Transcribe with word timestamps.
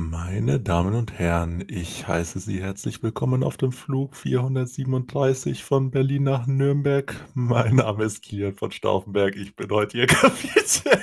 Meine 0.00 0.60
Damen 0.60 0.94
und 0.94 1.18
Herren, 1.18 1.64
ich 1.66 2.06
heiße 2.06 2.38
Sie 2.38 2.62
herzlich 2.62 3.02
willkommen 3.02 3.42
auf 3.42 3.56
dem 3.56 3.72
Flug 3.72 4.14
437 4.14 5.64
von 5.64 5.90
Berlin 5.90 6.22
nach 6.22 6.46
Nürnberg. 6.46 7.16
Mein 7.34 7.74
Name 7.74 8.04
ist 8.04 8.22
Kilian 8.22 8.54
von 8.54 8.70
Stauffenberg. 8.70 9.34
Ich 9.34 9.56
bin 9.56 9.68
heute 9.72 9.98
Ihr 9.98 10.06
Kapitän. 10.06 11.00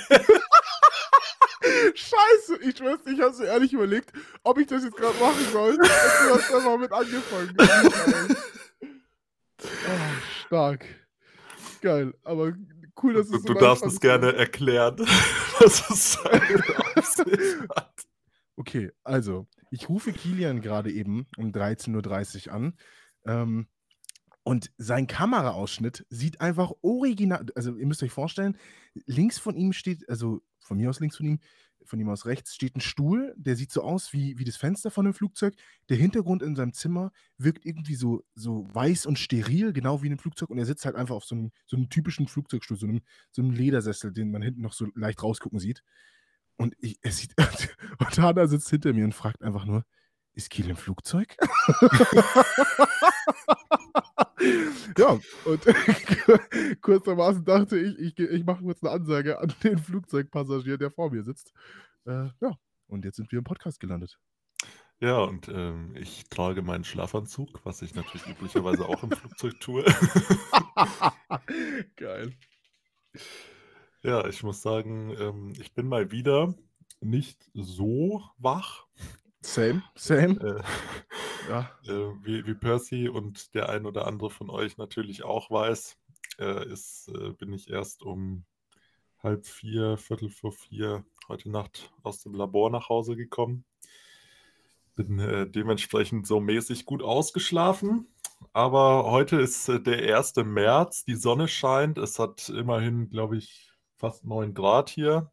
Scheiße, 1.94 2.56
ich 2.62 2.80
nicht, 2.80 3.00
ich 3.06 3.20
habe 3.20 3.34
so 3.34 3.42
ehrlich 3.44 3.74
überlegt, 3.74 4.14
ob 4.44 4.56
ich 4.56 4.66
das 4.66 4.82
jetzt 4.82 4.96
gerade 4.96 5.18
machen 5.20 5.44
soll. 5.52 5.76
Du 5.76 5.82
hast 6.34 6.54
einfach 6.54 6.78
mit 6.78 6.90
angefangen. 6.90 7.54
Oh, 8.80 8.86
stark. 10.46 10.86
Geil, 11.82 12.14
aber 12.24 12.54
cool, 13.02 13.12
dass 13.12 13.28
Du, 13.28 13.36
es 13.36 13.42
so 13.42 13.52
du 13.52 13.60
darfst 13.60 13.84
es 13.84 14.00
gerne 14.00 14.34
erklären, 14.34 14.96
was 15.58 15.90
es 15.90 16.18
hat. 16.24 17.95
Okay, 18.66 18.90
also, 19.04 19.46
ich 19.70 19.88
rufe 19.88 20.12
Kilian 20.12 20.60
gerade 20.60 20.90
eben 20.90 21.26
um 21.36 21.52
13.30 21.52 22.48
Uhr 22.48 22.54
an. 22.54 22.74
Ähm, 23.24 23.68
und 24.42 24.72
sein 24.76 25.06
Kameraausschnitt 25.06 26.06
sieht 26.10 26.40
einfach 26.40 26.72
original. 26.82 27.46
Also, 27.54 27.76
ihr 27.76 27.86
müsst 27.86 28.02
euch 28.02 28.12
vorstellen, 28.12 28.56
links 29.06 29.38
von 29.38 29.56
ihm 29.56 29.72
steht, 29.72 30.08
also 30.08 30.40
von 30.60 30.78
mir 30.78 30.90
aus 30.90 31.00
links 31.00 31.16
von 31.16 31.26
ihm, 31.26 31.40
von 31.84 32.00
ihm 32.00 32.08
aus 32.08 32.26
rechts 32.26 32.54
steht 32.56 32.74
ein 32.74 32.80
Stuhl, 32.80 33.34
der 33.36 33.54
sieht 33.54 33.70
so 33.70 33.82
aus 33.82 34.12
wie, 34.12 34.36
wie 34.38 34.44
das 34.44 34.56
Fenster 34.56 34.90
von 34.90 35.06
einem 35.06 35.14
Flugzeug. 35.14 35.54
Der 35.88 35.96
Hintergrund 35.96 36.42
in 36.42 36.56
seinem 36.56 36.72
Zimmer 36.72 37.12
wirkt 37.38 37.64
irgendwie 37.64 37.94
so, 37.94 38.24
so 38.34 38.66
weiß 38.74 39.06
und 39.06 39.18
steril, 39.20 39.72
genau 39.72 40.02
wie 40.02 40.06
in 40.06 40.12
einem 40.12 40.18
Flugzeug. 40.18 40.50
Und 40.50 40.58
er 40.58 40.66
sitzt 40.66 40.84
halt 40.84 40.96
einfach 40.96 41.14
auf 41.14 41.24
so 41.24 41.36
einem, 41.36 41.52
so 41.66 41.76
einem 41.76 41.88
typischen 41.88 42.26
Flugzeugstuhl, 42.26 42.76
so 42.76 42.86
einem, 42.88 43.02
so 43.30 43.42
einem 43.42 43.52
Ledersessel, 43.52 44.12
den 44.12 44.32
man 44.32 44.42
hinten 44.42 44.62
noch 44.62 44.72
so 44.72 44.88
leicht 44.96 45.22
rausgucken 45.22 45.60
sieht. 45.60 45.84
Und 46.56 46.74
ich, 46.78 46.98
es 47.02 47.18
sieht, 47.18 47.34
und 47.98 48.18
Hanna 48.18 48.46
sitzt 48.46 48.70
hinter 48.70 48.92
mir 48.92 49.04
und 49.04 49.14
fragt 49.14 49.42
einfach 49.42 49.64
nur, 49.64 49.84
ist 50.32 50.50
Kiel 50.50 50.68
im 50.68 50.76
Flugzeug? 50.76 51.36
ja, 54.98 55.18
und 55.44 55.64
kurzermaßen 56.82 57.44
dachte 57.44 57.78
ich, 57.78 57.98
ich, 57.98 58.18
ich 58.18 58.44
mache 58.44 58.62
kurz 58.62 58.82
eine 58.82 58.92
Ansage 58.92 59.40
an 59.40 59.52
den 59.62 59.78
Flugzeugpassagier, 59.78 60.78
der 60.78 60.90
vor 60.90 61.10
mir 61.10 61.22
sitzt. 61.22 61.52
Äh, 62.04 62.28
ja, 62.40 62.56
und 62.86 63.04
jetzt 63.04 63.16
sind 63.16 63.30
wir 63.32 63.38
im 63.38 63.44
Podcast 63.44 63.80
gelandet. 63.80 64.18
Ja, 65.00 65.18
und 65.18 65.48
ähm, 65.48 65.94
ich 65.96 66.28
trage 66.28 66.62
meinen 66.62 66.84
Schlafanzug, 66.84 67.64
was 67.64 67.82
ich 67.82 67.94
natürlich 67.94 68.26
üblicherweise 68.26 68.86
auch 68.86 69.02
im 69.02 69.10
Flugzeug 69.10 69.60
tue. 69.60 69.84
Geil. 71.96 72.32
Ja, 74.02 74.26
ich 74.26 74.42
muss 74.42 74.62
sagen, 74.62 75.14
ähm, 75.18 75.52
ich 75.60 75.74
bin 75.74 75.86
mal 75.88 76.10
wieder 76.10 76.54
nicht 77.00 77.50
so 77.54 78.22
wach, 78.38 78.86
Same, 79.42 79.82
same. 79.94 80.40
äh, 80.40 80.62
Ja. 81.48 81.70
äh, 81.86 81.92
wie, 82.24 82.46
wie 82.46 82.54
Percy 82.54 83.08
und 83.08 83.54
der 83.54 83.68
ein 83.68 83.86
oder 83.86 84.06
andere 84.06 84.30
von 84.30 84.50
euch 84.50 84.76
natürlich 84.78 85.24
auch 85.24 85.50
weiß, 85.50 85.96
äh, 86.38 86.68
ist, 86.72 87.08
äh, 87.08 87.32
bin 87.32 87.52
ich 87.52 87.70
erst 87.70 88.02
um 88.02 88.44
halb 89.22 89.46
vier, 89.46 89.98
viertel 89.98 90.30
vor 90.30 90.52
vier 90.52 91.04
heute 91.28 91.50
Nacht 91.50 91.92
aus 92.02 92.22
dem 92.22 92.34
Labor 92.34 92.70
nach 92.70 92.88
Hause 92.90 93.16
gekommen. 93.16 93.64
Bin 94.94 95.18
äh, 95.18 95.46
dementsprechend 95.48 96.26
so 96.26 96.40
mäßig 96.40 96.86
gut 96.86 97.02
ausgeschlafen. 97.02 98.08
Aber 98.54 99.10
heute 99.10 99.36
ist 99.36 99.68
äh, 99.68 99.80
der 99.80 100.00
1. 100.02 100.42
März, 100.44 101.04
die 101.04 101.16
Sonne 101.16 101.48
scheint. 101.48 101.98
Es 101.98 102.18
hat 102.18 102.48
immerhin, 102.48 103.10
glaube 103.10 103.36
ich, 103.36 103.70
fast 103.96 104.24
9 104.24 104.54
Grad 104.54 104.90
hier. 104.90 105.32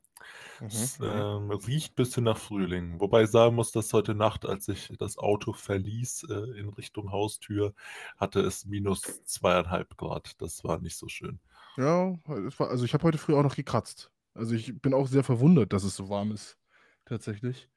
Mhm, 0.60 0.90
mhm. 1.00 1.24
ähm, 1.38 1.52
riecht 1.52 1.94
ein 1.94 1.96
bisschen 1.96 2.24
nach 2.26 2.38
Frühling. 2.38 3.00
Wobei 3.02 3.24
ich 3.24 3.30
sagen 3.32 3.56
muss, 3.56 3.72
dass 3.72 3.94
heute 3.94 4.16
Nacht, 4.16 4.46
als 4.46 4.68
ich 4.70 4.92
das 5.00 5.18
Auto 5.18 5.54
verließ 5.54 6.26
äh, 6.30 6.60
in 6.60 6.70
Richtung 6.70 7.12
Haustür, 7.12 7.74
hatte 8.18 8.42
es 8.42 8.66
minus 8.66 9.24
zweieinhalb 9.26 9.98
Grad. 9.98 10.42
Das 10.42 10.64
war 10.64 10.80
nicht 10.82 10.98
so 10.98 11.08
schön. 11.10 11.40
Ja, 11.78 12.20
war, 12.26 12.70
also 12.70 12.86
ich 12.86 12.94
habe 12.94 13.04
heute 13.04 13.18
früh 13.18 13.34
auch 13.36 13.44
noch 13.44 13.56
gekratzt. 13.56 14.12
Also 14.36 14.54
ich 14.56 14.80
bin 14.82 14.94
auch 14.94 15.08
sehr 15.08 15.24
verwundert, 15.24 15.74
dass 15.74 15.84
es 15.84 15.96
so 15.96 16.10
warm 16.10 16.32
ist. 16.32 16.58
Tatsächlich. 17.06 17.70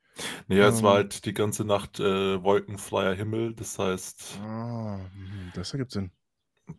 Naja, 0.49 0.69
es 0.69 0.83
war 0.83 0.94
Ähm, 0.94 0.97
halt 0.97 1.25
die 1.27 1.33
ganze 1.34 1.65
Nacht 1.65 2.00
äh, 2.00 2.43
wolkenfreier 2.43 3.15
Himmel. 3.15 3.55
Das 3.55 3.78
heißt, 3.78 4.41
ah, 4.41 5.10
mhm, 5.12 5.50
das 5.53 5.72
ergibt 5.72 5.91
Sinn. 5.93 6.12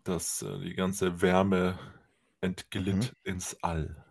dass 0.03 0.41
äh, 0.41 0.59
die 0.59 0.73
ganze 0.75 1.21
Wärme 1.21 1.77
Mhm. 2.85 3.09
entglitt 3.09 3.13
ins 3.23 3.61
All. 3.63 4.05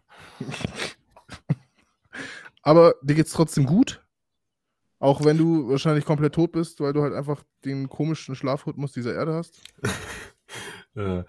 Aber 2.62 2.94
dir 3.02 3.14
geht's 3.14 3.32
trotzdem 3.32 3.64
gut? 3.66 4.04
Auch 4.98 5.24
wenn 5.24 5.36
du 5.38 5.68
wahrscheinlich 5.68 6.04
komplett 6.04 6.34
tot 6.34 6.52
bist, 6.52 6.80
weil 6.80 6.92
du 6.92 7.02
halt 7.02 7.14
einfach 7.14 7.42
den 7.64 7.88
komischen 7.88 8.34
Schlafrhythmus 8.34 8.92
dieser 8.92 9.14
Erde 9.14 9.34
hast? 9.34 9.60
Äh, 10.94 11.18
äh, 11.18 11.24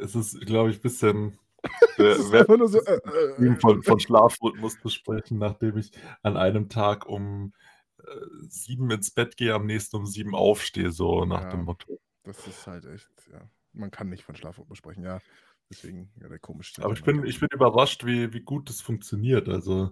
es 0.00 0.14
ist, 0.14 0.40
glaube 0.46 0.70
ich, 0.70 0.78
ein 0.78 0.80
bisschen 0.80 1.38
äh, 1.98 2.14
so. 2.14 2.32
Äh, 2.34 3.56
von, 3.60 3.82
von 3.82 4.00
Schlafrhythmus 4.00 4.80
zu 4.80 4.88
sprechen, 4.88 5.36
nachdem 5.36 5.76
ich 5.76 5.90
an 6.22 6.38
einem 6.38 6.70
Tag 6.70 7.04
um 7.06 7.52
äh, 7.98 8.02
sieben 8.48 8.90
ins 8.90 9.10
Bett 9.10 9.36
gehe, 9.36 9.52
am 9.52 9.66
nächsten 9.66 9.96
um 9.96 10.06
sieben 10.06 10.34
aufstehe, 10.34 10.90
so 10.90 11.26
nach 11.26 11.42
Ja. 11.42 11.50
dem 11.50 11.64
Motto. 11.64 12.00
das 12.22 12.46
ist 12.46 12.66
halt 12.66 12.86
echt, 12.86 13.10
ja. 13.30 13.42
Man 13.74 13.90
kann 13.90 14.08
nicht 14.08 14.24
von 14.24 14.36
Schlafrhythmus 14.36 14.78
sprechen, 14.78 15.04
ja. 15.04 15.18
Deswegen, 15.76 16.10
ja, 16.20 16.28
der 16.28 16.38
komische. 16.38 16.82
Aber 16.84 16.92
ich 16.92 17.02
bin, 17.02 17.24
ich 17.24 17.40
bin 17.40 17.48
überrascht, 17.52 18.04
wie, 18.06 18.32
wie 18.32 18.40
gut 18.40 18.68
das 18.68 18.80
funktioniert. 18.80 19.48
Also, 19.48 19.90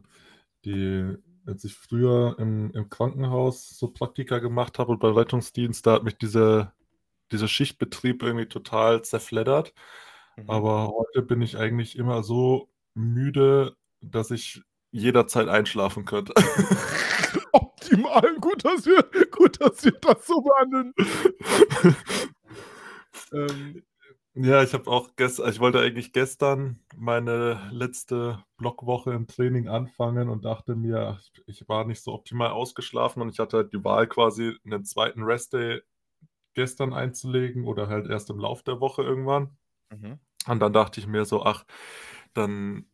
die, 0.65 1.17
als 1.47 1.65
ich 1.65 1.75
früher 1.75 2.37
im, 2.39 2.71
im 2.73 2.89
Krankenhaus 2.89 3.71
so 3.79 3.89
Praktika 3.89 4.39
gemacht 4.39 4.79
habe 4.79 4.93
und 4.93 5.01
bei 5.01 5.11
Rettungsdienst, 5.11 5.87
da 5.87 5.95
hat 5.95 6.05
mich 6.05 6.17
dieser, 6.17 6.73
dieser 7.33 7.49
Schichtbetrieb 7.49 8.23
irgendwie 8.23 8.47
total 8.47 9.03
zerfleddert. 9.03 9.75
Mhm. 10.37 10.51
Aber 10.51 10.89
heute 10.89 11.23
bin 11.23 11.43
ich 11.43 11.59
eigentlich 11.59 11.97
immer 11.97 12.23
so 12.23 12.69
müde, 12.95 13.77
dass 14.01 14.31
ich 14.31 14.63
jederzeit 14.93 15.49
einschlafen 15.49 16.05
könnte. 16.05 16.35
Optimal, 17.53 18.37
gut, 18.41 18.65
dass 18.65 18.87
wir, 18.87 19.03
gut, 19.31 19.61
dass 19.61 19.85
wir 19.85 19.93
das 19.93 20.27
so 20.27 20.41
behandeln. 20.43 20.95
Ähm, 23.33 23.83
ja, 24.35 24.63
ich 24.63 24.73
habe 24.73 24.91
auch 24.91 25.11
gestern, 25.17 25.51
ich 25.51 25.61
wollte 25.61 25.81
eigentlich 25.81 26.13
gestern 26.13 26.81
meine 26.97 27.69
letzte 27.71 28.43
Blockwoche 28.57 29.13
im 29.13 29.27
Training 29.27 29.69
anfangen 29.69 30.29
und 30.29 30.45
dachte 30.45 30.75
mir, 30.75 31.21
ich 31.47 31.69
war 31.69 31.85
nicht 31.85 32.03
so 32.03 32.13
optimal 32.15 32.51
ausgeschlafen 32.51 33.21
und 33.21 33.29
ich 33.29 33.39
hatte 33.39 33.59
halt 33.59 33.73
die 33.73 33.85
Wahl, 33.85 34.07
quasi 34.07 34.57
einen 34.65 34.85
zweiten 34.85 35.23
Restday 35.23 35.83
gestern 36.55 36.93
einzulegen 36.93 37.67
oder 37.67 37.89
halt 37.89 38.09
erst 38.09 38.31
im 38.31 38.39
Lauf 38.39 38.63
der 38.63 38.81
Woche 38.81 39.03
irgendwann. 39.03 39.57
Mhm. 39.91 40.19
Und 40.47 40.61
dann 40.61 40.73
dachte 40.73 41.01
ich 41.01 41.07
mir 41.07 41.25
so, 41.25 41.45
ach, 41.45 41.65
dann 42.35 42.87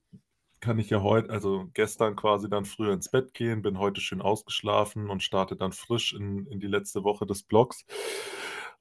kann 0.60 0.78
ich 0.78 0.90
ja 0.90 1.02
heute, 1.02 1.30
also 1.30 1.68
gestern 1.72 2.16
quasi 2.16 2.48
dann 2.48 2.64
früher 2.64 2.92
ins 2.92 3.10
Bett 3.10 3.32
gehen, 3.32 3.62
bin 3.62 3.78
heute 3.78 4.00
schön 4.00 4.20
ausgeschlafen 4.20 5.08
und 5.08 5.22
starte 5.22 5.56
dann 5.56 5.72
frisch 5.72 6.12
in, 6.12 6.46
in 6.46 6.58
die 6.58 6.66
letzte 6.66 7.04
Woche 7.04 7.26
des 7.26 7.44
Blogs. 7.44 7.84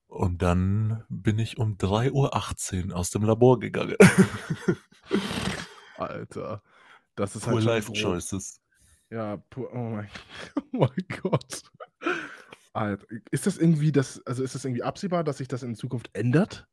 Und 0.08 0.42
dann 0.42 1.04
bin 1.10 1.38
ich 1.40 1.58
um 1.58 1.78
3.18 1.78 2.90
Uhr 2.92 2.96
aus 2.98 3.12
dem 3.12 3.24
Labor 3.24 3.60
gegangen. 3.60 3.96
Alter, 5.96 6.62
das 7.16 7.36
ist 7.36 7.48
Poor 7.48 7.60
halt 7.60 7.62
schon 7.64 7.74
Life 7.74 7.90
grob. 7.90 8.22
Choices. 8.22 8.60
Ja, 9.12 9.38
pu- 9.52 9.68
oh 9.72 9.92
mein, 9.92 10.10
oh 10.58 10.62
mein 10.80 11.06
Gott. 11.24 11.64
Alter, 12.74 13.06
ist 13.32 13.46
das 13.48 13.58
irgendwie 13.58 13.92
das, 13.92 14.22
also 14.26 14.44
ist 14.44 14.56
das 14.56 14.64
irgendwie 14.66 14.84
absehbar, 14.84 15.24
dass 15.24 15.38
sich 15.40 15.48
das 15.48 15.64
in 15.64 15.76
Zukunft 15.76 16.10
ändert? 16.14 16.68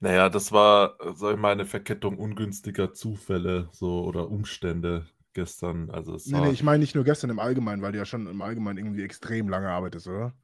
Naja, 0.00 0.28
das 0.30 0.52
war, 0.52 0.96
sag 1.14 1.34
ich 1.34 1.40
mal, 1.40 1.52
eine 1.52 1.66
Verkettung 1.66 2.18
ungünstiger 2.18 2.92
Zufälle 2.92 3.68
so 3.72 4.04
oder 4.04 4.28
Umstände 4.30 5.06
gestern. 5.32 5.90
Also 5.90 6.14
es 6.14 6.32
Nee, 6.32 6.40
war, 6.40 6.42
nee, 6.42 6.50
ich 6.50 6.62
meine 6.62 6.78
nicht 6.80 6.94
nur 6.94 7.04
gestern 7.04 7.30
im 7.30 7.38
Allgemeinen, 7.38 7.80
weil 7.82 7.92
du 7.92 7.98
ja 7.98 8.04
schon 8.06 8.26
im 8.26 8.40
Allgemeinen 8.42 8.78
irgendwie 8.78 9.02
extrem 9.02 9.48
lange 9.48 9.68
arbeitest, 9.70 10.06
oder? 10.08 10.34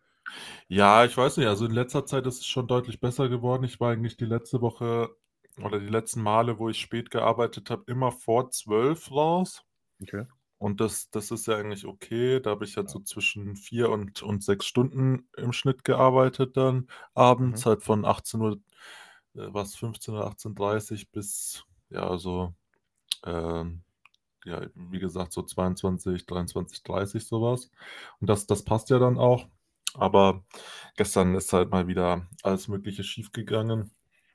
Ja, 0.68 1.04
ich 1.04 1.16
weiß 1.16 1.36
nicht, 1.38 1.46
also 1.46 1.64
in 1.66 1.72
letzter 1.72 2.06
Zeit 2.06 2.26
ist 2.26 2.40
es 2.40 2.46
schon 2.46 2.66
deutlich 2.68 3.00
besser 3.00 3.28
geworden. 3.28 3.64
Ich 3.64 3.80
war 3.80 3.92
eigentlich 3.92 4.16
die 4.16 4.24
letzte 4.24 4.60
Woche 4.60 5.10
oder 5.62 5.78
die 5.80 5.86
letzten 5.88 6.22
Male, 6.22 6.58
wo 6.58 6.68
ich 6.68 6.80
spät 6.80 7.10
gearbeitet 7.10 7.70
habe, 7.70 7.84
immer 7.86 8.12
vor 8.12 8.50
zwölf 8.50 9.10
raus. 9.10 9.64
Okay. 10.02 10.24
Und 10.58 10.80
das, 10.80 11.10
das 11.10 11.30
ist 11.30 11.46
ja 11.46 11.56
eigentlich 11.56 11.86
okay. 11.86 12.40
Da 12.40 12.50
habe 12.50 12.64
ich 12.64 12.76
halt 12.76 12.90
so 12.90 13.00
zwischen 13.00 13.56
vier 13.56 13.90
und, 13.90 14.22
und 14.22 14.44
sechs 14.44 14.66
Stunden 14.66 15.28
im 15.36 15.52
Schnitt 15.52 15.84
gearbeitet 15.84 16.56
dann 16.56 16.88
abends, 17.14 17.64
Mhm. 17.64 17.70
halt 17.70 17.82
von 17.82 18.04
18 18.04 18.40
Uhr, 18.42 18.52
äh, 19.34 19.48
was, 19.52 19.76
15 19.76 20.14
oder 20.14 20.26
18.30 20.26 21.10
bis, 21.12 21.64
ja, 21.90 22.18
so, 22.18 22.54
ähm, 23.24 23.82
ja, 24.44 24.62
wie 24.74 24.98
gesagt, 25.00 25.32
so 25.32 25.42
22, 25.42 26.26
23, 26.26 26.82
30 26.84 27.26
sowas. 27.26 27.70
Und 28.20 28.28
das, 28.30 28.46
das 28.46 28.64
passt 28.64 28.90
ja 28.90 28.98
dann 28.98 29.18
auch. 29.18 29.48
Aber 29.94 30.44
gestern 30.96 31.34
ist 31.34 31.52
halt 31.52 31.70
mal 31.70 31.86
wieder 31.88 32.26
alles 32.42 32.68
Mögliche 32.68 33.04
schiefgegangen, 33.04 33.90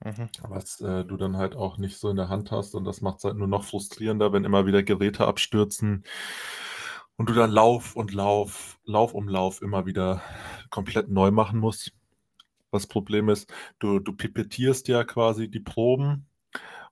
Mhm. 0.06 0.30
was 0.42 0.82
äh, 0.82 1.06
du 1.06 1.18
dann 1.18 1.38
halt 1.38 1.56
auch 1.56 1.78
nicht 1.78 1.98
so 2.00 2.10
in 2.10 2.18
der 2.18 2.30
Hand 2.30 2.52
hast. 2.52 2.76
Und 2.76 2.86
das 2.86 3.02
macht 3.02 3.20
es 3.20 3.26
halt 3.26 3.38
nur 3.38 3.48
noch 3.48 3.66
frustrierender, 3.66 4.34
wenn 4.34 4.46
immer 4.46 4.66
wieder 4.68 4.84
Geräte 4.84 5.28
abstürzen. 5.28 6.06
und 7.18 7.30
du 7.30 7.34
dann 7.34 7.52
Lauf 7.52 7.96
und 7.96 8.14
Lauf, 8.14 8.80
Lauf 8.84 9.14
um 9.14 9.28
Lauf 9.28 9.62
immer 9.62 9.86
wieder 9.86 10.22
komplett 10.70 11.10
neu 11.10 11.32
machen 11.32 11.60
musst. 11.60 11.94
Was 12.72 12.88
Problem 12.88 13.30
ist, 13.30 13.52
du, 13.80 14.00
du 14.00 14.14
pipettierst 14.14 14.88
ja 14.90 15.04
quasi 15.04 15.50
die 15.50 15.62
Proben 15.62 16.28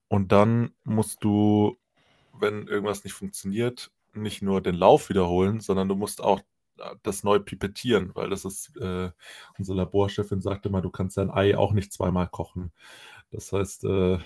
und 0.09 0.31
dann 0.31 0.73
musst 0.85 1.23
du, 1.23 1.77
wenn 2.33 2.67
irgendwas 2.67 3.03
nicht 3.03 3.13
funktioniert, 3.13 3.91
nicht 4.13 4.41
nur 4.41 4.61
den 4.61 4.75
Lauf 4.75 5.09
wiederholen, 5.09 5.61
sondern 5.61 5.89
du 5.89 5.95
musst 5.95 6.23
auch 6.23 6.41
das 7.03 7.23
neu 7.23 7.39
pipettieren, 7.39 8.11
weil 8.13 8.29
das 8.29 8.45
ist, 8.45 8.75
äh, 8.77 9.11
unsere 9.57 9.77
Laborchefin 9.77 10.41
sagte 10.41 10.69
mal, 10.69 10.81
du 10.81 10.89
kannst 10.89 11.17
dein 11.17 11.31
Ei 11.31 11.57
auch 11.57 11.73
nicht 11.73 11.93
zweimal 11.93 12.27
kochen. 12.27 12.71
Das 13.31 13.51
heißt, 13.51 13.85
äh, 13.85 14.19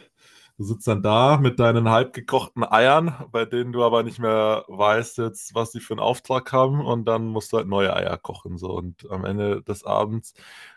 du 0.57 0.63
sitzt 0.63 0.87
dann 0.87 1.01
da 1.01 1.37
mit 1.37 1.59
deinen 1.59 1.89
halb 1.89 2.13
gekochten 2.13 2.63
Eiern, 2.63 3.13
bei 3.31 3.45
denen 3.45 3.71
du 3.71 3.83
aber 3.83 4.03
nicht 4.03 4.19
mehr 4.19 4.65
weißt 4.67 5.19
jetzt, 5.19 5.55
was 5.55 5.71
sie 5.71 5.79
für 5.79 5.93
einen 5.93 6.01
Auftrag 6.01 6.51
haben 6.51 6.85
und 6.85 7.05
dann 7.05 7.27
musst 7.27 7.53
du 7.53 7.57
halt 7.57 7.67
neue 7.67 7.95
Eier 7.95 8.17
kochen. 8.17 8.57
So. 8.57 8.71
Und 8.71 9.09
am 9.09 9.25
Ende 9.25 9.61
des 9.63 9.83
Abends 9.85 10.33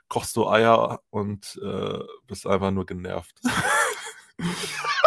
kochst 0.09 0.37
du 0.37 0.49
Eier 0.49 1.01
und 1.11 1.61
äh, 1.63 1.99
bist 2.27 2.47
einfach 2.47 2.71
nur 2.71 2.87
genervt. 2.87 3.41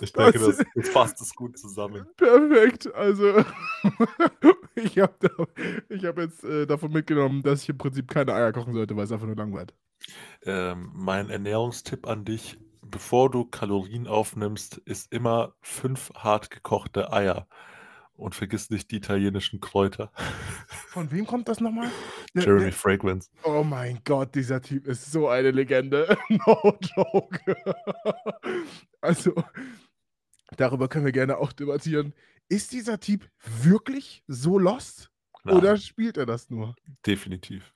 Ich 0.00 0.12
denke, 0.12 0.38
das, 0.38 0.64
das 0.74 0.88
fasst 0.88 1.20
es 1.20 1.34
gut 1.34 1.58
zusammen. 1.58 2.06
Perfekt. 2.16 2.92
Also, 2.94 3.44
ich 4.74 4.98
habe 4.98 5.48
hab 5.90 6.18
jetzt 6.18 6.44
äh, 6.44 6.66
davon 6.66 6.92
mitgenommen, 6.92 7.42
dass 7.42 7.62
ich 7.62 7.68
im 7.68 7.78
Prinzip 7.78 8.08
keine 8.08 8.34
Eier 8.34 8.52
kochen 8.52 8.72
sollte, 8.72 8.96
weil 8.96 9.04
es 9.04 9.12
einfach 9.12 9.26
nur 9.26 9.36
langweilt. 9.36 9.74
Ähm, 10.44 10.90
mein 10.94 11.30
Ernährungstipp 11.30 12.06
an 12.06 12.24
dich, 12.24 12.58
bevor 12.82 13.30
du 13.30 13.44
Kalorien 13.44 14.06
aufnimmst, 14.06 14.78
ist 14.84 15.12
immer 15.12 15.54
fünf 15.62 16.12
hart 16.14 16.50
gekochte 16.50 17.12
Eier. 17.12 17.46
Und 18.16 18.34
vergiss 18.34 18.70
nicht 18.70 18.90
die 18.90 18.96
italienischen 18.96 19.60
Kräuter. 19.60 20.12
Von 20.88 21.10
wem 21.10 21.26
kommt 21.26 21.48
das 21.48 21.60
nochmal? 21.60 21.90
Jeremy 22.34 22.70
Fragrance. 22.70 23.28
Oh 23.42 23.64
mein 23.64 24.00
Gott, 24.04 24.34
dieser 24.34 24.62
Typ 24.62 24.86
ist 24.86 25.10
so 25.10 25.28
eine 25.28 25.50
Legende. 25.50 26.16
no 26.28 26.78
joke. 26.96 27.56
also, 29.00 29.34
darüber 30.56 30.88
können 30.88 31.04
wir 31.04 31.12
gerne 31.12 31.38
auch 31.38 31.52
debattieren. 31.52 32.14
Ist 32.48 32.72
dieser 32.72 33.00
Typ 33.00 33.28
wirklich 33.62 34.22
so 34.28 34.58
lost? 34.58 35.10
Nein. 35.42 35.56
Oder 35.56 35.76
spielt 35.76 36.16
er 36.16 36.26
das 36.26 36.50
nur? 36.50 36.76
Definitiv. 37.04 37.74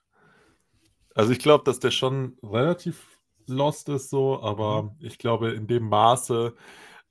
Also 1.15 1.31
ich 1.33 1.39
glaube, 1.39 1.65
dass 1.65 1.79
der 1.79 1.91
schon 1.91 2.37
relativ 2.41 3.19
lost 3.45 3.89
ist 3.89 4.09
so, 4.09 4.41
aber 4.41 4.83
mhm. 4.83 4.91
ich 4.99 5.17
glaube, 5.17 5.51
in 5.51 5.67
dem 5.67 5.89
Maße 5.89 6.55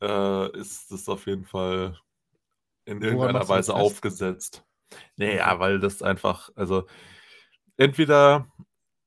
äh, 0.01 0.59
ist 0.59 0.91
es 0.93 1.09
auf 1.09 1.27
jeden 1.27 1.45
Fall 1.45 1.99
in 2.89 3.03
irgendeiner 3.03 3.49
Weise 3.49 3.75
aufgesetzt. 3.75 4.65
Naja, 5.17 5.59
weil 5.61 5.79
das 5.79 6.03
einfach, 6.03 6.51
also 6.55 6.87
entweder 7.77 8.51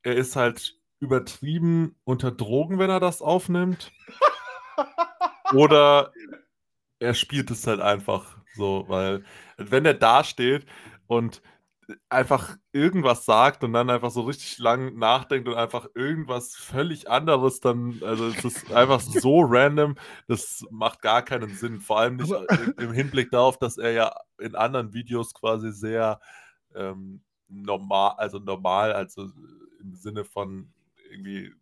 er 0.04 0.16
ist 0.16 0.36
halt 0.36 0.80
übertrieben 1.00 1.96
unter 2.04 2.32
Drogen, 2.32 2.78
wenn 2.78 2.92
er 2.92 3.00
das 3.00 3.22
aufnimmt, 3.22 3.92
oder 5.54 6.14
er 7.00 7.16
spielt 7.16 7.50
es 7.50 7.66
halt 7.66 7.82
einfach 7.82 8.38
so, 8.56 8.86
weil 8.88 9.24
wenn 9.58 9.86
er 9.86 9.96
da 9.96 10.24
steht 10.24 10.68
und 11.08 11.42
einfach 12.10 12.58
irgendwas 12.72 13.26
sagt 13.26 13.64
und 13.64 13.74
dann 13.74 13.90
einfach 13.90 14.12
so 14.12 14.22
richtig 14.22 14.58
lang 14.60 14.98
nachdenkt 14.98 15.48
und 15.48 15.56
einfach 15.56 15.88
irgendwas 15.96 16.56
völlig 16.56 17.10
anderes 17.10 17.60
dann, 17.60 18.02
also 18.04 18.28
es 18.28 18.44
ist 18.44 18.72
einfach 18.72 19.00
so 19.02 19.42
random, 19.42 19.96
das 20.28 20.66
macht 20.70 21.02
gar 21.02 21.22
keinen 21.24 21.54
Sinn. 21.56 21.80
Vor 21.80 22.00
allem 22.00 22.18
nicht 22.18 22.34
im 22.78 22.94
Hinblick 22.94 23.32
darauf, 23.32 23.58
dass 23.58 23.78
er 23.78 23.92
ja 23.92 24.14
in 24.40 24.56
anderen 24.56 24.94
Videos 24.94 25.34
quasi 25.34 25.72
sehr 25.72 26.20
ähm, 26.76 27.22
normal, 27.48 28.16
also 28.18 28.40
normal, 28.40 28.94
also 28.94 29.30
im 29.80 29.96
Sinne 29.96 30.24
von 30.24 30.72
irgendwie 31.10 31.54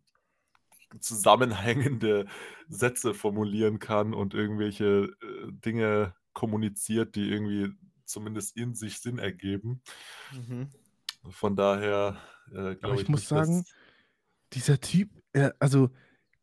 zusammenhängende 1.00 2.26
Sätze 2.68 3.14
formulieren 3.14 3.78
kann 3.78 4.14
und 4.14 4.34
irgendwelche 4.34 5.14
äh, 5.22 5.52
Dinge 5.52 6.14
kommuniziert, 6.32 7.16
die 7.16 7.30
irgendwie 7.30 7.72
zumindest 8.10 8.56
in 8.56 8.74
sich 8.74 9.00
Sinn 9.00 9.18
ergeben. 9.18 9.82
Mhm. 10.32 10.68
Von 11.30 11.56
daher 11.56 12.16
äh, 12.50 12.74
glaube 12.76 12.96
ich. 12.96 13.02
Ich 13.02 13.08
muss 13.08 13.20
nicht, 13.20 13.28
sagen, 13.28 13.64
dieser 14.52 14.80
Typ, 14.80 15.10
er, 15.32 15.54
also 15.58 15.90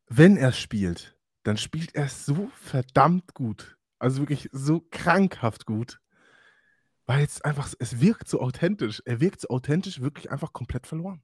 wenn 0.07 0.37
er 0.37 0.53
spielt, 0.53 1.17
dann 1.43 1.57
spielt 1.57 1.95
er 1.95 2.09
so 2.09 2.49
verdammt 2.55 3.33
gut. 3.33 3.77
Also 3.99 4.21
wirklich 4.21 4.49
so 4.51 4.85
krankhaft 4.91 5.65
gut. 5.65 5.99
Weil 7.05 7.23
es 7.23 7.41
einfach, 7.41 7.73
es 7.79 8.01
wirkt 8.01 8.27
so 8.27 8.41
authentisch. 8.41 9.01
Er 9.05 9.21
wirkt 9.21 9.41
so 9.41 9.49
authentisch, 9.49 10.01
wirklich 10.01 10.29
einfach 10.29 10.51
komplett 10.51 10.87
verloren. 10.87 11.23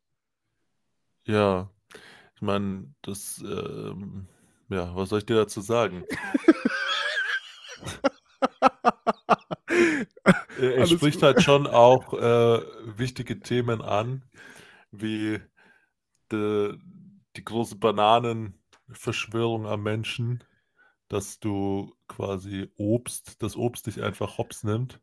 Ja, 1.25 1.69
ich 2.35 2.41
meine, 2.41 2.93
das, 3.01 3.39
ähm, 3.39 4.27
ja, 4.69 4.95
was 4.95 5.09
soll 5.09 5.19
ich 5.19 5.25
dir 5.25 5.35
dazu 5.35 5.61
sagen? 5.61 6.05
er 10.59 10.87
spricht 10.87 11.19
gut. 11.19 11.23
halt 11.23 11.43
schon 11.43 11.67
auch 11.67 12.13
äh, 12.13 12.61
wichtige 12.97 13.39
Themen 13.39 13.81
an, 13.81 14.23
wie 14.91 15.39
de, 16.31 16.77
die 17.35 17.43
große 17.43 17.75
Bananenverschwörung 17.75 19.65
am 19.67 19.83
Menschen, 19.83 20.43
dass 21.09 21.39
du 21.39 21.95
quasi 22.07 22.69
Obst, 22.77 23.41
das 23.41 23.55
Obst 23.55 23.87
dich 23.87 24.01
einfach 24.01 24.37
hops 24.37 24.63
nimmt 24.63 24.99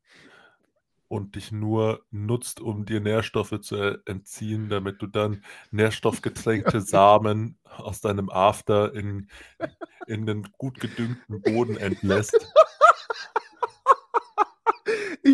und 1.10 1.34
dich 1.34 1.50
nur 1.50 2.04
nutzt, 2.12 2.60
um 2.60 2.86
dir 2.86 3.00
Nährstoffe 3.00 3.60
zu 3.60 4.00
entziehen, 4.06 4.68
damit 4.68 5.02
du 5.02 5.08
dann 5.08 5.44
nährstoffgetränkte 5.72 6.80
Samen 6.80 7.58
aus 7.64 8.00
deinem 8.00 8.30
After 8.30 8.94
in, 8.94 9.28
in 10.06 10.24
den 10.24 10.44
gut 10.56 10.78
gedüngten 10.78 11.42
Boden 11.42 11.76
entlässt. 11.76 12.54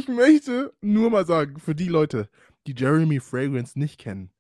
Ich 0.07 0.15
möchte 0.15 0.73
nur 0.83 1.11
mal 1.11 1.27
sagen, 1.27 1.59
für 1.59 1.75
die 1.75 1.89
Leute, 1.89 2.29
die 2.69 2.77
Jeremy 2.77 3.19
Fragrance 3.19 3.77
nicht 3.77 3.99
kennen, 3.99 4.31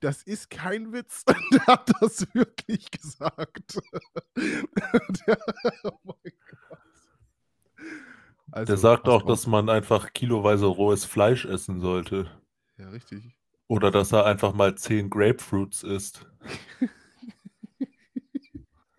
das 0.00 0.24
ist 0.24 0.50
kein 0.50 0.92
Witz. 0.92 1.24
Der 1.52 1.66
hat 1.68 1.92
das 2.00 2.26
wirklich 2.34 2.90
gesagt. 2.90 3.80
Der, 4.36 5.38
oh 5.84 5.98
mein 6.02 6.32
Gott. 6.50 6.78
Also, 8.50 8.72
Der 8.72 8.76
sagt 8.76 9.08
auch, 9.08 9.22
dass 9.22 9.46
man 9.46 9.68
einfach 9.68 10.12
kiloweise 10.12 10.66
rohes 10.66 11.04
Fleisch 11.04 11.44
essen 11.44 11.80
sollte. 11.80 12.28
Ja, 12.76 12.88
richtig. 12.88 13.36
Oder 13.68 13.92
dass 13.92 14.10
er 14.10 14.26
einfach 14.26 14.52
mal 14.52 14.74
zehn 14.74 15.10
Grapefruits 15.10 15.84
isst. 15.84 16.26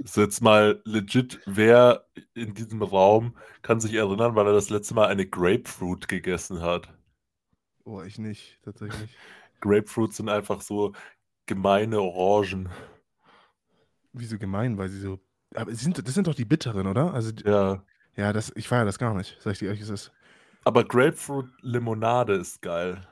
ist 0.05 0.17
jetzt 0.17 0.41
mal 0.41 0.81
legit, 0.85 1.41
wer 1.45 2.05
in 2.35 2.53
diesem 2.53 2.81
Raum 2.81 3.35
kann 3.63 3.79
sich 3.79 3.93
erinnern, 3.93 4.35
weil 4.35 4.45
er 4.47 4.53
das 4.53 4.69
letzte 4.69 4.93
Mal 4.93 5.07
eine 5.07 5.25
Grapefruit 5.25 6.07
gegessen 6.07 6.61
hat? 6.61 6.93
Oh, 7.83 8.01
ich 8.01 8.19
nicht, 8.19 8.59
tatsächlich. 8.63 9.15
Grapefruits 9.61 10.17
sind 10.17 10.29
einfach 10.29 10.61
so 10.61 10.93
gemeine 11.47 12.01
Orangen. 12.01 12.69
Wieso 14.13 14.37
gemein? 14.37 14.77
Weil 14.77 14.89
sie 14.89 14.99
so. 14.99 15.19
Aber 15.55 15.73
sind, 15.73 16.05
das 16.05 16.13
sind 16.13 16.27
doch 16.27 16.35
die 16.35 16.45
bitteren, 16.45 16.87
oder? 16.87 17.13
Also, 17.13 17.31
ja. 17.43 17.83
Ja, 18.15 18.31
das, 18.31 18.51
ich 18.55 18.67
feiere 18.67 18.85
das 18.85 18.97
gar 18.99 19.13
nicht, 19.13 19.37
sag 19.41 19.53
ich 19.53 19.59
dir 19.59 19.65
ehrlich, 19.65 19.81
es 19.81 19.89
ist. 19.89 20.11
Aber 20.63 20.83
Grapefruit-Limonade 20.85 22.33
ist 22.33 22.61
geil. 22.61 23.05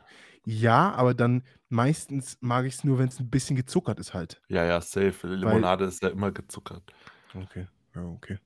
Ja, 0.46 0.92
aber 0.94 1.14
dann 1.14 1.44
meistens 1.70 2.38
mag 2.42 2.66
ich 2.66 2.76
es 2.76 2.84
nur, 2.84 3.00
wenn 3.00 3.08
es 3.08 3.20
ein 3.20 3.30
bisschen 3.30 3.56
gezuckert 3.56 4.00
ist 4.00 4.14
halt. 4.14 4.42
Ja, 4.48 4.66
ja, 4.66 4.82
safe. 4.82 5.28
Limonade 5.28 5.84
Weil, 5.84 5.90
ist 5.90 6.04
ja 6.04 6.10
immer 6.10 6.32
gezuckert. 6.32 6.84
Okay, 7.34 7.68
ja, 7.96 8.04
okay. 8.04 8.38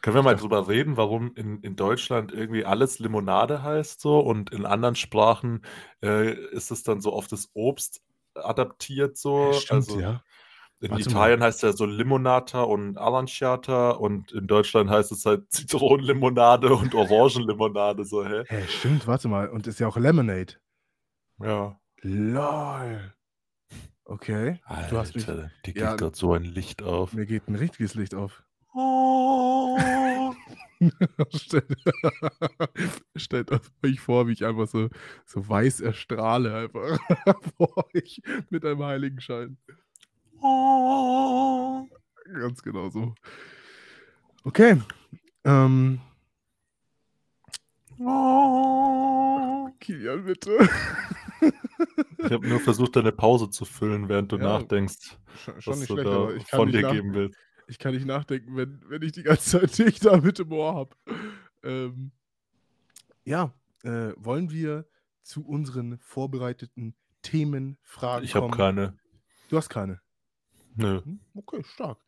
Können 0.00 0.16
wir 0.16 0.22
mal 0.22 0.34
drüber 0.34 0.66
reden, 0.66 0.96
warum 0.96 1.32
in, 1.36 1.60
in 1.60 1.76
Deutschland 1.76 2.32
irgendwie 2.32 2.64
alles 2.64 2.98
Limonade 2.98 3.62
heißt 3.62 4.00
so 4.00 4.18
und 4.18 4.50
in 4.50 4.66
anderen 4.66 4.96
Sprachen 4.96 5.62
äh, 6.02 6.32
ist 6.32 6.72
es 6.72 6.82
dann 6.82 7.00
so 7.00 7.12
auf 7.12 7.28
das 7.28 7.50
Obst 7.54 8.02
adaptiert 8.34 9.16
so? 9.16 9.52
Ja, 9.52 9.52
stimmt, 9.52 9.88
also, 9.88 10.00
ja. 10.00 10.22
In 10.80 10.90
Warte 10.90 11.08
Italien 11.08 11.38
mal. 11.38 11.46
heißt 11.46 11.58
es 11.58 11.62
ja 11.62 11.72
so 11.76 11.86
Limonata 11.86 12.62
und 12.62 12.98
Aranciata 12.98 13.90
und 13.90 14.32
in 14.32 14.48
Deutschland 14.48 14.90
heißt 14.90 15.12
es 15.12 15.24
halt 15.24 15.44
Zitronenlimonade 15.52 16.74
und 16.74 16.92
Orangenlimonade. 16.96 18.04
So, 18.04 18.26
hä? 18.26 18.42
Hä, 18.48 18.66
stimmt, 18.66 19.06
warte 19.06 19.28
mal. 19.28 19.48
Und 19.48 19.68
ist 19.68 19.78
ja 19.78 19.86
auch 19.86 19.96
Lemonade. 19.96 20.54
Ja. 21.42 21.80
Lol. 22.02 23.12
Okay. 24.04 24.60
Alter, 24.64 24.88
du 24.90 24.98
hast 24.98 25.14
mich, 25.14 25.26
dir 25.26 25.50
geht 25.64 25.76
ja, 25.76 25.96
gerade 25.96 26.16
so 26.16 26.32
ein 26.34 26.44
Licht 26.44 26.82
auf. 26.82 27.12
Mir 27.12 27.26
geht 27.26 27.48
ein 27.48 27.54
richtiges 27.54 27.94
Licht 27.94 28.14
auf. 28.14 28.42
Oh. 28.74 29.78
stellt, 31.34 31.76
stellt 33.16 33.50
euch 33.82 34.00
vor, 34.00 34.26
wie 34.28 34.32
ich 34.32 34.44
einfach 34.44 34.66
so, 34.66 34.88
so 35.24 35.48
weiß 35.48 35.80
erstrahle 35.80 36.54
einfach 36.54 36.98
vor 37.56 37.86
euch 37.94 38.20
mit 38.50 38.64
einem 38.64 38.82
Heiligenschein. 38.82 39.56
Oh. 40.40 41.86
Ganz 42.24 42.62
genau 42.62 42.88
so. 42.88 43.14
Okay. 44.44 44.80
Ähm. 45.44 46.00
Oh. 47.98 49.68
Kilian, 49.82 50.24
bitte. 50.24 50.68
Ich 52.18 52.30
habe 52.30 52.46
nur 52.48 52.60
versucht, 52.60 52.96
deine 52.96 53.12
Pause 53.12 53.50
zu 53.50 53.64
füllen, 53.64 54.08
während 54.08 54.30
du 54.32 54.36
Ja, 54.36 54.44
nachdenkst, 54.60 55.18
Schon, 55.34 55.60
schon 55.60 55.72
was 55.72 55.80
nicht 55.80 55.90
du 55.90 55.94
schlecht, 55.94 56.06
da 56.06 56.16
aber 56.22 56.34
ich 56.36 56.46
kann, 56.46 56.58
von 56.58 56.68
nicht 56.68 56.76
dir 56.76 56.88
geben 56.90 57.14
willst. 57.14 57.38
ich 57.66 57.78
kann 57.78 57.94
nicht 57.94 58.06
nachdenken, 58.06 58.56
wenn, 58.56 58.80
wenn 58.88 59.02
ich 59.02 59.12
die 59.12 59.22
ganze 59.22 59.60
Zeit 59.60 59.78
dich 59.78 60.00
da 60.00 60.16
mit 60.18 60.38
im 60.38 60.52
Ohr 60.52 60.74
habe. 60.74 60.96
Ähm, 61.62 62.12
ja, 63.24 63.54
äh, 63.84 64.12
wollen 64.16 64.50
wir 64.50 64.86
zu 65.22 65.44
unseren 65.46 65.98
vorbereiteten 65.98 66.94
Themen, 67.22 67.78
Fragen 67.82 68.24
Ich 68.24 68.34
habe 68.34 68.50
keine. 68.56 68.96
Du 69.48 69.56
hast 69.56 69.68
keine. 69.68 70.00
Nö. 70.74 71.02
Hm, 71.04 71.20
Okay, 71.34 71.62
stark. 71.64 71.98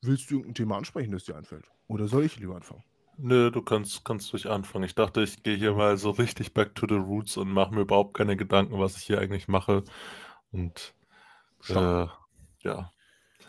Willst 0.00 0.30
du 0.30 0.36
irgendein 0.36 0.54
Thema 0.54 0.76
ansprechen, 0.78 1.12
das 1.12 1.24
dir 1.24 1.36
einfällt? 1.36 1.70
Oder 1.88 2.08
soll 2.08 2.24
ich 2.24 2.38
lieber 2.38 2.56
anfangen? 2.56 2.82
Nö, 3.24 3.52
du 3.52 3.62
kannst, 3.62 4.04
kannst 4.04 4.32
ruhig 4.32 4.50
anfangen. 4.50 4.84
Ich 4.84 4.96
dachte, 4.96 5.22
ich 5.22 5.44
gehe 5.44 5.56
hier 5.56 5.74
mal 5.74 5.96
so 5.96 6.10
richtig 6.10 6.54
back 6.54 6.74
to 6.74 6.88
the 6.88 6.96
roots 6.96 7.36
und 7.36 7.52
mache 7.52 7.72
mir 7.72 7.82
überhaupt 7.82 8.14
keine 8.14 8.36
Gedanken, 8.36 8.80
was 8.80 8.96
ich 8.96 9.04
hier 9.04 9.20
eigentlich 9.20 9.46
mache. 9.46 9.84
Und 10.50 10.92
äh, 11.68 12.06
ja, 12.62 12.92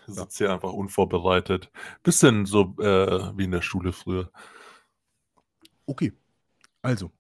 sitze 0.06 0.44
hier 0.44 0.54
einfach 0.54 0.72
unvorbereitet. 0.74 1.72
Bisschen 2.04 2.46
so 2.46 2.76
äh, 2.78 3.36
wie 3.36 3.46
in 3.46 3.52
der 3.52 3.64
Schule 3.64 3.94
früher. 3.94 4.32
Okay, 5.88 6.14
also. 6.84 7.12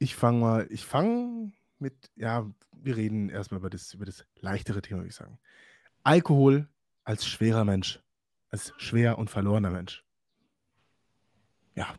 Ich 0.00 0.16
fange 0.16 0.40
mal, 0.40 0.66
ich 0.70 0.84
fange 0.84 1.52
mit, 1.78 2.10
ja, 2.16 2.44
wir 2.72 2.96
reden 2.96 3.28
erstmal 3.28 3.60
über 3.60 3.70
das, 3.70 3.94
über 3.94 4.04
das 4.04 4.26
leichtere 4.40 4.82
Thema, 4.82 4.98
würde 4.98 5.10
ich 5.10 5.14
sagen. 5.14 5.38
Alkohol 6.02 6.68
als 7.04 7.24
schwerer 7.24 7.64
Mensch, 7.64 8.00
als 8.50 8.72
schwer 8.78 9.16
und 9.18 9.30
verlorener 9.30 9.70
Mensch. 9.70 10.04
Ja, 11.78 11.94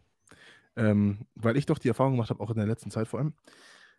ähm, 0.75 1.25
weil 1.35 1.57
ich 1.57 1.65
doch 1.65 1.79
die 1.79 1.87
Erfahrung 1.87 2.13
gemacht 2.13 2.29
habe, 2.29 2.41
auch 2.41 2.49
in 2.51 2.57
der 2.57 2.67
letzten 2.67 2.91
Zeit 2.91 3.07
vor 3.07 3.19
allem, 3.19 3.33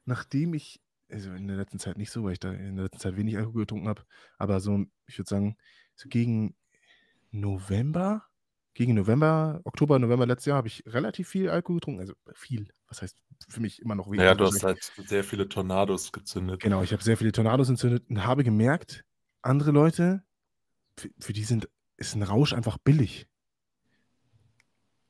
nachdem 0.04 0.54
ich, 0.54 0.80
also 1.10 1.32
in 1.32 1.48
der 1.48 1.56
letzten 1.56 1.78
Zeit 1.78 1.96
nicht 1.98 2.10
so, 2.10 2.24
weil 2.24 2.32
ich 2.34 2.40
da 2.40 2.52
in 2.52 2.76
der 2.76 2.84
letzten 2.84 3.00
Zeit 3.00 3.16
wenig 3.16 3.36
Alkohol 3.36 3.62
getrunken 3.62 3.88
habe, 3.88 4.02
aber 4.38 4.60
so, 4.60 4.84
ich 5.06 5.18
würde 5.18 5.28
sagen, 5.28 5.56
so 5.94 6.08
gegen 6.08 6.54
November, 7.30 8.24
gegen 8.74 8.94
November, 8.94 9.60
Oktober, 9.64 9.98
November 9.98 10.26
letztes 10.26 10.46
Jahr 10.46 10.56
habe 10.58 10.68
ich 10.68 10.84
relativ 10.86 11.28
viel 11.28 11.48
Alkohol 11.50 11.76
getrunken. 11.78 12.00
Also 12.00 12.14
viel, 12.34 12.72
was 12.88 13.02
heißt 13.02 13.16
für 13.48 13.60
mich 13.60 13.80
immer 13.82 13.94
noch 13.94 14.06
wenig. 14.06 14.18
Naja, 14.18 14.30
also 14.30 14.38
du 14.38 14.44
hast 14.46 14.62
wahrscheinlich- 14.62 14.96
halt 14.98 15.08
sehr 15.08 15.24
viele 15.24 15.48
Tornados 15.48 16.12
gezündet. 16.12 16.60
Genau, 16.60 16.82
ich 16.82 16.92
habe 16.92 17.02
sehr 17.02 17.16
viele 17.16 17.32
Tornados 17.32 17.68
entzündet 17.68 18.08
und 18.08 18.24
habe 18.24 18.44
gemerkt, 18.44 19.04
andere 19.42 19.70
Leute, 19.70 20.22
für, 20.96 21.10
für 21.18 21.32
die 21.32 21.44
sind, 21.44 21.68
ist 21.96 22.14
ein 22.14 22.22
Rausch 22.22 22.52
einfach 22.52 22.78
billig. 22.78 23.26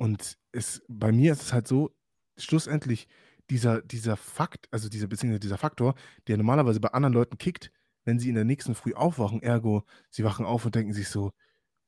Und 0.01 0.39
es, 0.53 0.83
bei 0.89 1.13
mir 1.13 1.33
ist 1.33 1.43
es 1.43 1.53
halt 1.53 1.69
so, 1.69 1.95
schlussendlich, 2.39 3.07
dieser, 3.51 3.83
dieser 3.83 4.17
Fakt, 4.17 4.67
also 4.71 4.89
dieser, 4.89 5.09
beziehungsweise 5.09 5.41
dieser 5.41 5.59
Faktor, 5.59 5.95
der 6.27 6.39
normalerweise 6.39 6.81
bei 6.81 6.89
anderen 6.89 7.13
Leuten 7.13 7.37
kickt, 7.37 7.71
wenn 8.07 8.19
sie 8.19 8.31
in 8.31 8.35
der 8.35 8.47
nächsten 8.47 8.75
Früh 8.75 8.95
aufwachen, 8.95 9.43
ergo, 9.43 9.85
sie 10.09 10.25
wachen 10.25 10.47
auf 10.47 10.65
und 10.65 10.75
denken 10.75 10.95
sich 10.95 11.11
so, 11.11 11.33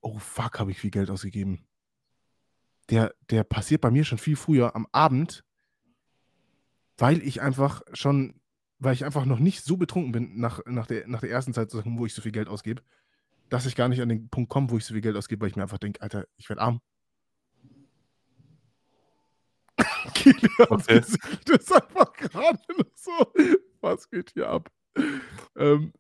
oh 0.03 0.19
fuck, 0.19 0.61
habe 0.61 0.73
ich 0.73 0.79
viel 0.79 0.91
Geld 0.91 1.09
ausgegeben. 1.09 1.65
Der, 2.91 3.15
der 3.31 3.45
passiert 3.45 3.81
bei 3.81 3.91
mir 3.91 4.05
schon 4.05 4.19
viel 4.19 4.37
früher 4.37 4.77
am 4.77 4.87
Abend, 4.93 5.43
weil 6.99 7.23
ich 7.23 7.41
einfach 7.41 7.81
schon, 7.95 8.43
weil 8.79 8.93
ich 8.93 9.07
einfach 9.07 9.25
noch 9.25 9.39
nicht 9.39 9.65
so 9.65 9.79
betrunken 9.79 10.13
bin 10.13 10.39
nach, 10.39 10.61
nach, 10.67 10.87
der, 10.87 11.09
nach 11.09 11.21
der 11.21 11.31
ersten 11.31 11.55
Zeit, 11.55 11.73
wo 11.73 12.05
ich 12.05 12.13
so 12.13 12.21
viel 12.21 12.33
Geld 12.33 12.49
ausgebe, 12.49 12.83
dass 13.49 13.65
ich 13.65 13.75
gar 13.75 13.89
nicht 13.89 14.03
an 14.03 14.11
den 14.11 14.29
Punkt 14.29 14.51
komme, 14.51 14.69
wo 14.69 14.77
ich 14.77 14.85
so 14.85 14.93
viel 14.93 15.01
Geld 15.01 15.17
ausgebe, 15.17 15.41
weil 15.41 15.49
ich 15.49 15.57
mir 15.57 15.63
einfach 15.63 15.79
denke, 15.79 16.03
Alter, 16.03 16.27
ich 16.37 16.51
werde 16.51 16.61
arm. 16.61 16.83
Kilians 20.23 20.71
Okay. 20.71 21.01
Gesicht 21.01 21.51
ist 21.51 21.73
einfach 21.73 22.13
gerade 22.13 22.59
so, 22.95 23.33
was 23.81 24.09
geht 24.11 24.31
hier 24.35 24.49
ab? 24.49 24.71
Ähm, 25.57 25.93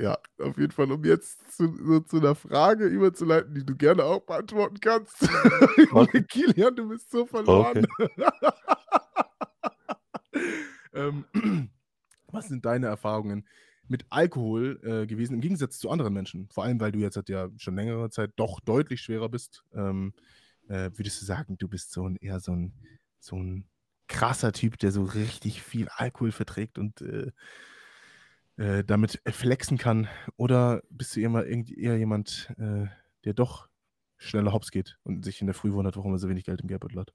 ja, 0.00 0.18
auf 0.40 0.58
jeden 0.58 0.72
Fall, 0.72 0.90
um 0.90 1.04
jetzt 1.04 1.56
zu, 1.56 1.72
so 1.76 2.00
zu 2.00 2.16
einer 2.16 2.34
Frage 2.34 2.86
überzuleiten, 2.86 3.54
die 3.54 3.64
du 3.64 3.76
gerne 3.76 4.04
auch 4.04 4.22
beantworten 4.22 4.80
kannst. 4.80 5.16
Okay. 5.92 6.22
Kilian, 6.28 6.74
du 6.74 6.88
bist 6.88 7.10
so 7.10 7.26
verloren. 7.26 7.86
ähm, 10.94 11.24
was 12.32 12.48
sind 12.48 12.64
deine 12.64 12.86
Erfahrungen 12.86 13.46
mit 13.86 14.06
Alkohol 14.10 14.80
äh, 14.82 15.06
gewesen, 15.06 15.34
im 15.34 15.40
Gegensatz 15.40 15.78
zu 15.78 15.90
anderen 15.90 16.12
Menschen? 16.12 16.48
Vor 16.50 16.64
allem, 16.64 16.80
weil 16.80 16.92
du 16.92 16.98
jetzt 16.98 17.16
halt 17.16 17.28
ja 17.28 17.48
schon 17.56 17.76
längere 17.76 18.10
Zeit 18.10 18.32
doch 18.36 18.60
deutlich 18.60 19.00
schwerer 19.00 19.28
bist. 19.28 19.64
Ähm, 19.74 20.12
äh, 20.68 20.90
würdest 20.94 21.20
du 21.20 21.26
sagen, 21.26 21.56
du 21.58 21.68
bist 21.68 21.92
so 21.92 22.08
ein 22.08 22.16
eher 22.16 22.40
so 22.40 22.52
ein, 22.52 22.72
so 23.18 23.36
ein 23.36 23.66
krasser 24.08 24.52
Typ, 24.52 24.78
der 24.78 24.92
so 24.92 25.04
richtig 25.04 25.62
viel 25.62 25.88
Alkohol 25.88 26.32
verträgt 26.32 26.78
und 26.78 27.00
äh, 27.00 27.32
äh, 28.56 28.84
damit 28.84 29.20
flexen 29.26 29.78
kann? 29.78 30.08
Oder 30.36 30.82
bist 30.90 31.16
du 31.16 31.20
eher, 31.20 31.46
eher 31.46 31.98
jemand, 31.98 32.52
äh, 32.58 32.86
der 33.24 33.34
doch 33.34 33.68
schneller 34.18 34.52
hops 34.52 34.70
geht 34.70 34.98
und 35.02 35.24
sich 35.24 35.40
in 35.40 35.46
der 35.46 35.54
Früh 35.54 35.72
wundert, 35.72 35.96
warum 35.96 36.12
er 36.12 36.18
so 36.18 36.28
wenig 36.28 36.44
Geld 36.44 36.60
im 36.60 36.68
Geldbeutel 36.68 37.00
hat? 37.00 37.12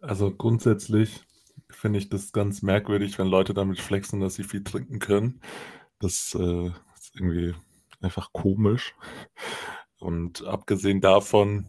Also 0.00 0.34
grundsätzlich 0.34 1.22
finde 1.70 1.98
ich 1.98 2.08
das 2.08 2.32
ganz 2.32 2.62
merkwürdig, 2.62 3.18
wenn 3.18 3.28
Leute 3.28 3.54
damit 3.54 3.80
flexen, 3.80 4.20
dass 4.20 4.34
sie 4.34 4.44
viel 4.44 4.64
trinken 4.64 4.98
können. 4.98 5.40
Das 6.00 6.36
äh, 6.38 6.66
ist 6.94 7.14
irgendwie 7.14 7.54
einfach 8.00 8.32
komisch. 8.32 8.94
Und 9.98 10.44
abgesehen 10.44 11.00
davon, 11.00 11.68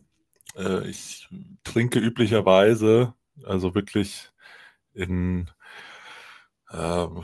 äh, 0.55 0.88
ich 0.88 1.27
trinke 1.63 2.00
üblicherweise, 2.00 3.13
also 3.45 3.75
wirklich 3.75 4.31
in 4.93 5.50
ähm, 6.72 7.24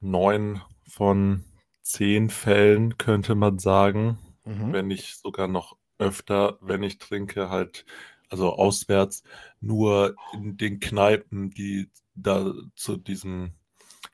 neun 0.00 0.62
von 0.88 1.44
zehn 1.82 2.30
Fällen 2.30 2.98
könnte 2.98 3.34
man 3.34 3.58
sagen, 3.58 4.18
Mhm. 4.44 4.72
wenn 4.72 4.86
nicht 4.86 5.16
sogar 5.18 5.48
noch 5.48 5.76
öfter, 5.98 6.58
wenn 6.60 6.82
ich 6.84 6.98
trinke, 6.98 7.50
halt, 7.50 7.84
also 8.28 8.52
auswärts, 8.54 9.24
nur 9.60 10.14
in 10.34 10.56
den 10.56 10.78
Kneipen, 10.80 11.50
die 11.50 11.90
da 12.14 12.52
zu 12.76 12.96
diesem 12.96 13.54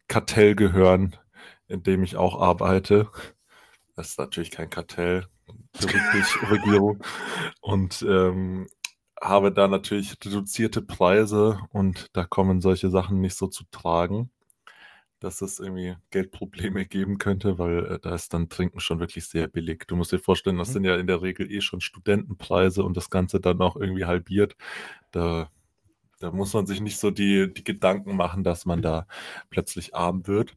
Kartell 0.09 0.55
gehören, 0.57 1.17
in 1.69 1.83
dem 1.83 2.03
ich 2.05 2.17
auch 2.17 2.41
arbeite. 2.41 3.11
Das 3.97 4.11
ist 4.11 4.19
natürlich 4.19 4.51
kein 4.51 4.71
Kartell, 4.71 5.27
Regierung. 6.51 7.03
Und 7.61 8.03
ähm, 8.09 8.67
habe 9.21 9.53
da 9.53 9.69
natürlich 9.69 10.17
reduzierte 10.25 10.83
Preise 10.83 11.61
und 11.73 12.09
da 12.15 12.25
kommen 12.25 12.61
solche 12.61 12.91
Sachen 12.91 13.21
nicht 13.21 13.37
so 13.37 13.47
zu 13.47 13.65
tragen, 13.71 14.31
dass 15.21 15.43
es 15.43 15.61
irgendwie 15.61 15.97
Geldprobleme 16.11 16.87
geben 16.89 17.19
könnte, 17.19 17.59
weil 17.59 17.87
äh, 17.87 17.99
da 18.01 18.15
ist 18.15 18.35
dann 18.35 18.49
Trinken 18.49 18.81
schon 18.81 19.01
wirklich 19.01 19.27
sehr 19.27 19.49
billig. 19.49 19.87
Du 19.89 19.97
musst 19.97 20.13
dir 20.13 20.19
vorstellen, 20.21 20.59
das 20.59 20.69
Mhm. 20.69 20.73
sind 20.75 20.85
ja 20.85 20.97
in 20.97 21.07
der 21.09 21.23
Regel 21.23 21.51
eh 21.51 21.61
schon 21.63 21.81
Studentenpreise 21.81 22.85
und 22.85 22.97
das 22.97 23.11
Ganze 23.11 23.41
dann 23.41 23.61
auch 23.63 23.77
irgendwie 23.77 24.07
halbiert. 24.07 24.57
Da, 25.13 25.51
da 26.21 26.33
muss 26.33 26.55
man 26.55 26.67
sich 26.67 26.81
nicht 26.81 26.99
so 26.99 27.11
die, 27.11 27.53
die 27.55 27.65
Gedanken 27.65 28.17
machen, 28.17 28.45
dass 28.45 28.67
man 28.67 28.83
da 28.83 29.07
plötzlich 29.51 29.95
arm 29.95 30.27
wird. 30.29 30.57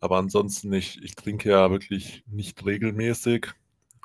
Aber 0.00 0.18
ansonsten, 0.18 0.72
ich, 0.72 1.02
ich 1.02 1.14
trinke 1.16 1.50
ja 1.50 1.70
wirklich 1.70 2.24
nicht 2.26 2.64
regelmäßig, 2.64 3.48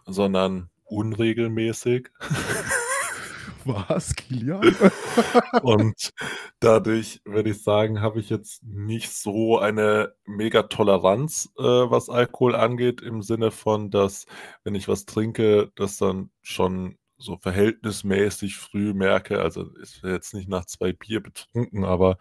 sondern 0.05 0.70
unregelmäßig. 0.86 2.10
Was, 3.65 4.15
Kilian? 4.15 4.75
Und 5.62 6.12
dadurch 6.60 7.22
würde 7.25 7.51
ich 7.51 7.62
sagen, 7.62 8.01
habe 8.01 8.20
ich 8.20 8.29
jetzt 8.29 8.63
nicht 8.63 9.12
so 9.12 9.60
eine 9.60 10.13
mega 10.25 10.63
Toleranz, 10.63 11.50
äh, 11.60 11.63
was 11.63 12.10
Alkohol 12.10 12.55
angeht, 12.55 13.01
im 13.01 13.22
Sinne 13.22 13.51
von, 13.51 13.91
dass 13.91 14.25
wenn 14.63 14.74
ich 14.74 14.88
was 14.88 15.05
trinke, 15.05 15.72
das 15.75 15.98
dann 15.98 16.31
schon 16.41 16.98
so 17.17 17.38
verhältnismäßig 17.38 18.58
früh 18.58 18.93
merke. 18.93 19.41
Also 19.41 19.70
ist 19.75 20.01
jetzt 20.03 20.34
nicht 20.34 20.50
nach 20.50 20.65
zwei 20.65 20.91
Bier 20.91 21.22
betrunken, 21.22 21.86
aber 21.86 22.17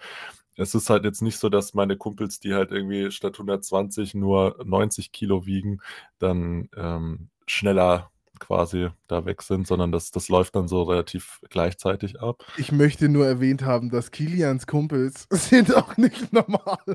es 0.60 0.74
ist 0.74 0.90
halt 0.90 1.04
jetzt 1.04 1.22
nicht 1.22 1.38
so, 1.38 1.48
dass 1.48 1.74
meine 1.74 1.96
Kumpels, 1.96 2.38
die 2.40 2.54
halt 2.54 2.70
irgendwie 2.70 3.10
statt 3.10 3.34
120 3.34 4.14
nur 4.14 4.56
90 4.64 5.12
Kilo 5.12 5.46
wiegen, 5.46 5.80
dann 6.18 6.68
ähm, 6.76 7.28
schneller 7.46 8.10
quasi 8.38 8.88
da 9.06 9.24
weg 9.26 9.42
sind, 9.42 9.66
sondern 9.66 9.92
das, 9.92 10.10
das 10.10 10.28
läuft 10.28 10.56
dann 10.56 10.66
so 10.66 10.82
relativ 10.82 11.40
gleichzeitig 11.50 12.20
ab. 12.20 12.44
Ich 12.56 12.72
möchte 12.72 13.08
nur 13.08 13.26
erwähnt 13.26 13.64
haben, 13.64 13.90
dass 13.90 14.10
Kilians 14.10 14.66
Kumpels 14.66 15.26
sind 15.30 15.74
auch 15.76 15.96
nicht 15.96 16.32
normal. 16.32 16.78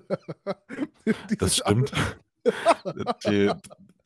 Das 1.37 1.57
stimmt. 1.57 1.91
Die, 3.27 3.51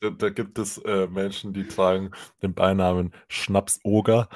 da, 0.00 0.10
da 0.10 0.28
gibt 0.28 0.58
es 0.58 0.78
äh, 0.78 1.06
Menschen, 1.06 1.54
die 1.54 1.66
tragen 1.66 2.10
den 2.42 2.52
Beinamen 2.54 3.12
Schnapsoger. 3.28 4.28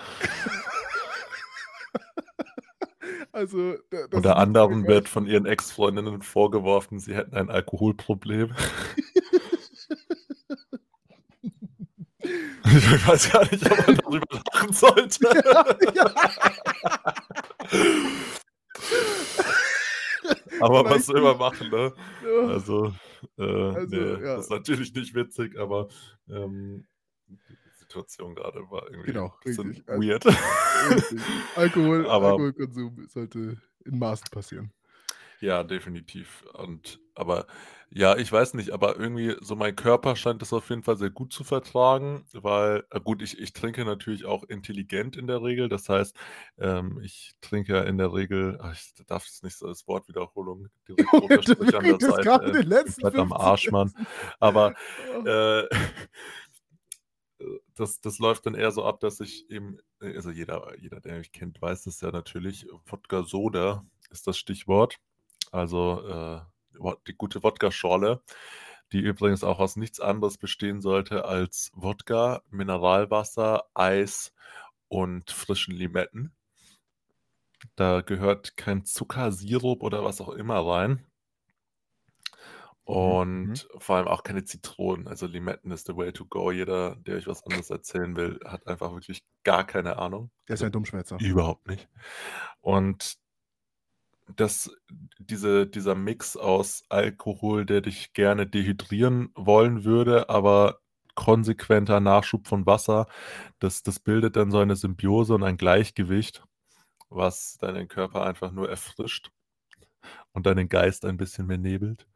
Also, 3.34 3.74
Unter 4.12 4.36
anderem 4.36 4.86
wird 4.86 5.08
von 5.08 5.26
ihren 5.26 5.44
Ex-Freundinnen 5.44 6.22
vorgeworfen, 6.22 7.00
sie 7.00 7.16
hätten 7.16 7.34
ein 7.34 7.50
Alkoholproblem. 7.50 8.54
Ich 12.66 13.06
weiß 13.06 13.30
gar 13.32 13.42
nicht, 13.50 13.70
ob 13.70 13.86
man 13.86 13.96
darüber 13.96 14.40
lachen 14.52 14.72
sollte. 14.72 15.28
aber 20.60 20.84
was 20.90 21.06
soll 21.06 21.20
man 21.20 21.36
machen, 21.36 21.70
ne? 21.70 21.92
Ja. 22.24 22.46
Also, 22.48 22.94
äh, 23.38 23.42
Also, 23.42 23.86
nee, 23.96 24.10
ja. 24.12 24.36
das 24.36 24.44
ist 24.46 24.50
natürlich 24.50 24.94
nicht 24.94 25.14
witzig, 25.14 25.58
aber 25.58 25.88
ähm, 26.30 26.86
Situation 27.94 28.34
gerade 28.34 28.58
war 28.70 28.88
irgendwie 28.90 29.12
Genau, 29.12 29.32
richtig. 29.44 29.82
Weird. 29.86 30.26
richtig. 30.26 31.20
Alkohol, 31.54 32.06
Aber- 32.10 32.30
Alkoholkonsum 32.32 33.06
sollte 33.08 33.56
in 33.84 33.98
Maßen 33.98 34.26
passieren. 34.30 34.72
Ja, 35.40 35.62
definitiv. 35.62 36.44
Und 36.54 37.00
aber 37.14 37.46
ja, 37.90 38.16
ich 38.16 38.32
weiß 38.32 38.54
nicht, 38.54 38.70
aber 38.70 38.98
irgendwie 38.98 39.36
so 39.40 39.54
mein 39.54 39.76
Körper 39.76 40.16
scheint 40.16 40.40
das 40.42 40.52
auf 40.52 40.68
jeden 40.70 40.82
Fall 40.82 40.96
sehr 40.96 41.10
gut 41.10 41.32
zu 41.32 41.44
vertragen, 41.44 42.24
weil, 42.32 42.84
äh, 42.90 42.98
gut, 42.98 43.20
ich, 43.22 43.38
ich 43.38 43.52
trinke 43.52 43.84
natürlich 43.84 44.24
auch 44.24 44.42
intelligent 44.44 45.16
in 45.16 45.26
der 45.28 45.42
Regel. 45.42 45.68
Das 45.68 45.88
heißt, 45.88 46.16
ähm, 46.58 46.98
ich 47.04 47.34
trinke 47.40 47.74
ja 47.74 47.82
in 47.82 47.98
der 47.98 48.12
Regel, 48.12 48.58
ach, 48.60 48.72
ich 48.74 48.94
darf 49.06 49.26
jetzt 49.26 49.44
nicht 49.44 49.56
so 49.56 49.68
das 49.68 49.86
Wort 49.86 50.08
Wiederholung 50.08 50.68
direkt 50.88 51.08
Du 51.12 51.18
runtersprechen 51.18 51.74
an 51.74 51.98
der 51.98 51.98
gerade 51.98 52.46
ey. 52.46 52.52
den 52.52 52.60
Ich 52.62 52.68
bin 52.68 52.70
letzten 52.70 53.06
am 53.06 53.12
15 53.12 53.32
Arsch, 53.36 53.70
Mann. 53.70 53.92
Aber 54.40 54.74
Oh. 55.16 55.26
äh, 55.28 55.68
das, 57.74 58.00
das 58.00 58.18
läuft 58.18 58.46
dann 58.46 58.54
eher 58.54 58.70
so 58.70 58.84
ab, 58.84 59.00
dass 59.00 59.20
ich 59.20 59.50
eben, 59.50 59.78
also 60.00 60.30
jeder, 60.30 60.76
jeder, 60.78 61.00
der 61.00 61.18
mich 61.18 61.32
kennt, 61.32 61.60
weiß 61.60 61.84
das 61.84 62.00
ja 62.00 62.10
natürlich, 62.10 62.66
Wodka 62.86 63.22
Soda 63.24 63.84
ist 64.10 64.26
das 64.26 64.38
Stichwort. 64.38 64.98
Also 65.50 66.08
äh, 66.08 66.40
die 67.06 67.14
gute 67.14 67.42
Wodka-Schorle, 67.42 68.22
die 68.92 69.00
übrigens 69.00 69.44
auch 69.44 69.58
aus 69.60 69.76
nichts 69.76 70.00
anderes 70.00 70.38
bestehen 70.38 70.80
sollte 70.80 71.24
als 71.24 71.70
Wodka, 71.74 72.42
Mineralwasser, 72.50 73.64
Eis 73.74 74.32
und 74.88 75.30
frischen 75.30 75.74
Limetten. 75.74 76.34
Da 77.76 78.02
gehört 78.02 78.56
kein 78.56 78.84
Zucker, 78.84 79.32
Sirup 79.32 79.82
oder 79.82 80.04
was 80.04 80.20
auch 80.20 80.30
immer 80.30 80.64
rein. 80.66 81.06
Mhm, 82.86 83.62
Und 83.62 83.68
vor 83.78 83.96
allem 83.96 84.08
auch 84.08 84.22
keine 84.22 84.44
Zitronen. 84.44 85.08
Also 85.08 85.26
Limetten 85.26 85.70
ist 85.70 85.86
the 85.86 85.96
way 85.96 86.12
to 86.12 86.26
go. 86.26 86.50
Jeder, 86.52 86.96
der 86.96 87.16
euch 87.16 87.26
was 87.26 87.44
anderes 87.44 87.70
erzählen 87.70 88.16
will, 88.16 88.40
hat 88.44 88.66
einfach 88.66 88.92
wirklich 88.92 89.24
gar 89.44 89.64
keine 89.66 89.98
Ahnung. 89.98 90.30
Der 90.48 90.54
ist 90.54 90.62
Also 90.62 90.66
ein 90.66 90.72
Dummschwätzer. 90.72 91.24
überhaupt 91.26 91.68
nicht. 91.68 91.88
Und 92.60 93.18
das, 94.36 94.70
diese, 95.18 95.66
dieser 95.66 95.94
Mix 95.94 96.36
aus 96.36 96.84
Alkohol, 96.88 97.66
der 97.66 97.80
dich 97.82 98.12
gerne 98.14 98.46
dehydrieren 98.46 99.30
wollen 99.34 99.84
würde, 99.84 100.28
aber 100.30 100.80
konsequenter 101.14 102.00
Nachschub 102.00 102.48
von 102.48 102.66
Wasser, 102.66 103.06
das, 103.58 103.82
das 103.82 104.00
bildet 104.00 104.36
dann 104.36 104.50
so 104.50 104.58
eine 104.58 104.76
Symbiose 104.76 105.34
und 105.34 105.42
ein 105.44 105.56
Gleichgewicht, 105.58 106.42
was 107.10 107.58
deinen 107.58 107.88
Körper 107.88 108.24
einfach 108.24 108.52
nur 108.52 108.70
erfrischt 108.70 109.30
und 110.32 110.46
deinen 110.46 110.68
Geist 110.68 111.04
ein 111.04 111.16
bisschen 111.16 111.46
mehr 111.46 111.58
nebelt. 111.58 112.06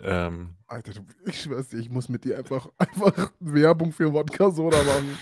Ähm, 0.00 0.54
Alter, 0.66 0.92
du, 0.92 1.00
ich 1.26 1.42
schwör's 1.42 1.68
dir, 1.68 1.78
ich 1.78 1.90
muss 1.90 2.08
mit 2.08 2.24
dir 2.24 2.38
einfach, 2.38 2.68
einfach 2.78 3.32
Werbung 3.40 3.92
für 3.92 4.12
Wodka-Soda 4.12 4.82
machen. 4.82 5.18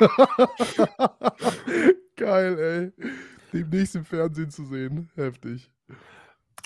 Geil, 2.16 2.58
ey. 2.58 2.92
Demnächst 3.52 3.94
im 3.94 4.04
Fernsehen 4.04 4.50
zu 4.50 4.64
sehen. 4.64 5.10
Heftig. 5.14 5.70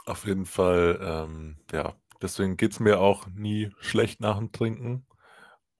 Auf 0.06 0.26
jeden 0.26 0.46
Fall, 0.46 0.98
ähm, 1.02 1.56
ja, 1.72 1.94
deswegen 2.22 2.56
geht 2.56 2.72
es 2.72 2.80
mir 2.80 3.00
auch 3.00 3.26
nie 3.26 3.70
schlecht 3.80 4.20
nach 4.20 4.38
dem 4.38 4.52
Trinken. 4.52 5.06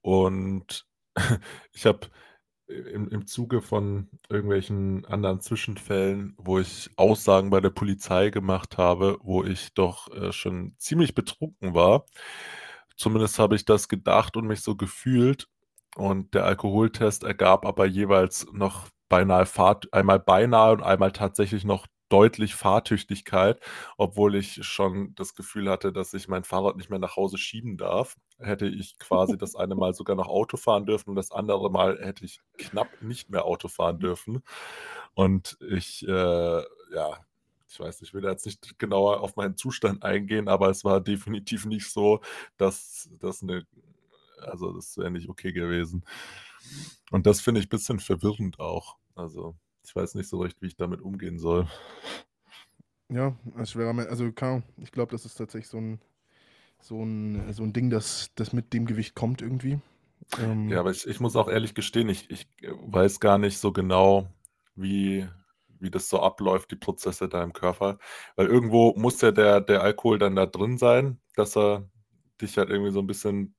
Und 0.01 0.85
ich 1.73 1.85
habe 1.85 2.07
im, 2.71 3.09
im 3.09 3.27
Zuge 3.27 3.61
von 3.61 4.09
irgendwelchen 4.29 5.05
anderen 5.05 5.41
Zwischenfällen, 5.41 6.35
wo 6.37 6.59
ich 6.59 6.89
Aussagen 6.95 7.49
bei 7.49 7.61
der 7.61 7.69
Polizei 7.69 8.29
gemacht 8.29 8.77
habe, 8.77 9.17
wo 9.21 9.43
ich 9.43 9.73
doch 9.73 10.09
äh, 10.13 10.31
schon 10.31 10.75
ziemlich 10.77 11.13
betrunken 11.15 11.73
war. 11.73 12.05
Zumindest 12.95 13.39
habe 13.39 13.55
ich 13.55 13.65
das 13.65 13.87
gedacht 13.89 14.37
und 14.37 14.47
mich 14.47 14.61
so 14.61 14.75
gefühlt. 14.75 15.47
Und 15.95 16.33
der 16.33 16.45
Alkoholtest 16.45 17.23
ergab 17.23 17.65
aber 17.65 17.85
jeweils 17.85 18.47
noch 18.53 18.87
beinahe 19.09 19.45
Fahrt, 19.45 19.93
einmal 19.93 20.19
beinahe 20.19 20.73
und 20.73 20.83
einmal 20.83 21.11
tatsächlich 21.11 21.65
noch 21.65 21.87
deutlich 22.11 22.55
Fahrtüchtigkeit, 22.55 23.59
obwohl 23.97 24.35
ich 24.35 24.63
schon 24.65 25.15
das 25.15 25.33
Gefühl 25.35 25.69
hatte, 25.69 25.93
dass 25.93 26.13
ich 26.13 26.27
mein 26.27 26.43
Fahrrad 26.43 26.75
nicht 26.75 26.89
mehr 26.89 26.99
nach 26.99 27.15
Hause 27.15 27.37
schieben 27.37 27.77
darf. 27.77 28.17
Hätte 28.39 28.67
ich 28.67 28.99
quasi 28.99 29.37
das 29.37 29.55
eine 29.55 29.75
Mal 29.75 29.93
sogar 29.93 30.15
noch 30.15 30.27
Auto 30.27 30.57
fahren 30.57 30.85
dürfen 30.85 31.11
und 31.11 31.15
das 31.15 31.31
andere 31.31 31.71
Mal 31.71 31.99
hätte 32.01 32.25
ich 32.25 32.41
knapp 32.57 32.89
nicht 33.01 33.29
mehr 33.29 33.45
Auto 33.45 33.67
fahren 33.67 33.99
dürfen. 33.99 34.43
Und 35.13 35.57
ich, 35.61 36.05
äh, 36.07 36.11
ja, 36.11 37.25
ich 37.69 37.79
weiß, 37.79 38.01
ich 38.01 38.13
will 38.13 38.23
jetzt 38.23 38.45
nicht 38.45 38.77
genauer 38.77 39.21
auf 39.21 39.37
meinen 39.37 39.55
Zustand 39.55 40.03
eingehen, 40.03 40.49
aber 40.49 40.69
es 40.69 40.83
war 40.83 40.99
definitiv 40.99 41.65
nicht 41.65 41.89
so, 41.89 42.19
dass 42.57 43.09
das 43.19 43.41
eine, 43.41 43.65
also 44.41 44.73
das 44.73 44.97
wäre 44.97 45.11
nicht 45.11 45.29
okay 45.29 45.53
gewesen. 45.53 46.03
Und 47.11 47.25
das 47.25 47.39
finde 47.39 47.61
ich 47.61 47.67
ein 47.67 47.69
bisschen 47.69 47.99
verwirrend 47.99 48.59
auch. 48.59 48.97
Also 49.15 49.55
ich 49.83 49.95
weiß 49.95 50.15
nicht 50.15 50.29
so 50.29 50.39
recht, 50.39 50.61
wie 50.61 50.67
ich 50.67 50.75
damit 50.75 51.01
umgehen 51.01 51.39
soll. 51.39 51.67
Ja, 53.09 53.35
Mensch. 53.93 54.09
Also, 54.09 54.25
ich 54.27 54.91
glaube, 54.91 55.11
das 55.11 55.25
ist 55.25 55.35
tatsächlich 55.35 55.67
so 55.67 55.77
ein, 55.77 55.99
so 56.81 57.03
ein, 57.03 57.53
so 57.53 57.63
ein 57.63 57.73
Ding, 57.73 57.89
das, 57.91 58.31
das 58.35 58.53
mit 58.53 58.73
dem 58.73 58.85
Gewicht 58.87 59.15
kommt 59.15 59.41
irgendwie. 59.41 59.79
Ähm, 60.37 60.69
Ja, 60.69 60.79
aber 60.79 60.91
ich, 60.91 61.05
ich 61.07 61.19
muss 61.19 61.35
auch 61.35 61.47
ehrlich 61.49 61.73
gestehen, 61.75 62.09
ich, 62.09 62.29
ich 62.29 62.47
weiß 62.61 63.19
gar 63.19 63.37
nicht 63.37 63.57
so 63.57 63.71
genau, 63.71 64.27
wie, 64.75 65.27
wie 65.79 65.91
das 65.91 66.09
so 66.09 66.19
abläuft, 66.21 66.71
die 66.71 66.75
Prozesse 66.75 67.27
da 67.29 67.43
im 67.43 67.53
Körper. 67.53 67.97
Weil 68.35 68.47
irgendwo 68.47 68.93
muss 68.95 69.21
ja 69.21 69.31
der, 69.31 69.61
der 69.61 69.81
Alkohol 69.81 70.19
dann 70.19 70.35
da 70.35 70.45
drin 70.45 70.77
sein, 70.77 71.19
dass 71.35 71.57
er 71.57 71.89
dich 72.41 72.57
halt 72.57 72.69
irgendwie 72.69 72.91
so 72.91 72.99
ein 72.99 73.07
bisschen 73.07 73.55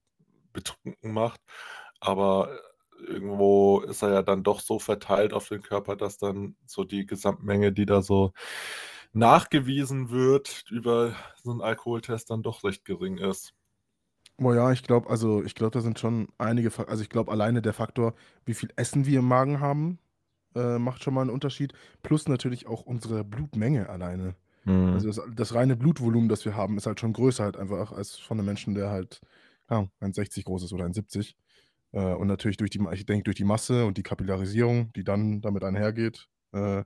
betrunken 0.52 1.12
macht. 1.12 1.40
Aber 2.00 2.58
irgendwo 3.02 3.80
ist 3.80 4.02
er 4.02 4.12
ja 4.12 4.22
dann 4.22 4.42
doch 4.44 4.60
so 4.60 4.78
verteilt 4.78 5.32
auf 5.34 5.48
den 5.48 5.62
Körper, 5.62 5.96
dass 5.96 6.18
dann 6.18 6.56
so 6.66 6.84
die 6.84 7.06
Gesamtmenge, 7.06 7.72
die 7.72 7.86
da 7.86 8.02
so 8.02 8.32
nachgewiesen 9.12 10.10
wird 10.10 10.64
über 10.70 11.14
so 11.42 11.50
einen 11.52 11.60
Alkoholtest, 11.62 12.30
dann 12.30 12.42
doch 12.42 12.64
recht 12.64 12.84
gering 12.84 13.18
ist. 13.18 13.54
Boah, 14.38 14.54
ja, 14.54 14.72
ich 14.72 14.82
glaube, 14.82 15.08
also 15.10 15.42
ich 15.44 15.54
glaube, 15.54 15.72
da 15.72 15.80
sind 15.80 15.98
schon 15.98 16.28
einige, 16.38 16.70
Fa- 16.70 16.84
also 16.84 17.02
ich 17.02 17.10
glaube 17.10 17.30
alleine 17.30 17.62
der 17.62 17.72
Faktor, 17.74 18.14
wie 18.44 18.54
viel 18.54 18.70
Essen 18.76 19.06
wir 19.06 19.20
im 19.20 19.28
Magen 19.28 19.60
haben, 19.60 19.98
äh, 20.56 20.78
macht 20.78 21.02
schon 21.04 21.14
mal 21.14 21.22
einen 21.22 21.30
Unterschied. 21.30 21.72
Plus 22.02 22.28
natürlich 22.28 22.66
auch 22.66 22.82
unsere 22.84 23.24
Blutmenge 23.24 23.88
alleine. 23.90 24.36
Mhm. 24.64 24.74
Also 24.92 25.08
das, 25.08 25.22
das 25.34 25.54
reine 25.54 25.76
Blutvolumen, 25.76 26.28
das 26.28 26.44
wir 26.46 26.56
haben, 26.56 26.78
ist 26.78 26.86
halt 26.86 27.00
schon 27.00 27.14
größer 27.14 27.44
halt 27.44 27.56
einfach 27.58 27.92
als 27.92 28.18
von 28.18 28.38
einem 28.38 28.46
Menschen, 28.46 28.74
der 28.74 28.90
halt 28.90 29.20
ja, 29.70 29.88
1,60 30.00 30.44
groß 30.44 30.64
ist 30.64 30.72
oder 30.74 30.86
1,70. 30.86 31.36
Äh, 31.92 32.14
und 32.14 32.26
natürlich 32.26 32.56
durch 32.56 32.70
die, 32.70 32.80
ich 32.92 33.06
denke, 33.06 33.24
durch 33.24 33.36
die 33.36 33.44
Masse 33.44 33.84
und 33.86 33.98
die 33.98 34.02
Kapillarisierung, 34.02 34.92
die 34.94 35.04
dann 35.04 35.40
damit 35.40 35.64
einhergeht, 35.64 36.28
äh, 36.52 36.84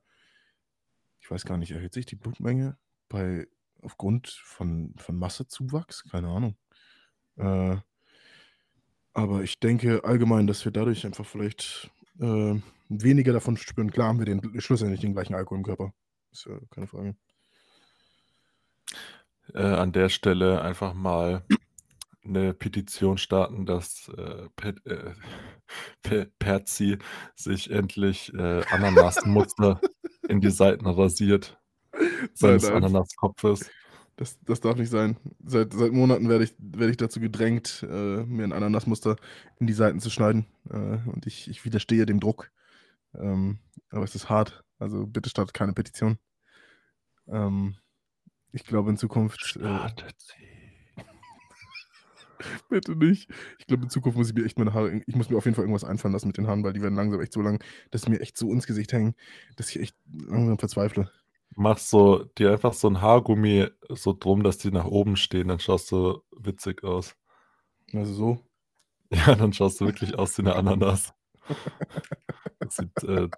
ich 1.21 1.31
weiß 1.31 1.45
gar 1.45 1.59
nicht, 1.59 1.73
erhöht 1.73 1.95
sich 1.95 2.07
die 2.07 2.17
Blutmenge 2.17 2.79
bei 3.09 3.49
aufgrund 3.83 4.29
von, 4.29 4.95
von 4.97 5.17
Massezuwachs? 5.19 6.05
Keine 6.11 6.29
Ahnung. 6.29 6.57
Äh, 7.37 7.77
aber 9.13 9.43
ich 9.43 9.59
denke 9.61 10.05
allgemein, 10.05 10.47
dass 10.47 10.65
wir 10.65 10.73
dadurch 10.73 11.07
einfach 11.07 11.27
vielleicht 11.27 11.91
äh, 12.21 12.61
weniger 12.89 13.33
davon 13.33 13.57
spüren. 13.57 13.91
Klar 13.91 14.09
haben 14.09 14.19
wir 14.19 14.27
den, 14.27 14.61
schlussendlich 14.61 15.01
den 15.01 15.15
gleichen 15.15 15.35
Alkohol 15.35 15.59
im 15.59 15.65
Körper. 15.65 15.93
Ist 16.33 16.47
ja 16.47 16.59
keine 16.71 16.87
Frage. 16.87 17.17
äh, 19.55 19.63
an 19.63 19.93
der 19.93 20.09
Stelle 20.09 20.63
einfach 20.63 20.95
mal 20.95 21.45
eine 22.27 22.55
Petition 22.55 23.19
starten, 23.19 23.67
dass 23.67 24.09
äh, 24.17 24.49
Pe 24.57 24.75
äh, 24.85 25.13
Pe 26.03 26.31
Perzi 26.39 26.99
sich 27.35 27.71
endlich 27.71 28.33
äh, 28.35 28.63
Ananasmuster 28.71 29.81
in 30.29 30.41
die 30.41 30.51
Seiten 30.51 30.87
rasiert 30.87 31.59
seines 32.35 32.65
Nein, 32.65 32.73
nein. 32.73 32.85
Ananaskopfes. 32.85 33.71
Das, 34.17 34.39
das 34.45 34.61
darf 34.61 34.77
nicht 34.77 34.91
sein. 34.91 35.17
Seit, 35.45 35.75
seit 35.75 35.93
Monaten 35.93 36.29
werde 36.29 36.45
ich, 36.45 36.55
werde 36.59 36.91
ich 36.91 36.97
dazu 36.97 37.21
gedrängt, 37.21 37.85
äh, 37.89 38.25
mir 38.25 38.45
ein 38.45 38.53
Ananasmuster 38.53 39.17
in 39.61 39.67
die 39.67 39.75
Seiten 39.75 40.01
zu 40.01 40.09
schneiden. 40.09 40.47
Äh, 40.71 40.99
und 41.07 41.27
ich, 41.27 41.49
ich 41.49 41.65
widerstehe 41.65 42.07
dem 42.07 42.21
Druck. 42.21 42.51
Ähm, 43.15 43.59
aber 43.91 44.05
es 44.05 44.15
ist 44.15 44.31
hart. 44.31 44.65
Also 44.79 45.07
bitte 45.07 45.29
startet 45.29 45.55
keine 45.55 45.75
Petition. 45.75 46.19
Ähm, 47.29 47.77
ich 48.53 48.65
glaube 48.65 48.91
in 48.91 48.97
Zukunft. 48.97 49.57
Äh, 49.57 49.61
Startet 49.61 50.19
sie. 50.19 50.56
bitte 52.69 52.97
nicht. 52.97 53.31
Ich 53.59 53.67
glaube 53.67 53.85
in 53.85 53.91
Zukunft 53.91 54.19
muss 54.19 54.29
ich 54.29 54.35
mir 54.35 54.45
echt 54.45 54.59
meine 54.59 54.75
Haare. 54.75 55.01
Ich 55.07 55.17
muss 55.17 55.31
mir 55.31 55.37
auf 55.37 55.45
jeden 55.45 55.55
Fall 55.55 55.65
irgendwas 55.65 55.85
einfallen 55.85 56.13
lassen 56.13 56.29
mit 56.29 56.37
den 56.37 56.47
Haaren, 56.47 56.65
weil 56.65 56.73
die 56.73 56.83
werden 56.83 56.95
langsam 56.95 57.21
echt 57.21 57.33
so 57.33 57.41
lang, 57.41 57.63
dass 57.91 58.03
sie 58.03 58.11
mir 58.11 58.21
echt 58.21 58.37
so 58.37 58.53
ins 58.53 58.67
Gesicht 58.67 58.93
hängen, 58.93 59.15
dass 59.57 59.71
ich 59.71 59.81
echt 59.81 59.97
langsam 60.13 60.59
verzweifle. 60.59 61.11
Machst 61.55 61.91
so 61.91 62.25
dir 62.39 62.53
einfach 62.53 62.73
so 62.73 62.89
ein 62.89 63.01
Haargummi 63.01 63.69
so 63.89 64.15
drum, 64.19 64.43
dass 64.43 64.59
die 64.59 64.71
nach 64.71 64.85
oben 64.85 65.17
stehen, 65.17 65.49
dann 65.49 65.61
schaust 65.61 65.91
du 65.93 66.21
witzig 66.37 66.85
aus. 66.85 67.15
Also 67.93 68.13
so. 68.13 68.39
Ja, 69.13 69.37
dann 69.37 69.53
schaust 69.53 69.81
du 69.81 69.87
wirklich 69.87 70.19
aus 70.19 70.37
wie 70.37 70.43
eine 70.43 70.57
Ananas. 70.57 71.15
Das 72.59 72.75
sieht, 72.75 73.05
äh, 73.05 73.29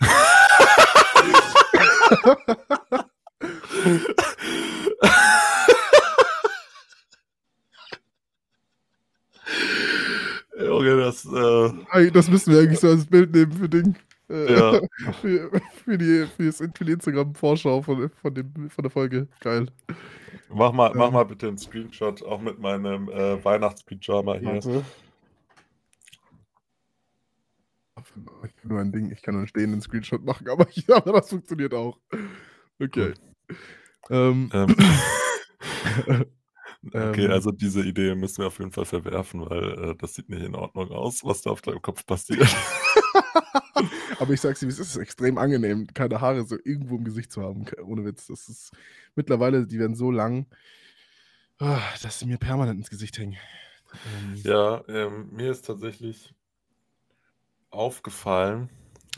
Das 12.12 12.30
müssen 12.30 12.52
wir 12.52 12.60
eigentlich 12.60 12.80
so 12.80 12.88
als 12.88 13.06
Bild 13.06 13.32
nehmen 13.32 13.52
für 13.52 13.68
Ding. 13.68 13.96
Äh, 14.28 14.52
Ja. 14.52 14.80
für, 15.20 15.50
für, 15.84 15.98
die, 15.98 16.26
für, 16.26 16.84
die 16.84 16.92
Instagram-Vorschau 16.92 17.82
von, 17.82 18.10
von, 18.10 18.34
dem, 18.34 18.70
von 18.70 18.82
der 18.82 18.90
Folge. 18.90 19.28
Geil. 19.40 19.66
Mach 20.50 20.72
mal, 20.72 20.92
mach 20.94 21.08
Ähm. 21.08 21.12
mal 21.14 21.24
bitte 21.24 21.48
einen 21.48 21.58
Screenshot, 21.58 22.22
auch 22.22 22.40
mit 22.40 22.58
meinem 22.58 23.08
äh, 23.08 23.42
Weihnachtspyjama 23.44 24.34
hier. 24.36 24.54
Warte. 24.54 24.84
Ich 28.46 28.56
kann 28.56 28.70
nur 28.70 28.80
ein 28.80 28.92
Ding, 28.92 29.10
ich 29.10 29.22
kann 29.22 29.34
nur 29.34 29.40
einen 29.40 29.48
stehenden 29.48 29.80
Screenshot 29.82 30.24
machen, 30.24 30.48
aber, 30.48 30.66
ich, 30.74 30.88
aber 30.92 31.12
das 31.20 31.28
funktioniert 31.28 31.74
auch. 31.74 31.98
Okay. 32.80 33.12
Ähm, 34.10 34.50
Ähm, 34.52 34.74
okay, 36.86 37.26
Ähm. 37.26 37.30
also 37.30 37.50
diese 37.50 37.82
Idee 37.82 38.14
müssen 38.14 38.38
wir 38.38 38.46
auf 38.48 38.58
jeden 38.58 38.72
Fall 38.72 38.84
verwerfen, 38.84 39.48
weil 39.48 39.90
äh, 39.90 39.96
das 39.96 40.14
sieht 40.14 40.28
nicht 40.28 40.42
in 40.42 40.54
Ordnung 40.54 40.90
aus, 40.90 41.24
was 41.24 41.42
da 41.42 41.50
auf 41.50 41.62
deinem 41.62 41.82
Kopf 41.82 42.06
passiert. 42.06 42.48
aber 44.18 44.32
ich 44.32 44.40
sag's 44.40 44.60
dir, 44.60 44.68
es 44.68 44.78
ist 44.78 44.96
extrem 44.96 45.38
angenehm, 45.38 45.86
keine 45.94 46.20
Haare 46.20 46.44
so 46.46 46.56
irgendwo 46.64 46.96
im 46.96 47.04
Gesicht 47.04 47.32
zu 47.32 47.42
haben. 47.42 47.66
Ohne 47.84 48.04
Witz. 48.04 48.26
Das 48.26 48.48
ist 48.48 48.72
mittlerweile, 49.14 49.66
die 49.66 49.78
werden 49.78 49.94
so 49.96 50.10
lang, 50.10 50.46
ah, 51.58 51.80
dass 52.02 52.18
sie 52.18 52.26
mir 52.26 52.38
permanent 52.38 52.78
ins 52.78 52.90
Gesicht 52.90 53.18
hängen. 53.18 53.36
Ähm, 54.04 54.44
Ja, 54.44 54.82
ähm, 54.88 55.30
mir 55.32 55.50
ist 55.50 55.66
tatsächlich 55.66 56.34
aufgefallen, 57.70 58.70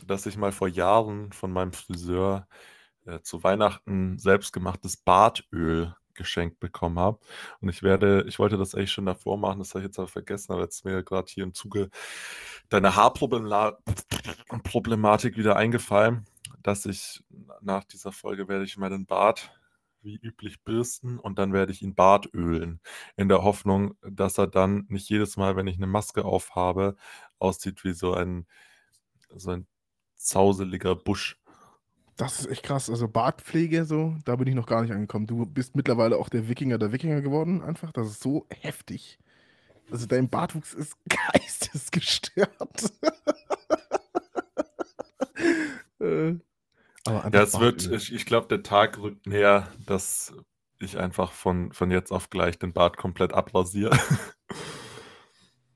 dass 0.07 0.25
ich 0.25 0.37
mal 0.37 0.51
vor 0.51 0.67
Jahren 0.67 1.31
von 1.31 1.51
meinem 1.51 1.73
Friseur 1.73 2.47
äh, 3.05 3.21
zu 3.21 3.43
Weihnachten 3.43 4.17
selbstgemachtes 4.19 4.97
Bartöl 4.97 5.95
geschenkt 6.21 6.59
bekommen 6.59 6.99
habe. 6.99 7.19
Und 7.59 7.69
ich 7.69 7.83
werde, 7.83 8.25
ich 8.27 8.39
wollte 8.39 8.57
das 8.57 8.75
eigentlich 8.75 8.91
schon 8.91 9.05
davor 9.05 9.37
machen, 9.37 9.59
das 9.59 9.69
habe 9.71 9.79
ich 9.79 9.87
jetzt 9.87 9.99
aber 9.99 10.07
vergessen, 10.07 10.53
aber 10.53 10.61
jetzt 10.61 10.77
ist 10.77 10.85
mir 10.85 11.03
gerade 11.03 11.31
hier 11.31 11.43
im 11.43 11.53
Zuge 11.53 11.89
deiner 12.69 12.95
Haarproblematik 12.95 15.37
wieder 15.37 15.55
eingefallen, 15.55 16.25
dass 16.61 16.85
ich 16.85 17.23
nach 17.61 17.83
dieser 17.83 18.11
Folge 18.11 18.47
werde 18.47 18.65
ich 18.65 18.77
meinen 18.77 19.05
Bart 19.05 19.51
wie 20.03 20.15
üblich 20.15 20.63
bürsten 20.63 21.19
und 21.19 21.39
dann 21.39 21.53
werde 21.53 21.71
ich 21.71 21.81
ihn 21.81 21.95
Bartölen 21.95 22.81
in 23.17 23.29
der 23.29 23.43
Hoffnung, 23.43 23.95
dass 24.01 24.37
er 24.37 24.47
dann 24.47 24.85
nicht 24.89 25.09
jedes 25.09 25.37
Mal, 25.37 25.55
wenn 25.55 25.67
ich 25.67 25.77
eine 25.77 25.87
Maske 25.87 26.25
aufhabe, 26.25 26.95
aussieht 27.39 27.83
wie 27.83 27.93
so 27.93 28.13
ein, 28.13 28.47
so 29.35 29.51
ein 29.51 29.67
zauseliger 30.15 30.95
Busch. 30.95 31.39
Das 32.21 32.39
ist 32.39 32.51
echt 32.51 32.61
krass. 32.61 32.87
Also 32.87 33.07
Bartpflege, 33.07 33.83
so, 33.83 34.15
da 34.25 34.35
bin 34.35 34.47
ich 34.47 34.53
noch 34.53 34.67
gar 34.67 34.83
nicht 34.83 34.91
angekommen. 34.91 35.25
Du 35.25 35.43
bist 35.43 35.75
mittlerweile 35.75 36.17
auch 36.17 36.29
der 36.29 36.47
Wikinger 36.47 36.77
der 36.77 36.91
Wikinger 36.91 37.21
geworden, 37.21 37.63
einfach. 37.63 37.91
Das 37.91 38.07
ist 38.07 38.21
so 38.21 38.45
heftig. 38.61 39.17
Also 39.89 40.05
dein 40.05 40.29
Bartwuchs 40.29 40.75
ist 40.75 40.95
geistesgestört. 41.09 42.93
äh, 45.99 46.35
aber 47.05 47.29
Ja, 47.33 47.41
es 47.41 47.59
wird, 47.59 47.91
ich, 47.91 48.13
ich 48.13 48.27
glaube, 48.27 48.47
der 48.49 48.61
Tag 48.61 48.99
rückt 48.99 49.25
näher, 49.25 49.67
dass 49.87 50.31
ich 50.77 50.99
einfach 50.99 51.31
von, 51.31 51.73
von 51.73 51.89
jetzt 51.89 52.11
auf 52.11 52.29
gleich 52.29 52.59
den 52.59 52.71
Bart 52.71 52.97
komplett 52.97 53.33
abrasiere. 53.33 53.97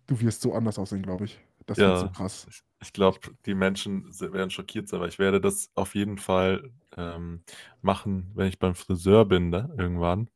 Du 0.07 0.21
wirst 0.21 0.43
so 0.43 0.53
anders 0.53 0.77
aussehen, 0.77 1.01
glaube 1.01 1.25
ich. 1.25 1.39
Das 1.67 1.85
wird 1.85 1.97
so 1.97 2.07
Ja, 2.07 2.09
krass. 2.09 2.49
ich, 2.49 2.61
ich 2.81 2.93
glaube, 2.93 3.19
die 3.45 3.55
Menschen 3.55 4.05
werden 4.19 4.49
schockiert 4.51 4.87
sein, 4.87 4.99
aber 4.99 5.07
ich 5.09 5.19
werde 5.19 5.41
das 5.41 5.71
auf 5.75 5.95
jeden 5.95 6.17
Fall 6.17 6.71
ähm, 6.97 7.43
machen, 7.81 8.31
wenn 8.35 8.47
ich 8.47 8.59
beim 8.59 8.75
Friseur 8.75 9.25
bin, 9.25 9.49
ne, 9.49 9.73
irgendwann. 9.77 10.29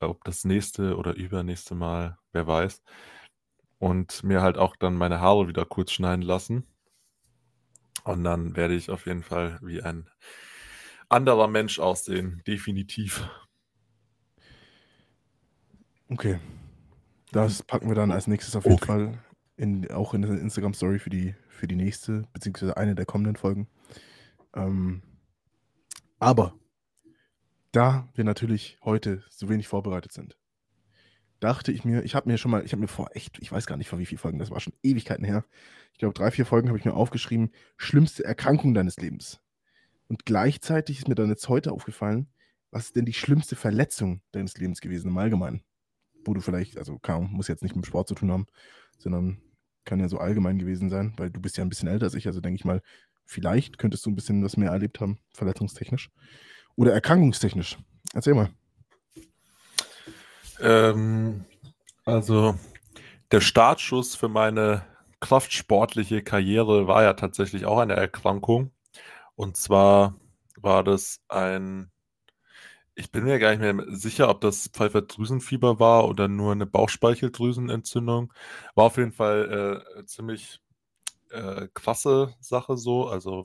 Ob 0.00 0.24
das 0.24 0.44
nächste 0.44 0.96
oder 0.96 1.14
übernächste 1.16 1.74
Mal, 1.74 2.18
wer 2.32 2.46
weiß. 2.46 2.82
Und 3.78 4.24
mir 4.24 4.42
halt 4.42 4.58
auch 4.58 4.76
dann 4.76 4.96
meine 4.96 5.20
Haare 5.20 5.48
wieder 5.48 5.64
kurz 5.66 5.92
schneiden 5.92 6.22
lassen. 6.22 6.66
Und 8.04 8.24
dann 8.24 8.56
werde 8.56 8.74
ich 8.74 8.90
auf 8.90 9.06
jeden 9.06 9.22
Fall 9.22 9.58
wie 9.62 9.80
ein 9.82 10.10
anderer 11.10 11.48
Mensch 11.48 11.78
aussehen, 11.78 12.42
definitiv. 12.46 13.28
Okay. 16.10 16.38
Das 17.32 17.62
packen 17.62 17.88
wir 17.88 17.94
dann 17.96 18.12
als 18.12 18.26
nächstes 18.28 18.56
auf 18.56 18.68
jeden 18.68 18.78
Okay. 18.78 18.80
Fall 18.80 19.18
in, 19.60 19.90
auch 19.90 20.14
in 20.14 20.22
der 20.22 20.30
Instagram-Story 20.30 20.98
für 20.98 21.10
die, 21.10 21.34
für 21.48 21.68
die 21.68 21.76
nächste, 21.76 22.26
beziehungsweise 22.32 22.78
eine 22.78 22.94
der 22.94 23.04
kommenden 23.04 23.36
Folgen. 23.36 23.68
Ähm, 24.54 25.02
aber 26.18 26.54
da 27.70 28.08
wir 28.14 28.24
natürlich 28.24 28.78
heute 28.82 29.22
so 29.28 29.50
wenig 29.50 29.68
vorbereitet 29.68 30.12
sind, 30.12 30.38
dachte 31.40 31.72
ich 31.72 31.84
mir, 31.84 32.02
ich 32.04 32.14
habe 32.14 32.28
mir 32.30 32.38
schon 32.38 32.50
mal, 32.50 32.64
ich 32.64 32.72
habe 32.72 32.80
mir 32.80 32.88
vor 32.88 33.10
echt, 33.12 33.38
ich 33.40 33.52
weiß 33.52 33.66
gar 33.66 33.76
nicht 33.76 33.90
vor 33.90 33.98
wie 33.98 34.06
vielen 34.06 34.18
Folgen, 34.18 34.38
das 34.38 34.50
war 34.50 34.60
schon 34.60 34.72
Ewigkeiten 34.82 35.24
her. 35.24 35.44
Ich 35.92 35.98
glaube, 35.98 36.14
drei, 36.14 36.30
vier 36.30 36.46
Folgen 36.46 36.68
habe 36.68 36.78
ich 36.78 36.86
mir 36.86 36.94
aufgeschrieben, 36.94 37.50
schlimmste 37.76 38.24
Erkrankung 38.24 38.72
deines 38.72 38.96
Lebens. 38.96 39.40
Und 40.08 40.24
gleichzeitig 40.24 41.00
ist 41.00 41.08
mir 41.08 41.14
dann 41.14 41.28
jetzt 41.28 41.48
heute 41.50 41.72
aufgefallen, 41.72 42.28
was 42.70 42.86
ist 42.86 42.96
denn 42.96 43.04
die 43.04 43.12
schlimmste 43.12 43.56
Verletzung 43.56 44.22
deines 44.32 44.56
Lebens 44.56 44.80
gewesen 44.80 45.08
im 45.08 45.18
Allgemeinen? 45.18 45.62
Wo 46.24 46.32
du 46.32 46.40
vielleicht, 46.40 46.78
also 46.78 46.98
kaum, 46.98 47.30
muss 47.32 47.48
jetzt 47.48 47.62
nicht 47.62 47.76
mit 47.76 47.84
dem 47.84 47.88
Sport 47.88 48.08
zu 48.08 48.14
tun 48.14 48.30
haben, 48.30 48.46
sondern 48.98 49.40
kann 49.84 50.00
ja 50.00 50.08
so 50.08 50.18
allgemein 50.18 50.58
gewesen 50.58 50.90
sein, 50.90 51.14
weil 51.16 51.30
du 51.30 51.40
bist 51.40 51.56
ja 51.56 51.64
ein 51.64 51.68
bisschen 51.68 51.88
älter 51.88 52.06
als 52.06 52.14
ich, 52.14 52.26
also 52.26 52.40
denke 52.40 52.56
ich 52.56 52.64
mal, 52.64 52.82
vielleicht 53.24 53.78
könntest 53.78 54.04
du 54.06 54.10
ein 54.10 54.16
bisschen 54.16 54.42
was 54.44 54.56
mehr 54.56 54.70
erlebt 54.70 55.00
haben, 55.00 55.18
verletzungstechnisch. 55.34 56.10
Oder 56.76 56.92
erkrankungstechnisch. 56.92 57.78
Erzähl 58.14 58.34
mal. 58.34 58.50
Ähm, 60.60 61.44
also 62.04 62.58
der 63.30 63.40
Startschuss 63.40 64.14
für 64.14 64.28
meine 64.28 64.84
kraftsportliche 65.20 66.22
Karriere 66.22 66.86
war 66.86 67.02
ja 67.02 67.12
tatsächlich 67.14 67.66
auch 67.66 67.78
eine 67.78 67.94
Erkrankung. 67.94 68.72
Und 69.36 69.56
zwar 69.56 70.16
war 70.56 70.82
das 70.82 71.20
ein, 71.28 71.90
ich 72.94 73.10
bin 73.10 73.24
mir 73.24 73.38
gar 73.38 73.50
nicht 73.56 73.60
mehr 73.60 73.84
sicher, 73.96 74.28
ob 74.28 74.40
das 74.40 74.68
Pfeiffer-Drüsenfieber 74.68 75.78
war 75.80 76.08
oder 76.08 76.28
nur 76.28 76.52
eine 76.52 76.66
Bauchspeicheldrüsenentzündung. 76.66 78.32
War 78.74 78.86
auf 78.86 78.96
jeden 78.98 79.12
Fall 79.12 79.84
äh, 79.98 80.04
ziemlich 80.06 80.60
äh, 81.30 81.68
krasse 81.74 82.34
Sache 82.40 82.76
so. 82.76 83.08
Also 83.08 83.44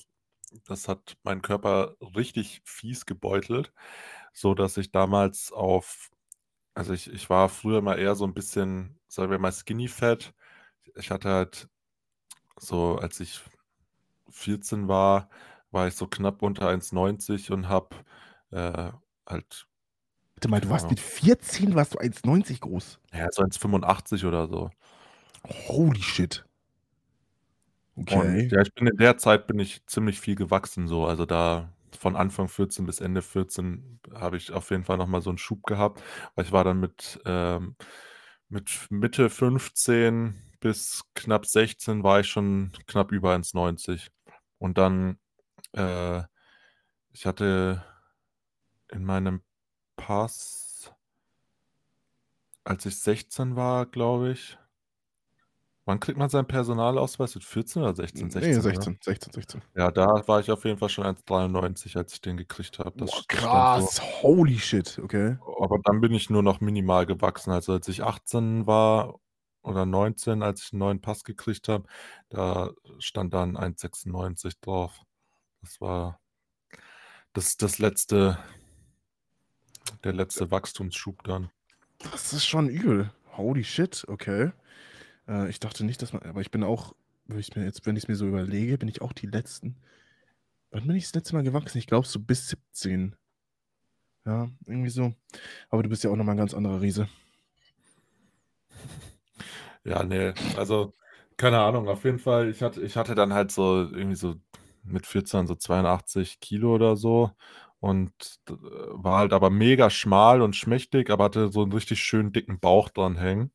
das 0.67 0.88
hat 0.88 1.17
meinen 1.23 1.41
Körper 1.41 1.95
richtig 2.15 2.62
fies 2.65 3.05
gebeutelt, 3.05 3.73
so 4.34 4.55
dass 4.55 4.77
ich 4.77 4.91
damals 4.91 5.51
auf 5.51 6.12
also 6.75 6.93
ich, 6.93 7.12
ich 7.12 7.29
war 7.29 7.49
früher 7.49 7.81
mal 7.81 7.99
eher 7.99 8.15
so 8.15 8.25
ein 8.25 8.34
bisschen, 8.34 8.99
sagen 9.08 9.31
wir 9.31 9.39
mal, 9.39 9.51
skinny 9.51 9.88
fat. 9.88 10.34
Ich 10.95 11.12
hatte 11.12 11.29
halt 11.29 11.69
so, 12.60 12.97
als 12.97 13.19
ich 13.19 13.41
14 14.29 14.88
war, 14.88 15.29
war 15.71 15.88
ich 15.88 15.95
so 15.95 16.08
knapp 16.08 16.41
unter 16.43 16.69
1,90 16.69 17.51
und 17.51 17.69
habe 17.69 17.95
äh, 18.51 18.91
halt, 19.28 19.68
Warte 20.36 20.48
mal, 20.48 20.62
du 20.62 20.70
warst 20.70 20.90
mit 20.90 21.00
14, 21.02 21.76
warst 21.76 21.94
du 21.94 21.98
1,90 22.00 22.62
groß. 22.62 23.00
ja, 23.14 23.28
so 23.32 23.42
1,85 23.42 24.26
oder 24.26 24.48
so. 24.48 24.70
Holy 25.44 26.02
shit. 26.04 26.46
Und 28.08 28.42
Okay. 28.42 28.50
ja, 28.52 28.62
ich 28.62 28.74
bin 28.74 28.88
in 28.88 28.98
der 28.98 29.18
Zeit 29.18 29.48
bin 29.48 29.60
ich 29.60 29.86
ziemlich 29.88 30.20
viel 30.20 30.36
gewachsen 30.36 30.88
so. 30.88 31.06
Also 31.08 31.26
da 31.26 31.74
von 31.98 32.16
Anfang 32.16 32.48
14 32.50 32.86
bis 32.86 33.00
Ende 33.00 33.22
14 33.22 34.00
habe 34.14 34.38
ich 34.38 34.52
auf 34.52 34.70
jeden 34.70 34.84
Fall 34.84 34.98
noch 34.98 35.08
mal 35.08 35.22
so 35.22 35.30
einen 35.30 35.38
Schub 35.38 35.64
gehabt, 35.64 36.04
weil 36.36 36.46
ich 36.46 36.52
war 36.52 36.64
dann 36.64 36.80
mit, 36.80 37.20
ähm, 37.26 37.76
mit 38.50 38.88
Mitte 38.90 39.30
15 39.30 40.36
bis 40.60 41.04
knapp 41.16 41.46
16 41.46 42.04
war 42.04 42.20
ich 42.20 42.28
schon 42.28 42.72
knapp 42.88 43.12
über 43.12 43.34
1,90. 43.34 44.12
Und 44.60 44.78
dann, 44.78 45.20
äh, 45.74 46.24
ich 47.14 47.26
hatte 47.26 47.84
in 48.91 49.04
meinem 49.04 49.41
Pass, 49.95 50.93
als 52.63 52.86
ich 52.86 52.98
16 52.98 53.56
war, 53.56 53.86
glaube 53.86 54.32
ich. 54.32 54.58
Wann 55.88 56.00
kriegt 56.00 56.17
man 56.17 56.30
seinen 56.30 56.48
Personalausweis? 56.48 57.36
Mit 57.36 57.43
14 57.43 57.84
oder 57.84 57.95
16? 57.95 58.28
Nee, 58.28 58.32
16, 58.32 58.54
oder? 58.54 58.62
16, 58.62 58.98
16, 59.02 59.34
16. 59.34 59.62
Ja, 59.76 59.91
da 59.91 60.28
war 60.28 60.39
ich 60.39 60.50
auf 60.50 60.65
jeden 60.65 60.80
Fall 60.80 60.89
schon 60.89 61.06
1,93, 61.06 61.95
als 61.95 62.13
ich 62.13 62.21
den 62.21 62.38
gekriegt 62.38 62.80
habe. 62.80 62.98
Das, 62.98 63.12
Boah, 63.12 63.21
stand 63.21 63.41
so. 63.41 63.48
krass. 63.48 64.02
Holy 64.24 64.58
shit. 64.58 64.98
Okay. 64.98 65.38
Aber 65.62 65.78
dann 65.84 66.02
bin 66.02 66.12
ich 66.12 66.32
nur 66.32 66.41
noch 66.41 66.60
minimal 66.60 67.06
gewachsen. 67.06 67.52
Also 67.52 67.74
als 67.74 67.88
ich 67.88 68.02
18 68.02 68.65
war 68.65 69.19
oder 69.62 69.86
19, 69.86 70.41
als 70.41 70.63
ich 70.63 70.74
einen 70.74 70.80
neuen 70.80 71.02
Pass 71.02 71.24
gekriegt 71.24 71.67
habe, 71.67 71.86
da 72.30 72.71
stand 72.98 73.36
dann 73.36 73.56
1,96 73.56 74.56
drauf. 74.62 75.04
Das 75.62 75.80
war 75.82 76.19
das, 77.34 77.58
das 77.58 77.78
letzte, 77.78 78.39
der 80.04 80.13
letzte 80.13 80.52
Wachstumsschub 80.52 81.24
dann. 81.24 81.50
Das 82.12 82.34
ist 82.34 82.45
schon 82.45 82.69
übel. 82.69 83.12
Holy 83.38 83.63
shit. 83.63 84.06
Okay. 84.08 84.52
Äh, 85.28 85.50
ich 85.50 85.60
dachte 85.60 85.86
nicht, 85.86 86.02
dass 86.02 86.13
man, 86.13 86.24
aber 86.24 86.41
ich 86.41 86.52
bin 86.52 86.63
auch, 86.63 86.95
wenn 87.26 87.39
ich 87.39 87.56
mir 87.56 87.65
jetzt, 87.65 87.86
wenn 87.86 87.95
ich 87.98 88.04
es 88.06 88.08
mir 88.10 88.15
so 88.15 88.28
überlege, 88.28 88.78
bin 88.78 88.89
ich 88.89 89.02
auch 89.02 89.13
die 89.13 89.28
letzten. 89.28 89.78
Wann 90.71 90.88
bin 90.88 90.95
ich 90.98 91.06
das 91.06 91.15
letzte 91.15 91.36
Mal 91.36 91.43
gewachsen? 91.43 91.80
Ich 91.80 91.88
glaube 91.88 92.08
so 92.08 92.19
bis 92.19 92.50
17. 92.50 93.15
Ja, 94.26 94.50
irgendwie 94.65 94.89
so. 94.89 95.13
Aber 95.69 95.84
du 95.84 95.89
bist 95.89 96.04
ja 96.04 96.10
auch 96.12 96.15
nochmal 96.15 96.36
ein 96.36 96.39
ganz 96.39 96.54
anderer 96.54 96.82
Riese. 96.82 97.10
Ja, 99.84 100.04
nee, 100.04 100.34
also 100.58 100.93
Keine 101.38 101.60
Ahnung, 101.62 101.89
auf 101.89 102.06
jeden 102.06 102.19
Fall, 102.19 102.50
ich 102.52 102.63
hatte 102.63 102.82
ich 102.84 102.98
hatte 102.98 103.15
dann 103.15 103.34
halt 103.34 103.52
so 103.52 103.84
irgendwie 103.84 104.15
so 104.17 104.38
mit 104.84 105.08
14 105.08 105.48
so 105.48 105.56
82 105.56 106.41
Kilo 106.41 106.76
oder 106.76 106.98
so 106.98 107.32
und 107.86 108.12
äh, 108.50 108.54
war 108.54 109.19
halt 109.19 109.34
aber 109.34 109.50
mega 109.52 109.89
schmal 109.91 110.41
und 110.41 110.56
schmächtig, 110.56 111.10
aber 111.12 111.26
hatte 111.26 111.50
so 111.50 111.63
'n 111.63 111.71
richtig 111.74 112.02
schönen 112.04 112.32
dicken 112.34 112.60
Bauch 112.60 112.89
dran 112.89 113.15
hängen. 113.17 113.52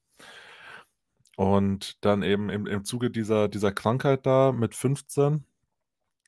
Und 1.36 2.04
dann 2.04 2.22
eben 2.22 2.50
im 2.50 2.66
im 2.66 2.84
Zuge 2.84 3.10
dieser 3.10 3.48
dieser 3.48 3.72
Krankheit 3.72 4.26
da 4.26 4.52
mit 4.52 4.74
15 4.74 5.44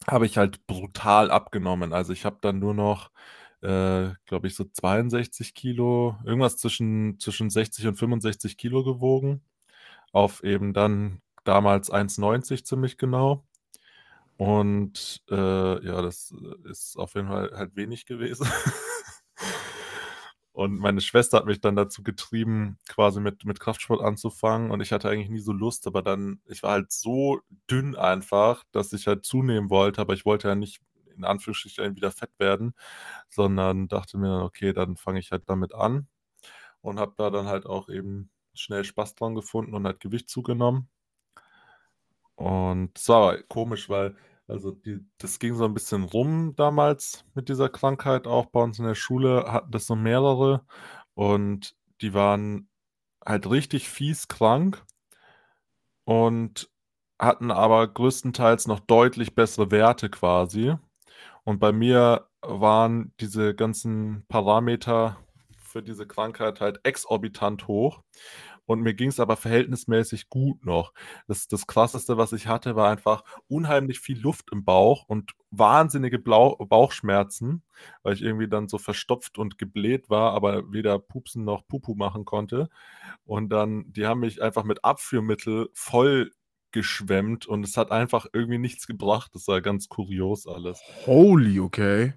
habe 0.09 0.27
ich 0.27 0.39
halt 0.39 0.67
brutal 0.67 1.31
abgenommen. 1.31 1.93
Also, 1.95 2.13
ich 2.15 2.25
habe 2.27 2.39
dann 2.43 2.59
nur 2.61 2.75
noch, 2.75 3.11
äh, 3.63 4.11
glaube 4.27 4.49
ich, 4.49 4.55
so 4.57 4.65
62 4.65 5.55
Kilo, 5.55 6.17
irgendwas 6.25 6.59
zwischen 6.59 7.19
zwischen 7.21 7.51
60 7.51 7.87
und 7.89 7.97
65 7.97 8.59
Kilo 8.59 8.85
gewogen, 8.85 9.43
auf 10.13 10.45
eben 10.45 10.75
dann 10.75 11.23
damals 11.45 11.91
1,90 11.91 12.67
ziemlich 12.67 12.99
genau. 12.99 13.45
Und, 14.39 15.23
äh, 15.31 15.35
ja, 15.87 16.03
das, 16.03 16.35
äh, 16.67 16.71
ist 16.71 16.97
auf 16.97 17.15
jeden 17.15 17.29
Fall 17.29 17.51
halt 17.55 17.77
wenig 17.77 18.07
gewesen. 18.07 18.47
Und 20.53 20.79
meine 20.79 21.01
Schwester 21.01 21.39
hat 21.39 21.47
mich 21.47 21.61
dann 21.63 21.77
dazu 21.77 22.03
getrieben, 22.03 22.77
quasi 22.89 23.21
mit 23.21 23.45
mit 23.47 23.59
Kraftsport 23.59 24.03
anzufangen 24.03 24.71
und 24.71 24.83
ich 24.83 24.93
hatte 24.93 25.09
eigentlich 25.09 25.31
nie 25.31 25.39
so 25.41 25.53
Lust, 25.53 25.87
aber 25.87 26.03
dann 26.03 26.41
ich 26.47 26.63
war 26.63 26.73
halt 26.73 26.93
so 26.93 27.41
dünn 27.71 27.97
einfach, 27.97 28.63
dass 28.71 28.93
ich 28.93 29.07
halt 29.07 29.25
zunehmen 29.25 29.71
wollte, 29.71 30.01
aber 30.03 30.13
ich 30.13 30.27
wollte 30.27 30.49
ja 30.49 30.55
nicht 30.55 30.83
in 31.17 31.25
Anführungsstrichen 31.25 31.97
wieder 31.97 32.11
fett 32.11 32.31
werden, 32.39 32.75
sondern 33.31 33.89
dachte 33.89 34.19
mir 34.19 34.43
„Okay, 34.45 34.73
dann 34.75 34.97
fange 34.97 35.21
ich 35.21 35.33
halt 35.33 35.45
damit 35.49 35.75
an“ 35.75 36.07
und 36.83 37.01
habe 37.01 37.15
da 37.17 37.31
dann 37.31 37.47
halt 37.47 37.67
auch 37.67 37.89
eben 37.91 38.31
schnell 38.55 38.85
Spaß 38.85 39.15
dran 39.17 39.35
gefunden 39.35 39.75
und 39.75 39.87
halt 39.87 40.01
Gewicht 40.01 40.29
zugenommen. 40.31 40.89
Und 42.39 42.91
es 42.99 43.09
war 43.09 43.43
komisch, 43.45 43.89
weil 43.89 44.17
also 44.49 44.73
die 44.73 44.99
das 45.19 45.39
ging 45.39 45.55
so 45.55 45.65
'n 45.65 45.75
bisschen 45.75 46.05
rum 46.05 46.55
damals 46.57 47.25
mit 47.35 47.49
dieser 47.49 47.69
Krankheit 47.69 48.27
auch 48.27 48.47
bei 48.47 48.61
uns 48.63 48.79
in 48.79 48.85
der 48.87 48.95
Schule 48.95 49.45
hatten 49.53 49.71
das 49.71 49.87
so 49.87 49.95
mehrere 49.97 50.65
und 51.15 51.77
die 52.01 52.13
waren 52.15 52.69
halt 53.27 53.49
richtig 53.51 53.89
fies 53.89 54.29
krank 54.29 54.85
und 56.09 56.71
hatten 57.21 57.51
aber 57.51 57.87
größtenteils 57.87 58.67
noch 58.67 58.81
deutlich 58.81 59.35
bessere 59.35 59.71
Werte 59.71 60.11
quasi. 60.11 60.75
Und 61.45 61.61
bei 61.61 61.73
mir 61.73 62.29
waren 62.43 63.15
diese 63.21 63.55
ganzen 63.55 64.25
Parameter 64.29 65.19
für 65.59 65.83
diese 65.83 66.07
Krankheit 66.07 66.61
halt 66.61 66.81
exorbitant 66.85 67.69
hoch 67.69 68.03
und 68.73 68.81
mir 68.83 68.95
ging's 68.95 69.21
aber 69.21 69.37
verhältnismäßig 69.37 70.29
gut 70.29 70.65
noch. 70.65 70.93
Das 71.29 71.47
das 71.49 71.67
Krasseste, 71.67 72.17
was 72.17 72.33
ich 72.33 72.47
hatte, 72.47 72.77
war 72.77 72.91
einfach 72.91 73.25
unheimlich 73.49 74.01
viel 74.01 74.19
Luft 74.19 74.51
im 74.53 74.65
Bauch 74.65 75.05
und 75.07 75.33
wahnsinnige 75.51 76.19
Blau 76.19 76.57
Bauchschmerzen, 76.57 77.63
weil 78.03 78.15
ich 78.15 78.23
irgendwie 78.23 78.49
dann 78.49 78.69
so 78.69 78.79
verstopft 78.79 79.39
und 79.39 79.59
gebläht 79.59 80.11
war, 80.11 80.33
aber 80.33 80.73
weder 80.73 80.99
pupsen 80.99 81.45
noch 81.45 81.67
Pupu 81.67 81.95
machen 81.95 82.25
konnte. 82.25 82.69
Und 83.25 83.51
dann 83.51 83.85
die 83.93 84.07
haben 84.07 84.21
mich 84.21 84.43
einfach 84.43 84.65
mit 84.65 84.85
Abführmittel 84.85 85.69
vollgeschwemmt 85.75 87.47
und 87.47 87.65
es 87.65 87.77
hat 87.77 87.93
einfach 87.93 88.27
irgendwie 88.33 88.59
nichts 88.59 88.87
gebracht. 88.87 89.33
Das 89.35 89.47
war 89.49 89.61
ganz 89.61 89.89
kurios 89.89 90.47
alles. 90.47 90.81
Holy, 91.07 91.61
okay. 91.61 92.15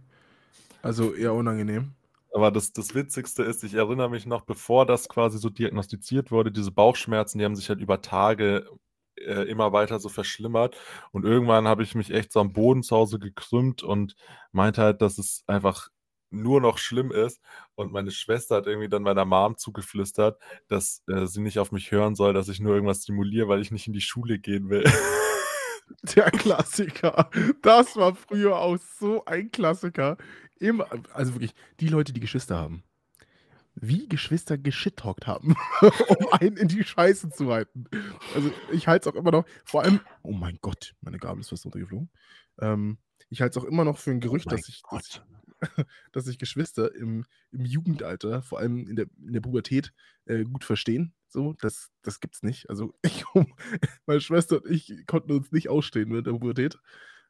Also 0.82 1.14
eher 1.14 1.34
unangenehm. 1.34 1.96
Aber 2.36 2.52
das 2.52 2.74
das 2.74 2.94
Witzigste 2.94 3.44
ist, 3.44 3.64
ich 3.64 3.76
erinnere 3.76 4.10
mich 4.10 4.26
noch, 4.26 4.42
bevor 4.42 4.86
das 4.86 5.08
quasi 5.08 5.38
so 5.38 5.50
diagnostiziert 5.50 6.32
wurde, 6.32 6.52
diese 6.52 6.72
Bauchschmerzen, 6.72 7.38
die 7.40 7.46
haben 7.46 7.56
sich 7.56 7.70
halt 7.70 7.80
über 7.80 8.02
Tage, 8.02 8.70
äh, 9.18 9.44
immer 9.50 9.72
weiter 9.72 10.00
so 10.00 10.10
verschlimmert. 10.10 10.76
Und 11.12 11.24
irgendwann 11.24 11.66
habe 11.68 11.84
ich 11.84 11.96
mich 11.96 12.12
echt 12.12 12.34
so 12.34 12.42
am 12.42 12.52
Boden 12.52 12.84
zu 12.84 12.94
Hause 12.98 13.20
gekrümmt 13.20 13.84
und 13.84 14.16
meinte 14.52 14.82
halt, 14.82 15.02
dass 15.02 15.18
es 15.18 15.46
einfach 15.48 15.88
nur 16.30 16.60
noch 16.60 16.78
schlimm 16.78 17.12
ist. 17.14 17.40
Und 17.76 17.94
meine 17.94 18.12
Schwester 18.12 18.58
hat 18.58 18.68
irgendwie 18.68 18.90
dann 18.90 19.04
meiner 19.04 19.24
Mom 19.26 19.58
zugeflüstert, 19.58 20.38
dass, 20.68 21.04
äh, 21.08 21.28
sie 21.28 21.40
nicht 21.42 21.60
auf 21.60 21.72
mich 21.72 21.92
hören 21.92 22.16
soll, 22.16 22.34
dass 22.34 22.50
ich 22.50 22.60
nur 22.60 22.74
irgendwas 22.76 23.04
simuliere, 23.04 23.48
weil 23.48 23.62
ich 23.62 23.72
nicht 23.72 23.88
in 23.88 23.94
die 23.94 24.02
Schule 24.02 24.40
gehen 24.40 24.70
will. 24.70 24.84
Der 26.16 26.32
Klassiker. 26.32 27.30
Das 27.62 27.96
war 27.96 28.16
früher 28.16 28.58
auch 28.58 28.78
so 29.00 29.24
ein 29.26 29.52
Klassiker. 29.52 30.18
Immer 30.60 30.88
also 31.14 31.34
wirklich, 31.34 31.54
die 31.80 31.88
Leute, 31.90 32.14
die 32.14 32.20
Geschwister 32.22 32.56
haben, 32.56 32.84
wie 33.76 34.08
Geschwister 34.10 34.58
geshittalkt 34.58 35.28
haben, 35.28 35.56
um 36.10 36.28
einen 36.34 36.58
in 36.58 36.68
die 36.70 36.84
Scheiße 36.84 37.30
zu 37.32 37.50
reiten. 37.50 37.86
Also, 38.36 38.52
ich 38.72 38.88
halte 38.88 39.10
es 39.10 39.16
auch 39.16 39.20
immer 39.20 39.32
noch 39.32 39.46
vor 39.66 39.84
allem 39.84 40.02
oh 40.24 40.34
mein 40.34 40.60
Gott, 40.62 40.96
meine 41.02 41.20
Gabel 41.20 41.42
ist 41.42 41.50
fast 41.50 41.66
runtergeflogen. 41.66 42.12
Ähm, 42.60 43.00
ich 43.30 43.42
halte 43.42 43.60
es 43.60 43.66
auch 43.66 43.68
immer 43.70 43.86
noch 43.86 43.98
für 44.00 44.12
'n 44.12 44.22
Oh 44.28 44.36
Gerücht, 44.36 44.46
mein 44.46 44.62
dass 44.62 44.66
sich 44.66 44.86
dass 44.92 45.22
Gott. 45.22 45.26
dass 46.14 46.26
sich 46.26 46.40
Geschwister 46.40 46.96
im 46.96 47.26
im 47.52 47.66
Jugendalter, 47.66 48.44
vor 48.44 48.60
allem 48.60 48.88
in 48.88 48.96
der 48.98 49.08
in 49.26 49.34
der 49.34 49.42
Pubertät, 49.42 49.94
äh, 50.26 50.44
gut 50.46 50.66
verstehen, 50.66 51.14
so. 51.30 51.54
Das 51.62 51.92
das 52.04 52.20
gibt's 52.22 52.44
nicht. 52.44 52.70
Also, 52.70 52.96
ich 53.04 53.26
meine 54.08 54.22
Schwester 54.22 54.64
und 54.64 54.72
ich 54.72 55.06
konnten 55.08 55.32
uns 55.34 55.52
nicht 55.52 55.70
ausstehen 55.70 56.12
während 56.12 56.28
der 56.28 56.34
Pubertät, 56.34 56.78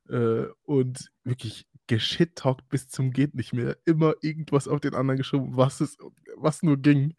äh, 0.09 0.45
und 0.63 1.11
wirklich 1.23 1.67
geshittalkt 1.87 2.67
bis 2.69 2.89
zum 2.89 3.11
geht 3.11 3.35
nicht 3.35 3.53
mehr. 3.53 3.77
Immer 3.85 4.15
irgendwas 4.21 4.67
auf 4.67 4.79
den 4.79 4.95
anderen 4.95 5.17
geschoben, 5.17 5.55
was 5.55 5.81
es 5.81 5.97
was 6.35 6.63
nur 6.63 6.77
ging. 6.77 7.15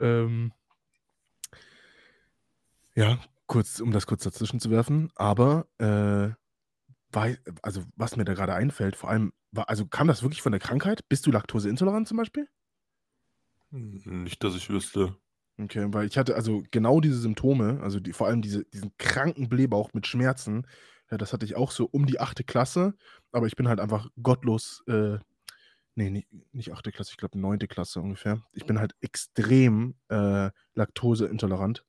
Ähm 0.00 0.52
ja, 2.94 3.18
kurz 3.46 3.80
um 3.80 3.92
das 3.92 4.06
kurz 4.06 4.24
dazwischen 4.24 4.60
zu 4.60 4.70
werfen, 4.70 5.10
aber, 5.14 5.66
äh, 5.78 6.30
wei 7.12 7.38
also, 7.62 7.84
was 7.96 8.16
mir 8.16 8.24
da 8.24 8.34
grade 8.34 8.54
einfällt, 8.54 8.96
vor 8.96 9.10
allem 9.10 9.32
wa 9.52 9.62
also, 9.62 9.86
kam 9.86 10.08
das 10.08 10.22
wirklich 10.22 10.42
von 10.42 10.52
der 10.52 10.60
Krankheit? 10.60 11.08
Bist 11.08 11.26
du 11.26 11.30
laktoseintolerant 11.30 12.08
zum 12.08 12.16
Beispiel? 12.16 12.48
Hm, 13.70 14.24
nicht, 14.24 14.42
dass 14.44 14.54
ich 14.54 14.68
wüsste. 14.70 15.16
Okay, 15.58 15.86
weil 15.88 16.06
ich 16.06 16.18
hatte 16.18 16.34
also 16.36 16.62
genau 16.70 17.00
diese 17.00 17.18
Symptome, 17.18 17.80
also 17.82 17.98
die 17.98 18.12
vor 18.12 18.26
allem 18.26 18.42
diese 18.42 18.64
diesen 18.66 18.92
kranken 18.98 19.48
Blähbauch 19.48 19.94
mit 19.94 20.06
Schmerzen, 20.06 20.66
ja, 21.10 21.18
das 21.18 21.32
hatte 21.32 21.44
ich 21.44 21.56
auch 21.56 21.70
so 21.70 21.88
um 21.90 22.06
die 22.06 22.20
8. 22.20 22.46
Klasse, 22.46 22.94
aber 23.32 23.46
ich 23.46 23.56
bin 23.56 23.68
halt 23.68 23.80
einfach 23.80 24.08
gottlos, 24.22 24.82
äh 24.88 25.18
ne, 25.96 26.10
ni 26.10 26.26
nicht 26.52 26.72
8. 26.72 26.92
Klasse, 26.92 27.10
ich 27.12 27.16
glaube 27.16 27.38
9. 27.38 27.58
Klasse 27.68 28.00
ungefähr. 28.00 28.42
Ich 28.52 28.66
bin 28.66 28.78
halt 28.78 28.94
extrem, 29.00 29.94
äh, 30.08 30.50
laktoseintolerant. 30.74 31.84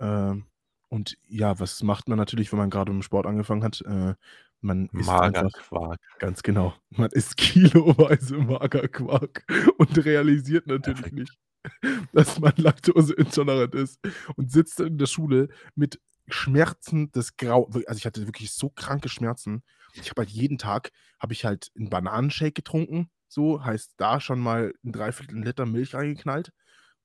Ähm, 0.00 0.46
und 0.88 1.16
ja, 1.26 1.58
was 1.58 1.82
macht 1.82 2.08
man 2.08 2.18
natürlich, 2.18 2.52
wenn 2.52 2.58
man 2.58 2.70
grade 2.70 2.92
mit'm 2.92 3.02
Sport 3.02 3.26
angefangen 3.26 3.64
hat? 3.64 3.80
Äh, 3.82 4.14
man 4.60 4.88
isst 4.92 5.08
Magerquark. 5.08 5.98
ganz 6.18 6.42
genau. 6.42 6.74
Man 6.90 7.10
isst 7.10 7.36
kiloweise 7.36 8.36
Magerquark 8.38 9.44
und 9.78 10.04
realisiert 10.04 10.66
natürlich 10.66 11.00
Perfekt. 11.00 11.18
nicht, 11.18 11.38
dass 12.12 12.38
man 12.38 12.52
laktoseintolerant 12.56 13.74
ist 13.74 13.98
und 14.36 14.50
sitzt 14.50 14.80
dann 14.80 14.88
in 14.88 14.98
der 14.98 15.06
Schule 15.06 15.48
mit 15.74 16.00
Schmerzen 16.32 17.12
des 17.12 17.36
Grau 17.36 17.66
also, 17.86 17.98
ich 17.98 18.06
hatte 18.06 18.26
wirklich 18.26 18.52
so 18.52 18.70
kranke 18.70 19.08
Schmerzen. 19.08 19.62
Ich 19.94 20.10
habe 20.10 20.22
halt 20.22 20.30
jeden 20.30 20.58
Tag 20.58 20.92
habe 21.20 21.32
ich 21.34 21.44
halt 21.44 21.70
'n 21.76 21.90
Bananenshake 21.90 22.52
getrunken, 22.54 23.10
so, 23.28 23.64
heißt 23.64 23.94
da 23.98 24.20
schon 24.20 24.40
mal 24.40 24.74
'n 24.84 24.92
3/4 24.92 25.44
Liter 25.44 25.66
Milch 25.66 25.94
reingeknallt, 25.94 26.52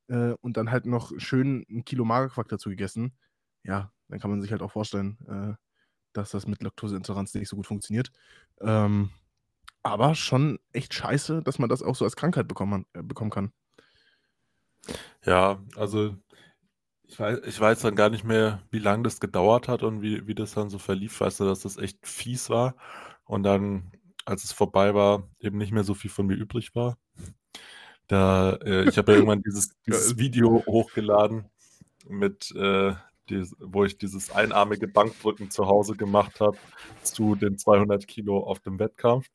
äh, 0.10 0.34
und 0.42 0.58
dann 0.58 0.72
halt 0.72 0.86
noch 0.88 1.12
schön 1.20 1.66
'n 1.70 1.86
Kilo 1.86 2.06
Magerquark 2.06 2.50
dazu 2.50 2.70
gegessen. 2.70 3.18
Ja, 3.64 3.92
dann 4.10 4.20
kann 4.20 4.32
man 4.32 4.42
sich 4.42 4.52
halt 4.52 4.62
auch 4.64 4.72
vorstellen, 4.74 5.18
äh, 5.28 5.56
dass 6.14 6.32
das 6.32 6.48
mit 6.48 6.64
Laktoseintoleranz 6.64 7.34
nicht 7.36 7.50
so 7.50 7.58
gut 7.58 7.68
funktioniert. 7.68 8.12
Ähm, 8.62 9.12
aber 9.84 10.16
schon 10.16 10.60
echt 10.74 10.94
scheiße, 10.96 11.44
dass 11.44 11.60
man 11.60 11.70
das 11.70 11.84
auch 11.84 11.96
so 11.96 12.06
als 12.06 12.16
Krankheit 12.18 12.48
bekommen 12.50 12.86
äh, 12.94 13.04
bekommen 13.04 13.32
kann. 13.32 13.52
Ja, 15.26 15.60
also 15.76 16.16
ich 17.08 17.20
wei 17.20 17.38
ich 17.46 17.60
weiß 17.60 17.82
dann 17.82 17.96
gar 17.96 18.10
nicht 18.10 18.24
mehr, 18.24 18.62
wie 18.72 18.80
lang 18.80 19.04
das 19.04 19.20
gedauert 19.20 19.68
hat 19.68 19.84
und 19.84 20.02
wie 20.02 20.28
wie 20.28 20.36
das 20.36 20.54
dann 20.54 20.70
so 20.70 20.78
verlief. 20.80 21.20
Weißt 21.22 21.40
du, 21.40 21.46
dass 21.46 21.62
das 21.62 21.78
echt 21.78 22.06
fies 22.08 22.50
war 22.50 22.76
und 23.26 23.44
dann, 23.44 23.92
als 24.26 24.44
es 24.44 24.52
vorbei 24.54 24.94
war, 24.94 25.24
eben 25.40 25.58
nicht 25.58 25.72
mehr 25.72 25.84
so 25.84 25.94
viel 25.94 26.12
von 26.12 26.28
mir 26.28 26.36
übrig 26.36 26.76
war. 26.76 26.98
Da 28.10 28.54
äh, 28.64 28.88
ich 28.88 28.98
habe 28.98 29.12
ja 29.12 29.18
irgendwann 29.18 29.42
dieses 29.44 29.70
dieses. 29.88 30.18
Video 30.18 30.64
hochgeladen 30.66 31.46
mit, 32.08 32.52
äh, 32.56 32.94
dies 33.30 33.56
wo 33.60 33.84
ich 33.86 33.98
dieses 33.98 34.32
einarmige 34.32 34.88
Bankdrücken 34.88 35.52
zu 35.52 35.68
Hause 35.68 35.96
gemacht 35.98 36.40
habe 36.42 36.58
zu 37.04 37.36
den 37.36 37.58
200 37.58 38.08
Kilo 38.08 38.40
auf 38.40 38.60
dem 38.62 38.80
Wettkampf. 38.80 39.28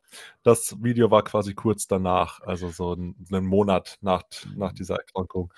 Das 0.42 0.76
Video 0.82 1.10
war 1.10 1.22
quasi 1.24 1.54
kurz 1.54 1.86
danach, 1.88 2.40
also 2.42 2.70
so 2.70 2.94
'n 2.94 3.16
'nen 3.30 3.46
Monat 3.46 3.98
nach 4.02 4.22
nach 4.56 4.72
dieser 4.72 4.96
Erkrankung. 4.96 5.52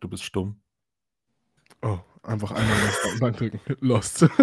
Du 0.00 0.08
bist 0.08 0.24
stumm. 0.24 0.60
Oh, 1.82 1.98
einfach 2.22 2.50
einmal 2.52 2.76
das 2.80 3.20
Bankdrücken 3.20 3.60
lost. 3.80 4.26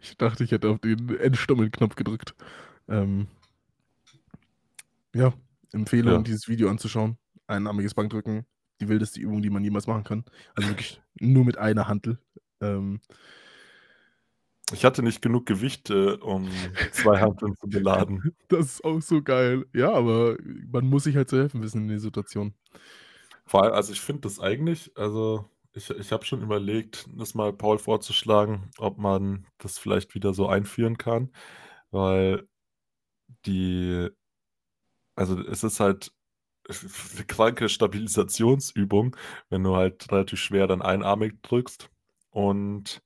Ich 0.00 0.16
dachte, 0.16 0.44
ich 0.44 0.52
hätte 0.52 0.68
auf 0.68 0.78
den 0.78 1.08
Entstummeln-Knopf 1.18 1.96
gedrückt. 1.96 2.34
Ähm 2.88 3.26
ja, 5.14 5.32
Empfehlung, 5.72 6.12
Ja. 6.14 6.22
dieses 6.22 6.46
Video 6.48 6.70
anzuschauen. 6.70 7.18
Einarmiges 7.48 7.94
Bankdrücken. 7.94 8.46
die 8.80 8.88
wildeste 8.88 9.20
Übung, 9.20 9.42
die 9.42 9.50
man 9.50 9.62
jemals 9.64 9.86
machen 9.86 10.02
kann. 10.04 10.24
Also 10.54 10.68
wirklich 10.70 11.00
nur 11.20 11.44
mit 11.44 11.56
einer 11.58 11.86
Hantel. 11.88 12.18
Ähm, 12.60 13.00
ich 14.72 14.84
hatte 14.84 15.02
nicht 15.02 15.20
genug 15.22 15.46
Gewichte, 15.46 16.16
um 16.18 16.48
zwei 16.92 17.20
Hanteln 17.20 17.54
zu 17.56 17.68
beladen. 17.68 18.32
Das 18.48 18.66
ist 18.66 18.84
auch 18.84 19.00
so 19.02 19.22
geil. 19.22 19.66
Ja, 19.74 19.92
aber 19.92 20.36
man 20.70 20.86
muss 20.86 21.04
sich 21.04 21.16
halt 21.16 21.28
zu 21.28 21.36
helfen 21.36 21.62
wissen 21.62 21.82
in 21.82 21.88
der 21.88 22.00
Situation. 22.00 22.54
Vor 23.46 23.62
allem, 23.64 23.74
also 23.74 23.92
ich 23.92 24.00
finde 24.00 24.22
das 24.22 24.40
eigentlich, 24.40 24.90
also 24.96 25.48
ich, 25.74 25.90
ich 25.90 26.12
habe 26.12 26.24
schon 26.24 26.42
überlegt, 26.42 27.08
das 27.16 27.34
mal 27.34 27.52
Paul 27.52 27.78
vorzuschlagen, 27.78 28.70
ob 28.78 28.98
man 28.98 29.46
das 29.58 29.78
vielleicht 29.78 30.14
wieder 30.14 30.34
so 30.34 30.48
einführen 30.48 30.98
kann, 30.98 31.32
weil 31.90 32.48
die, 33.46 34.08
also 35.14 35.38
es 35.40 35.64
ist 35.64 35.80
halt 35.80 36.12
eine 36.68 37.26
kranke 37.26 37.68
Stabilisationsübung, 37.68 39.16
wenn 39.50 39.64
du 39.64 39.76
halt 39.76 40.10
relativ 40.12 40.40
schwer 40.40 40.66
dann 40.68 40.82
einarmig 40.82 41.42
drückst. 41.42 41.90
Und 42.30 43.02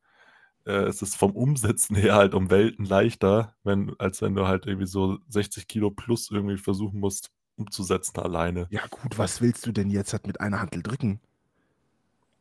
äh, 0.67 0.73
es 0.85 1.03
ist 1.03 1.17
vom 1.17 1.33
Umsetzen 1.33 1.97
her 1.97 2.15
halt 2.17 2.35
um 2.35 2.51
Welten 2.51 2.85
leichter, 2.87 3.57
wenn, 3.65 3.95
als 4.01 4.23
wenn 4.23 4.35
du 4.37 4.47
halt 4.49 4.67
irgendwie 4.67 4.87
so 4.89 5.19
60 5.29 5.69
Kilo 5.69 5.91
plus 5.93 6.31
irgendwie 6.31 6.59
versuchen 6.59 7.01
musst 7.01 7.33
umzusetzen 7.57 8.19
alleine. 8.21 8.67
Ja 8.71 8.87
gut, 8.89 9.19
was 9.19 9.41
willst 9.41 9.67
du 9.67 9.73
denn 9.73 9.91
jetzt 9.91 10.13
halt 10.13 10.27
mit 10.27 10.41
einer 10.41 10.61
Handel 10.61 10.83
drücken? 10.83 11.21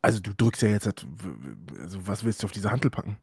Also 0.02 0.20
du 0.20 0.32
drückst 0.34 0.62
ja 0.62 0.68
jetzt, 0.68 0.86
halt, 0.86 1.06
also 1.80 2.06
was 2.06 2.24
willst 2.24 2.42
du 2.42 2.46
auf 2.46 2.52
diese 2.52 2.70
Handel 2.70 2.90
packen? 2.90 3.18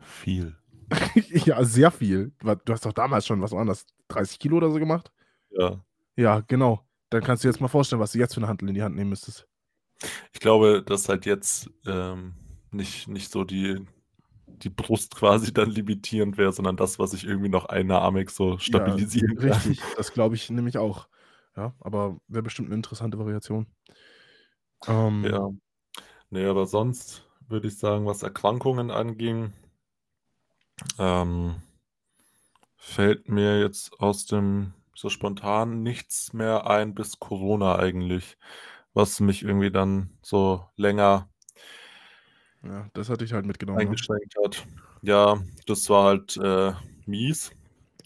Viel. 0.00 0.56
ja, 1.14 1.62
sehr 1.64 1.90
viel. 1.90 2.32
Du 2.38 2.72
hast 2.72 2.86
doch 2.86 2.92
damals 2.92 3.26
schon, 3.26 3.42
was 3.42 3.52
war 3.52 3.64
das, 3.66 3.86
30 4.08 4.38
Kilo 4.38 4.56
oder 4.56 4.70
so 4.70 4.78
gemacht? 4.78 5.12
Ja. 5.50 5.84
Ja, 6.16 6.40
genau. 6.40 6.84
Dann 7.10 7.22
kannst 7.22 7.44
du 7.44 7.48
jetzt 7.48 7.60
mal 7.60 7.68
vorstellen, 7.68 8.00
was 8.00 8.12
du 8.12 8.18
jetzt 8.18 8.34
für 8.34 8.40
eine 8.40 8.48
Handel 8.48 8.68
in 8.68 8.74
die 8.74 8.82
Hand 8.82 8.96
nehmen 8.96 9.10
müsstest. 9.10 9.46
Ich 10.32 10.40
glaube, 10.40 10.82
dass 10.82 11.08
halt 11.08 11.26
jetzt 11.26 11.70
ähm, 11.86 12.34
nicht, 12.70 13.08
nicht 13.08 13.30
so 13.30 13.44
die, 13.44 13.86
die 14.62 14.70
Brust 14.70 15.14
quasi 15.14 15.52
dann 15.52 15.70
limitierend 15.70 16.36
wäre, 16.36 16.52
sondern 16.52 16.76
das, 16.76 16.98
was 16.98 17.12
ich 17.12 17.24
irgendwie 17.24 17.48
noch 17.48 17.66
einarmig 17.66 18.30
so 18.30 18.58
stabilisieren 18.58 19.38
ja, 19.40 19.52
Richtig, 19.54 19.80
das 19.96 20.12
glaube 20.12 20.34
ich 20.34 20.50
nämlich 20.50 20.78
auch. 20.78 21.08
Ja, 21.56 21.74
aber 21.80 22.20
wäre 22.28 22.42
bestimmt 22.42 22.68
eine 22.68 22.76
interessante 22.76 23.18
Variation. 23.18 23.66
Ähm, 24.86 25.24
ja. 25.24 25.50
Nee, 26.30 26.46
aber 26.46 26.66
sonst 26.66 27.24
würde 27.48 27.68
ich 27.68 27.78
sagen, 27.78 28.06
was 28.06 28.22
Erkrankungen 28.22 28.90
anging, 28.90 29.52
ähm, 30.98 31.56
fällt 32.76 33.28
mir 33.28 33.60
jetzt 33.60 33.98
aus 34.00 34.26
dem 34.26 34.72
so 34.94 35.10
spontan 35.10 35.82
nichts 35.82 36.32
mehr 36.32 36.66
ein 36.66 36.94
bis 36.94 37.18
Corona 37.18 37.78
eigentlich, 37.78 38.36
was 38.94 39.20
mich 39.20 39.42
irgendwie 39.42 39.70
dann 39.70 40.10
so 40.22 40.64
länger 40.76 41.28
ja, 42.64 42.88
das 42.92 43.08
hatte 43.08 43.24
ich 43.24 43.32
halt 43.32 43.46
mitgenommen. 43.46 43.78
Ne? 43.78 43.84
eingeschränkt 43.84 44.34
hat. 44.44 44.66
Ja, 45.02 45.38
das 45.66 45.88
war 45.90 46.04
halt 46.04 46.36
äh, 46.36 46.72
mies 47.06 47.52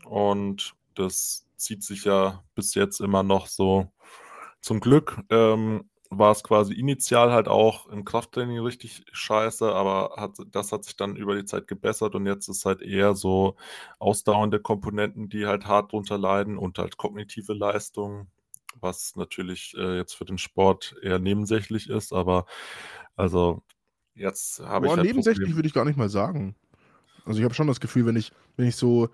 und 0.05 0.75
das 0.95 1.47
zieht 1.57 1.83
sich 1.83 2.05
ja 2.05 2.43
bis 2.55 2.75
jetzt 2.75 3.01
immer 3.01 3.23
noch 3.23 3.47
so. 3.47 3.91
Zum 4.61 4.81
Glück 4.81 5.19
ähm, 5.31 5.88
war 6.11 6.33
es 6.33 6.45
quasi 6.45 6.75
initial 6.75 7.33
halt 7.33 7.49
auch 7.49 7.87
im 7.87 8.05
Krafttraining 8.05 8.59
richtig 8.61 9.05
scheiße, 9.12 9.73
aber 9.73 10.15
hat, 10.19 10.37
das 10.51 10.71
hat 10.71 10.85
sich 10.85 10.97
dann 10.97 11.17
über 11.17 11.35
die 11.35 11.47
Zeit 11.47 11.67
gebessert 11.67 12.15
und 12.15 12.27
jetzt 12.27 12.49
ist 12.49 12.67
halt 12.67 12.83
eher 12.83 13.15
so 13.15 13.57
ausdauernde 13.99 14.61
Komponenten, 14.61 15.29
die 15.31 15.47
halt 15.47 15.67
hart 15.67 15.93
drunter 15.93 16.19
leiden 16.19 16.59
und 16.59 16.79
halt 16.79 16.99
kognitive 16.99 17.55
Leistung, 17.55 18.29
was 18.79 19.17
natürlich 19.17 19.75
äh, 19.79 19.97
jetzt 19.97 20.15
für 20.15 20.27
den 20.27 20.38
Sport 20.38 20.95
eher 21.03 21.19
nebensächlich 21.19 21.88
ist, 21.88 22.12
aber 22.12 22.45
also 23.17 23.62
Jetzt 24.14 24.61
habe 24.61 24.87
ich 24.87 24.92
halt 24.92 25.03
nebensächlich 25.03 25.55
würde 25.55 25.66
ich 25.66 25.75
gar 25.75 25.85
nicht 25.85 25.96
mal 25.96 26.09
sagen. 26.09 26.55
Also 27.25 27.38
ich 27.38 27.44
habe 27.44 27.55
schon 27.55 27.66
das 27.66 27.81
Gefühl, 27.81 28.07
wenn 28.07 28.16
ich, 28.16 28.33
wenn 28.57 28.66
ich 28.66 28.77
so 28.77 29.09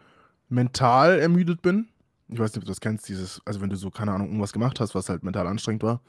mental 0.49 1.19
ermüdet 1.19 1.63
bin, 1.63 1.89
ich 2.29 2.39
weiß 2.39 2.51
nicht, 2.51 2.59
ob 2.59 2.65
du 2.65 2.71
das 2.71 2.81
kennst, 2.81 3.09
dieses, 3.09 3.41
also 3.45 3.61
wenn 3.61 3.71
du 3.71 3.77
so, 3.77 3.91
keine 3.91 4.13
Ahnung, 4.13 4.29
irgendwas 4.29 4.53
gemacht 4.53 4.81
hast, 4.81 4.95
was 4.95 5.09
halt 5.09 5.23
mental 5.23 5.47
anstrengend 5.47 5.83
war, 5.83 6.01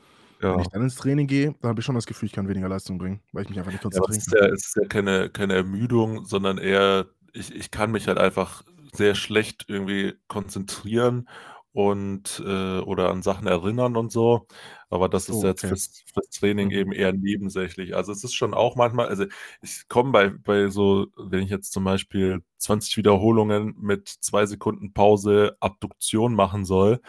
ja. 0.41 0.54
wenn 0.54 0.62
ich 0.62 0.67
dann 0.67 0.82
ins 0.82 0.95
Training 0.95 1.28
gehe, 1.28 1.56
dann 1.62 1.69
habe 1.69 1.80
ich 1.80 1.86
schon 1.86 1.95
das 1.95 2.06
Gefühl, 2.06 2.28
ich 2.28 2.34
kann 2.34 2.47
weniger 2.47 2.69
Leistung 2.69 2.97
bringen, 2.97 3.21
weil 3.32 3.43
ich 3.43 3.49
mich 3.49 3.60
einfach 3.60 3.71
nicht 3.71 3.84
konzentrieren 3.84 4.23
ja, 4.32 4.39
kann. 4.39 4.54
Es 4.54 4.65
ist 4.65 4.75
ja, 4.75 4.82
ist 4.82 4.84
ja 4.84 4.88
keine, 4.88 5.30
keine 5.30 5.54
Ermüdung, 5.54 6.25
sondern 6.25 6.58
eher, 6.58 7.08
ich, 7.34 7.54
ich 7.56 7.71
kann 7.71 7.91
mich 7.91 8.08
halt 8.08 8.17
einfach 8.17 8.63
sehr 8.93 9.15
schlecht 9.15 9.65
irgendwie 9.67 10.15
konzentrieren 10.28 11.28
und 11.73 12.41
äh, 12.45 12.79
oder 12.79 13.10
an 13.12 13.21
Sachen 13.21 13.47
erinnern 13.47 13.95
und 13.97 14.12
so. 14.12 14.47
Aber 14.89 15.08
das 15.10 15.29
ist 15.29 15.41
Oh, 15.41 15.43
jetzt 15.43 15.63
okay. 15.63 15.67
fürs, 15.67 16.03
fürs 16.12 16.29
Training 16.32 16.69
Mhm. 16.69 16.71
eben 16.71 16.91
eher 16.91 17.13
nebensächlich. 17.13 17.95
Also 17.95 18.12
es 18.12 18.23
ist 18.23 18.34
schon 18.34 18.53
auch 18.53 18.75
manchmal, 18.75 19.08
also 19.08 19.25
ich 19.62 19.88
komme 19.88 20.12
bei, 20.12 20.29
bei 20.29 20.69
so, 20.69 21.08
wenn 21.17 21.43
ich 21.43 21.49
jetzt 21.51 21.71
zum 21.71 21.84
Beispiel 21.84 22.41
20 22.58 22.97
Wiederholungen 22.97 23.75
mit 23.79 24.10
zwei 24.10 24.45
Sekunden 24.47 24.93
Pause 24.93 25.55
Abduktion 25.60 26.34
machen 26.36 26.65
soll, 26.65 27.01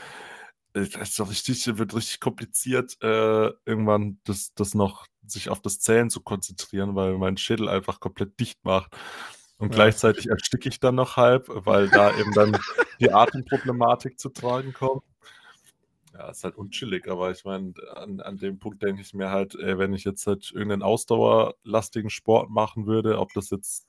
äh, 0.74 0.86
das 0.88 1.18
ist 1.18 1.20
richtig, 1.30 1.78
wird 1.78 1.94
richtig 1.94 2.20
kompliziert, 2.20 2.96
äh, 3.02 3.50
irgendwann 3.64 4.20
das, 4.24 4.52
das 4.54 4.74
noch 4.74 5.06
sich 5.26 5.48
auf 5.48 5.60
das 5.60 5.80
Zählen 5.80 6.10
zu 6.10 6.20
konzentrieren, 6.22 6.94
weil 6.96 7.16
mein 7.18 7.36
Schädel 7.36 7.68
einfach 7.68 8.00
komplett 8.00 8.38
dicht 8.40 8.64
macht. 8.64 8.96
Und 9.60 9.68
ja. 9.68 9.74
gleichzeitig 9.74 10.28
ersticke 10.28 10.70
ich 10.70 10.80
dann 10.80 10.94
noch 10.94 11.16
halb, 11.16 11.46
weil 11.48 11.88
da 11.90 12.16
eben 12.18 12.32
dann 12.32 12.56
die 12.98 13.12
Atemproblematik 13.12 14.18
zu 14.18 14.30
tragen 14.30 14.72
kommt. 14.72 15.02
Ja, 16.14 16.30
ist 16.30 16.44
halt 16.44 16.56
unchillig, 16.56 17.08
aber 17.08 17.30
ich 17.30 17.44
meine, 17.44 17.74
an, 17.94 18.20
an 18.20 18.38
dem 18.38 18.58
Punkt 18.58 18.82
denke 18.82 19.02
ich 19.02 19.12
mir 19.12 19.30
halt, 19.30 19.54
ey, 19.54 19.78
wenn 19.78 19.92
ich 19.92 20.04
jetzt 20.04 20.26
halt 20.26 20.50
irgendeinen 20.50 20.82
ausdauerlastigen 20.82 22.10
Sport 22.10 22.48
machen 22.50 22.86
würde, 22.86 23.18
ob 23.18 23.32
das 23.34 23.50
jetzt 23.50 23.86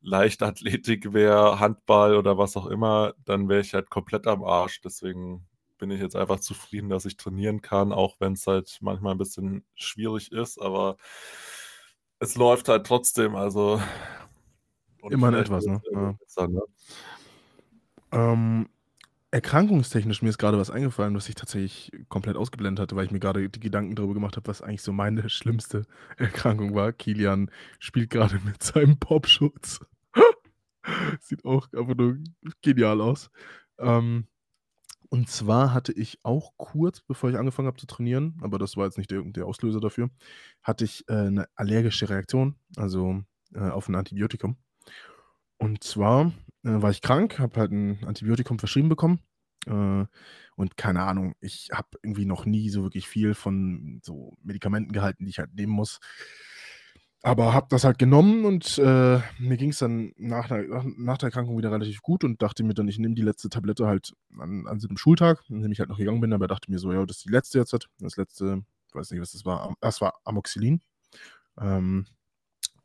Leichtathletik 0.00 1.12
wäre, 1.12 1.58
Handball 1.58 2.16
oder 2.16 2.38
was 2.38 2.56
auch 2.56 2.66
immer, 2.66 3.14
dann 3.24 3.48
wäre 3.48 3.60
ich 3.60 3.74
halt 3.74 3.90
komplett 3.90 4.26
am 4.28 4.44
Arsch. 4.44 4.80
Deswegen 4.80 5.46
bin 5.78 5.90
ich 5.90 6.00
jetzt 6.00 6.16
einfach 6.16 6.40
zufrieden, 6.40 6.90
dass 6.90 7.04
ich 7.04 7.16
trainieren 7.16 7.60
kann, 7.60 7.92
auch 7.92 8.16
wenn 8.20 8.34
es 8.34 8.46
halt 8.46 8.78
manchmal 8.80 9.14
ein 9.14 9.18
bisschen 9.18 9.64
schwierig 9.74 10.30
ist, 10.30 10.60
aber 10.60 10.96
es 12.20 12.36
läuft 12.36 12.68
halt 12.68 12.86
trotzdem. 12.86 13.36
Also 13.36 13.80
Immerhin 15.08 15.38
etwas, 15.38 15.66
ne? 15.66 15.80
Ja. 15.92 16.12
Besser, 16.12 16.48
ne? 16.48 16.60
Ähm, 18.12 18.68
erkrankungstechnisch, 19.30 20.22
mir 20.22 20.30
ist 20.30 20.38
gerade 20.38 20.58
was 20.58 20.70
eingefallen, 20.70 21.14
was 21.14 21.28
ich 21.28 21.34
tatsächlich 21.34 21.92
komplett 22.08 22.36
ausgeblendet 22.36 22.82
hatte, 22.82 22.96
weil 22.96 23.04
ich 23.04 23.10
mir 23.10 23.20
gerade 23.20 23.48
die 23.48 23.60
Gedanken 23.60 23.94
darüber 23.94 24.14
gemacht 24.14 24.36
habe, 24.36 24.48
was 24.48 24.62
eigentlich 24.62 24.82
so 24.82 24.92
meine 24.92 25.28
schlimmste 25.28 25.84
Erkrankung 26.16 26.74
war. 26.74 26.92
Kilian 26.92 27.50
spielt 27.78 28.10
gerade 28.10 28.40
mit 28.44 28.62
seinem 28.62 28.98
Popschutz. 28.98 29.80
Sieht 31.20 31.44
auch 31.44 31.68
einfach 31.72 31.94
nur 31.94 32.18
genial 32.62 33.00
aus. 33.00 33.30
Ähm, 33.78 34.26
und 35.10 35.28
zwar 35.28 35.72
hatte 35.72 35.92
ich 35.92 36.18
auch 36.22 36.52
kurz, 36.56 37.00
bevor 37.00 37.30
ich 37.30 37.36
angefangen 37.36 37.66
habe 37.68 37.78
zu 37.78 37.86
trainieren, 37.86 38.36
aber 38.42 38.58
das 38.58 38.76
war 38.76 38.84
jetzt 38.84 38.98
nicht 38.98 39.10
der, 39.10 39.22
der 39.22 39.46
Auslöser 39.46 39.80
dafür, 39.80 40.10
hatte 40.62 40.84
ich 40.84 41.08
äh, 41.08 41.14
eine 41.14 41.48
allergische 41.54 42.10
Reaktion, 42.10 42.56
also 42.76 43.22
äh, 43.54 43.60
auf 43.60 43.88
ein 43.88 43.94
Antibiotikum. 43.94 44.56
Und 45.58 45.82
zwar 45.84 46.32
äh, 46.64 46.82
war 46.82 46.90
ich 46.90 47.02
krank, 47.02 47.38
habe 47.38 47.60
halt 47.60 47.72
ein 47.72 48.04
Antibiotikum 48.04 48.58
verschrieben 48.58 48.88
bekommen. 48.88 49.20
Äh, 49.66 50.06
und 50.56 50.76
keine 50.76 51.02
Ahnung, 51.02 51.34
ich 51.40 51.68
habe 51.72 51.88
irgendwie 52.02 52.24
noch 52.24 52.46
nie 52.46 52.70
so 52.70 52.82
wirklich 52.82 53.08
viel 53.08 53.34
von 53.34 54.00
so 54.02 54.36
Medikamenten 54.42 54.92
gehalten, 54.92 55.24
die 55.24 55.30
ich 55.30 55.38
halt 55.38 55.54
nehmen 55.54 55.72
muss. 55.72 56.00
Aber 57.22 57.52
habe 57.52 57.66
das 57.70 57.82
halt 57.82 57.98
genommen 57.98 58.44
und 58.44 58.78
äh, 58.78 59.20
mir 59.40 59.56
ging 59.56 59.70
es 59.70 59.78
dann 59.78 60.12
nach 60.16 60.46
der, 60.46 60.64
nach 60.96 61.18
der 61.18 61.26
Erkrankung 61.28 61.58
wieder 61.58 61.72
relativ 61.72 62.00
gut 62.00 62.22
und 62.22 62.40
dachte 62.42 62.62
mir 62.62 62.74
dann, 62.74 62.86
ich 62.86 62.98
nehme 62.98 63.16
die 63.16 63.22
letzte 63.22 63.48
Tablette 63.48 63.88
halt 63.88 64.14
an, 64.38 64.66
an 64.68 64.80
einem 64.80 64.96
Schultag, 64.96 65.42
an 65.50 65.60
dem 65.60 65.72
ich 65.72 65.80
halt 65.80 65.88
noch 65.88 65.98
gegangen 65.98 66.20
bin, 66.20 66.32
aber 66.32 66.46
dachte 66.46 66.70
mir 66.70 66.78
so, 66.78 66.92
ja, 66.92 67.04
das 67.04 67.18
ist 67.18 67.26
die 67.26 67.32
letzte 67.32 67.58
jetzt. 67.58 67.72
Halt. 67.72 67.88
Das 67.98 68.16
letzte, 68.16 68.62
ich 68.88 68.94
weiß 68.94 69.10
nicht, 69.10 69.20
was 69.20 69.32
das 69.32 69.44
war, 69.44 69.74
das 69.80 70.00
war 70.00 70.14
Amoxilin. 70.24 70.80
Ähm, 71.60 72.06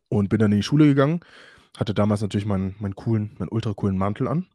und 0.10 0.30
bin 0.30 0.40
dann 0.40 0.52
in 0.52 0.60
die 0.60 0.64
Schule 0.64 0.86
gegangen 0.86 1.22
hatte 1.78 1.94
damals 1.94 2.22
natürlich 2.22 2.46
meinen, 2.46 2.76
meinen 2.80 2.96
coolen, 2.96 3.36
meinen 3.40 3.50
ultra 3.50 3.74
coolen 3.74 3.98
Mantel 3.98 4.28
an. 4.28 4.48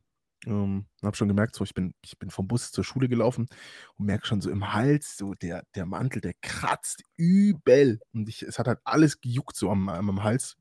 Ähm, 0.47 0.87
habe 1.03 1.17
schon 1.17 1.29
gemerkt, 1.29 1.57
so 1.57 1.65
ich 1.65 1.75
bin, 1.75 1.95
ich 2.05 2.17
bin 2.19 2.31
vom 2.31 2.47
Bus 2.47 2.71
zur 2.71 2.85
Schule 2.85 3.09
gelaufen 3.09 3.49
und 3.97 4.07
merke 4.07 4.27
schon 4.27 4.41
so 4.41 4.51
im 4.51 4.73
Hals, 4.73 5.17
so 5.17 5.35
der, 5.35 5.65
der 5.75 5.85
Mantel, 5.85 6.21
der 6.21 6.35
kratzt 6.43 7.03
übel. 7.17 8.01
Und 8.13 8.29
ich, 8.29 8.43
es 8.43 8.59
hat 8.59 8.69
halt 8.69 8.79
alles 8.85 9.21
gejuckt 9.21 9.57
so 9.57 9.71
am, 9.71 9.89
am 9.89 10.23
Hals. 10.23 10.57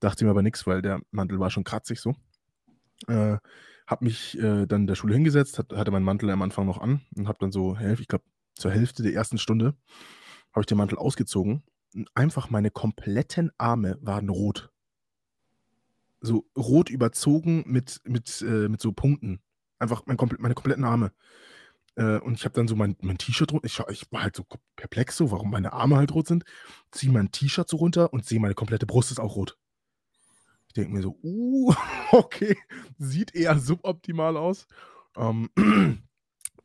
Dachte 0.00 0.24
mir 0.24 0.30
aber 0.30 0.42
nichts, 0.42 0.66
weil 0.66 0.82
der 0.82 1.00
Mantel 1.10 1.40
war 1.40 1.50
schon 1.50 1.64
kratzig 1.64 2.00
so. 2.00 2.14
Äh, 3.08 3.38
habe 3.86 4.04
mich 4.04 4.38
äh, 4.38 4.66
dann 4.66 4.82
in 4.82 4.86
der 4.86 4.94
Schule 4.94 5.14
hingesetzt, 5.14 5.58
hat, 5.58 5.72
hatte 5.72 5.90
meinen 5.90 6.04
Mantel 6.04 6.30
am 6.30 6.42
Anfang 6.42 6.66
noch 6.66 6.78
an 6.78 7.00
und 7.16 7.28
habe 7.28 7.38
dann 7.40 7.50
so, 7.50 7.76
ich 7.76 8.08
glaube, 8.08 8.24
zur 8.54 8.70
Hälfte 8.70 9.02
der 9.02 9.14
ersten 9.14 9.38
Stunde 9.38 9.74
habe 10.52 10.60
ich 10.60 10.66
den 10.66 10.78
Mantel 10.78 10.98
ausgezogen 10.98 11.62
und 11.94 12.08
einfach 12.14 12.50
meine 12.50 12.70
kompletten 12.70 13.50
Arme 13.58 13.98
waren 14.02 14.28
rot 14.28 14.71
so 16.22 16.46
rot 16.56 16.88
überzogen 16.88 17.64
mit, 17.66 18.00
mit, 18.04 18.42
äh, 18.42 18.68
mit 18.68 18.80
so 18.80 18.92
Punkten. 18.92 19.40
Einfach 19.78 20.04
mein, 20.06 20.16
meine 20.38 20.54
kompletten 20.54 20.84
Arme. 20.84 21.12
Äh, 21.96 22.18
und 22.18 22.34
ich 22.34 22.44
habe 22.44 22.54
dann 22.54 22.68
so 22.68 22.76
mein, 22.76 22.96
mein 23.00 23.18
T-Shirt 23.18 23.52
runter. 23.52 23.66
Ich, 23.66 23.80
ich, 23.90 24.12
war 24.12 24.22
halt 24.22 24.36
so 24.36 24.44
perplex, 24.76 25.16
so, 25.16 25.30
warum 25.30 25.50
meine 25.50 25.72
Arme 25.72 25.96
halt 25.96 26.14
rot 26.14 26.28
sind. 26.28 26.44
Ziehe 26.92 27.12
mein 27.12 27.32
T-Shirt 27.32 27.68
so 27.68 27.76
runter 27.76 28.12
und 28.12 28.24
sehe, 28.24 28.40
meine 28.40 28.54
komplette 28.54 28.86
Brust 28.86 29.10
ist 29.10 29.20
auch 29.20 29.36
rot. 29.36 29.58
Ich 30.68 30.74
denke 30.74 30.92
mir 30.92 31.02
so, 31.02 31.18
uh, 31.22 31.74
okay, 32.12 32.56
sieht 32.98 33.34
eher 33.34 33.58
suboptimal 33.58 34.36
aus. 34.36 34.66
Ähm, 35.16 35.50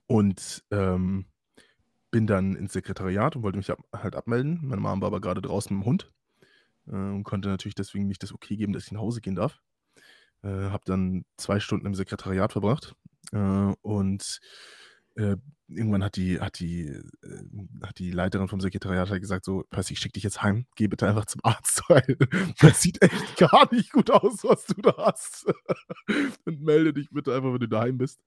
und 0.08 0.64
ähm, 0.72 1.26
bin 2.12 2.28
dann 2.28 2.55
ins 2.55 2.74
Sekretariat 2.74 3.36
und 3.36 3.43
wollte 3.43 3.58
mich 3.58 3.72
ab, 3.72 3.80
halt 3.91 4.16
abmelden. 4.16 4.60
Meine 4.64 4.82
Mom 4.82 5.01
war 5.01 5.08
aber 5.08 5.20
gerade 5.20 5.41
draußen 5.41 5.76
mit 5.76 5.84
dem 5.84 5.88
Hund 5.89 6.12
äh, 6.88 6.96
und 6.96 7.24
konnte 7.24 7.50
natürlich 7.50 7.76
deswegen 7.76 8.08
nicht 8.08 8.24
das 8.24 8.34
Okay 8.34 8.56
geben, 8.56 8.74
dass 8.74 8.86
ich 8.86 8.92
nach 8.92 9.02
Hause 9.02 9.22
gehen 9.22 9.36
darf. 9.36 9.60
Äh, 10.44 10.50
habe 10.50 10.84
dann 10.86 11.26
zwei 11.38 11.60
Stunden 11.60 11.86
im 11.86 11.96
Sekretariat 11.96 12.52
verbracht 12.52 12.96
äh, 13.32 13.74
und 13.82 14.40
äh, 15.16 15.36
irgendwann 15.68 16.04
hat 16.04 16.16
die, 16.16 16.40
hat 16.40 16.60
die, 16.60 16.88
äh, 16.88 17.84
hat 17.84 17.98
die 18.00 18.12
Leiterin 18.12 18.48
vom 18.48 18.62
Sekretariat 18.62 19.10
halt 19.10 19.22
gesagt, 19.22 19.46
so, 19.46 19.64
Percy, 19.70 19.94
ich 19.94 20.00
schicke 20.00 20.14
dich 20.14 20.24
jetzt 20.24 20.44
heim, 20.44 20.68
geh 20.76 20.88
bitte 20.88 21.08
einfach 21.08 21.26
zum 21.26 21.42
Arzt, 21.44 21.84
weil 21.90 22.18
das 22.60 22.82
sieht 22.82 23.02
echt 23.02 23.38
gar 23.38 23.74
nicht 23.74 23.92
gut 23.92 24.12
aus, 24.12 24.44
was 24.44 24.66
du 24.68 24.82
da 24.82 24.96
hast. 24.98 25.46
Und 26.46 26.62
melde 26.62 26.94
dich 26.94 27.10
bitte 27.10 27.36
einfach, 27.36 27.52
wenn 27.52 27.60
du 27.60 27.68
daheim 27.68 27.98
bist. 27.98 28.22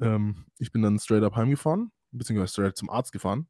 Ähm, 0.00 0.44
ich 0.58 0.70
bin 0.70 0.82
dann 0.82 0.98
straight 0.98 1.24
up 1.24 1.34
heimgefahren, 1.34 1.90
beziehungsweise 2.12 2.52
straight 2.52 2.76
zum 2.76 2.90
Arzt 2.90 3.12
gefahren. 3.12 3.48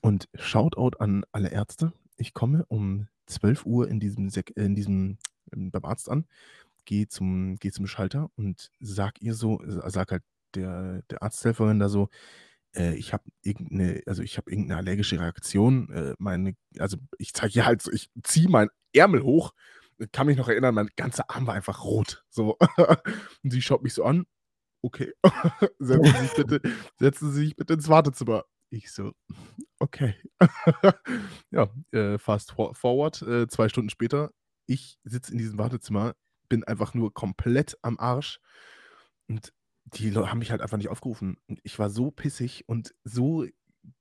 Und 0.00 0.28
Shoutout 0.34 0.98
an 0.98 1.24
alle 1.32 1.48
Ärzte. 1.48 1.92
Ich 2.16 2.34
komme 2.34 2.64
um 2.68 3.08
12 3.26 3.66
Uhr 3.66 3.88
in 3.88 4.00
diesem, 4.00 4.30
Sek 4.30 4.52
in 4.56 4.74
diesem 4.74 5.18
beim 5.50 5.84
Arzt 5.84 6.08
an, 6.08 6.26
gehe 6.84 7.08
zum, 7.08 7.56
geh 7.56 7.70
zum 7.70 7.86
Schalter 7.86 8.30
und 8.36 8.70
sag 8.80 9.20
ihr 9.20 9.34
so, 9.34 9.60
sag 9.66 10.12
halt 10.12 10.22
der, 10.54 11.02
der 11.10 11.22
Arzthelferin 11.22 11.78
da 11.78 11.88
so, 11.88 12.08
äh, 12.76 12.94
ich 12.94 13.12
habe 13.12 13.24
irgendeine, 13.42 14.02
also 14.06 14.22
ich 14.22 14.36
habe 14.36 14.50
irgendeine 14.50 14.78
allergische 14.78 15.18
Reaktion. 15.20 15.90
Äh, 15.90 16.14
meine, 16.18 16.54
also 16.78 16.96
ich 17.18 17.32
zeige 17.34 17.54
ihr 17.60 17.66
halt 17.66 17.82
so, 17.82 17.90
ich 17.92 18.10
ziehe 18.22 18.48
meinen 18.48 18.70
Ärmel 18.92 19.22
hoch, 19.22 19.52
kann 20.12 20.26
mich 20.26 20.36
noch 20.36 20.48
erinnern, 20.48 20.74
mein 20.74 20.90
ganzer 20.96 21.30
Arm 21.30 21.46
war 21.46 21.54
einfach 21.54 21.84
rot. 21.84 22.24
So. 22.28 22.56
und 23.42 23.50
sie 23.50 23.62
schaut 23.62 23.82
mich 23.82 23.94
so 23.94 24.04
an. 24.04 24.26
Okay, 24.82 25.14
setzen, 25.78 26.04
Sie 26.04 26.20
sich 26.20 26.34
bitte, 26.34 26.60
setzen 26.98 27.32
Sie 27.32 27.44
sich 27.46 27.56
bitte 27.56 27.72
ins 27.72 27.88
Wartezimmer. 27.88 28.44
Ich 28.70 28.90
so, 28.92 29.12
okay. 29.78 30.14
ja, 31.50 31.68
äh, 31.92 32.18
fast 32.18 32.52
forward, 32.52 33.22
äh, 33.22 33.46
zwei 33.48 33.68
Stunden 33.68 33.90
später. 33.90 34.32
Ich 34.66 34.98
sitze 35.04 35.32
in 35.32 35.38
diesem 35.38 35.58
Wartezimmer, 35.58 36.14
bin 36.48 36.64
einfach 36.64 36.94
nur 36.94 37.12
komplett 37.12 37.78
am 37.82 37.98
Arsch. 37.98 38.40
Und 39.28 39.52
die 39.84 40.10
Leute 40.10 40.30
haben 40.30 40.38
mich 40.38 40.50
halt 40.50 40.62
einfach 40.62 40.78
nicht 40.78 40.88
aufgerufen. 40.88 41.36
Und 41.46 41.60
ich 41.62 41.78
war 41.78 41.90
so 41.90 42.10
pissig 42.10 42.64
und 42.66 42.94
so 43.04 43.46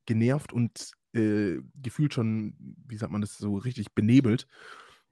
genervt 0.05 0.53
und 0.53 0.91
äh, 1.14 1.59
gefühlt 1.76 2.14
schon, 2.14 2.55
wie 2.88 2.97
sagt 2.97 3.11
man 3.11 3.22
das, 3.22 3.38
so 3.38 3.57
richtig 3.57 3.93
benebelt. 3.93 4.47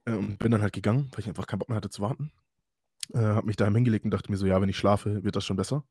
Äh, 0.04 0.14
und 0.14 0.38
bin 0.38 0.50
dann 0.50 0.62
halt 0.62 0.72
gegangen, 0.72 1.08
weil 1.12 1.20
ich 1.20 1.28
einfach 1.28 1.46
keinen 1.46 1.60
Bock 1.60 1.68
mehr 1.68 1.76
hatte 1.76 1.90
zu 1.90 2.02
warten. 2.02 2.32
Äh, 3.12 3.20
hab 3.20 3.44
mich 3.44 3.56
daheim 3.56 3.74
hingelegt 3.74 4.04
und 4.04 4.10
dachte 4.10 4.30
mir 4.30 4.38
so, 4.38 4.46
ja, 4.46 4.60
wenn 4.60 4.68
ich 4.68 4.78
schlafe, 4.78 5.22
wird 5.24 5.36
das 5.36 5.44
schon 5.44 5.56
besser. 5.56 5.84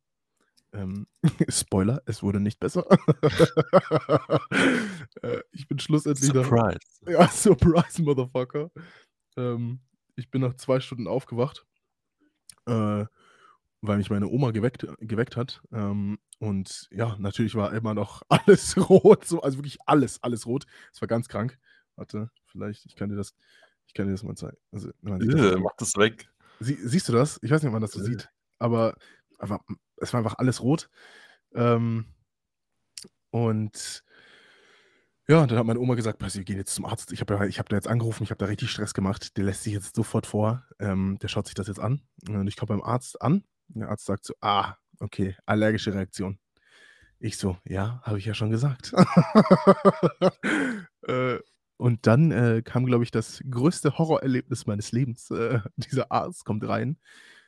Ähm, 0.74 1.08
Spoiler, 1.50 2.02
es 2.06 2.24
wurde 2.24 2.40
nicht 2.40 2.60
besser. 2.60 2.86
äh, 5.22 5.42
ich 5.52 5.68
bin 5.68 5.80
schlussendlich 5.80 6.32
Surprise. 6.32 6.80
Nach, 7.02 7.12
ja, 7.12 7.28
Surprise, 7.28 8.02
Motherfucker. 8.02 8.72
Ähm, 9.38 9.80
ich 10.16 10.30
bin 10.30 10.42
nach 10.42 10.56
zwei 10.56 10.80
Stunden 10.80 11.08
aufgewacht. 11.08 11.66
Äh, 12.66 13.06
weil 13.82 13.98
mich 13.98 14.10
meine 14.10 14.28
Oma 14.28 14.52
geweckt, 14.52 14.88
geweckt 15.00 15.36
hat. 15.36 15.62
Ähm, 15.72 16.20
und 16.40 16.88
ja, 16.92 17.16
natürlich 17.20 17.56
war 17.56 17.74
immer 17.74 17.94
noch 17.94 18.22
alles 18.30 18.78
rot, 18.90 19.26
so, 19.26 19.42
also 19.42 19.58
wirklich 19.58 19.80
alles, 19.86 20.22
alles 20.24 20.46
rot. 20.46 20.66
Es 20.94 21.02
war 21.02 21.08
ganz 21.08 21.28
krank. 21.28 21.58
Warte, 21.96 22.30
vielleicht, 22.46 22.86
ich 22.86 22.96
kann 22.96 23.10
dir 23.10 23.16
das, 23.16 23.34
ich 23.88 23.94
kann 23.94 24.06
dir 24.06 24.14
das 24.14 24.24
mal 24.24 24.36
zeigen. 24.36 24.58
Also, 24.72 24.92
man 25.02 25.20
sieht 25.20 25.34
das, 25.34 25.60
mach 25.60 25.76
das 25.78 25.96
weg. 25.98 26.30
Sie, 26.60 26.76
siehst 26.76 27.10
du 27.10 27.14
das? 27.14 27.40
Ich 27.42 27.52
weiß 27.52 27.62
nicht, 27.62 27.70
ob 27.70 27.74
man 27.74 27.82
das 27.82 27.92
so 27.92 28.02
äh. 28.02 28.06
sieht. 28.06 28.30
Aber, 28.60 28.96
aber 29.40 29.62
es 30.02 30.14
war 30.14 30.20
einfach 30.20 30.38
alles 30.38 30.62
rot. 30.62 30.90
Ähm, 31.54 32.06
und 33.30 34.04
ja, 35.28 35.48
dann 35.48 35.58
hat 35.58 35.66
meine 35.66 35.80
Oma 35.80 35.96
gesagt, 35.96 36.22
wir 36.22 36.44
gehen 36.44 36.58
jetzt 36.58 36.76
zum 36.76 36.86
Arzt. 36.86 37.14
Ich 37.14 37.22
habe 37.22 37.34
ja, 37.34 37.40
hab 37.40 37.70
da 37.70 37.76
jetzt 37.76 37.88
angerufen, 37.88 38.24
ich 38.24 38.32
habe 38.32 38.40
da 38.40 38.46
richtig 38.46 38.72
Stress 38.72 38.94
gemacht. 38.94 39.38
Der 39.38 39.46
lässt 39.46 39.64
sich 39.64 39.74
jetzt 39.74 39.96
sofort 39.96 40.26
vor. 40.26 40.66
Ähm, 40.80 41.18
der 41.22 41.30
schaut 41.30 41.46
sich 41.46 41.56
das 41.56 41.68
jetzt 41.68 41.80
an. 41.80 42.02
Und 42.28 42.48
ich 42.48 42.58
komme 42.58 42.78
beim 42.78 42.84
Arzt 42.84 43.22
an 43.22 43.46
der 43.76 43.90
Arzt 43.90 44.06
sagt 44.06 44.26
so, 44.26 44.34
ah, 44.42 44.76
okay, 45.00 45.36
allergische 45.46 45.94
Reaktion. 45.94 46.40
Ich 47.20 47.38
so, 47.38 47.58
ja, 47.66 48.02
habe 48.04 48.18
ich 48.18 48.26
ja 48.26 48.34
schon 48.34 48.50
gesagt. 48.50 48.94
äh, 51.08 51.38
und 51.78 52.08
dann 52.08 52.32
äh, 52.32 52.62
kam, 52.64 52.86
glaube 52.86 53.04
ich, 53.04 53.12
das 53.12 53.44
größte 53.50 53.98
Horrorerlebnis 53.98 54.66
meines 54.66 54.92
Lebens. 54.92 55.30
Äh, 55.32 55.60
dieser 55.76 56.12
Arzt 56.12 56.46
kommt 56.46 56.68
rein. 56.68 56.98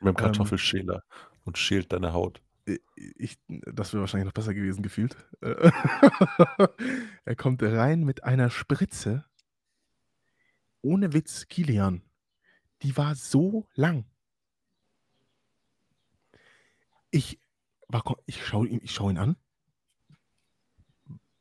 dem 0.00 0.08
ähm, 0.08 0.16
Kartoffelschäler 0.16 0.96
ähm, 0.96 1.40
und 1.44 1.58
schält 1.58 1.92
deine 1.92 2.12
Haut. 2.12 2.40
Äh, 2.66 2.78
ich, 3.16 3.38
das 3.48 3.92
wäre 3.92 4.02
wahrscheinlich 4.02 4.26
noch 4.26 4.32
besser 4.32 4.54
gewesen 4.54 4.82
gefühlt. 4.82 5.16
Äh, 5.40 5.70
er 7.24 7.36
kommt 7.36 7.62
rein 7.62 8.04
mit 8.04 8.24
einer 8.24 8.50
Spritze. 8.50 9.24
Ohne 10.82 11.12
Witz, 11.12 11.48
Kilian. 11.48 12.02
Die 12.82 12.96
war 12.96 13.14
so 13.14 13.66
lang. 13.74 14.04
Ich, 17.10 17.38
ich 18.26 18.44
schaue 18.44 18.66
ihn, 18.68 18.80
schau 18.86 19.08
ihn 19.08 19.18
an. 19.18 19.36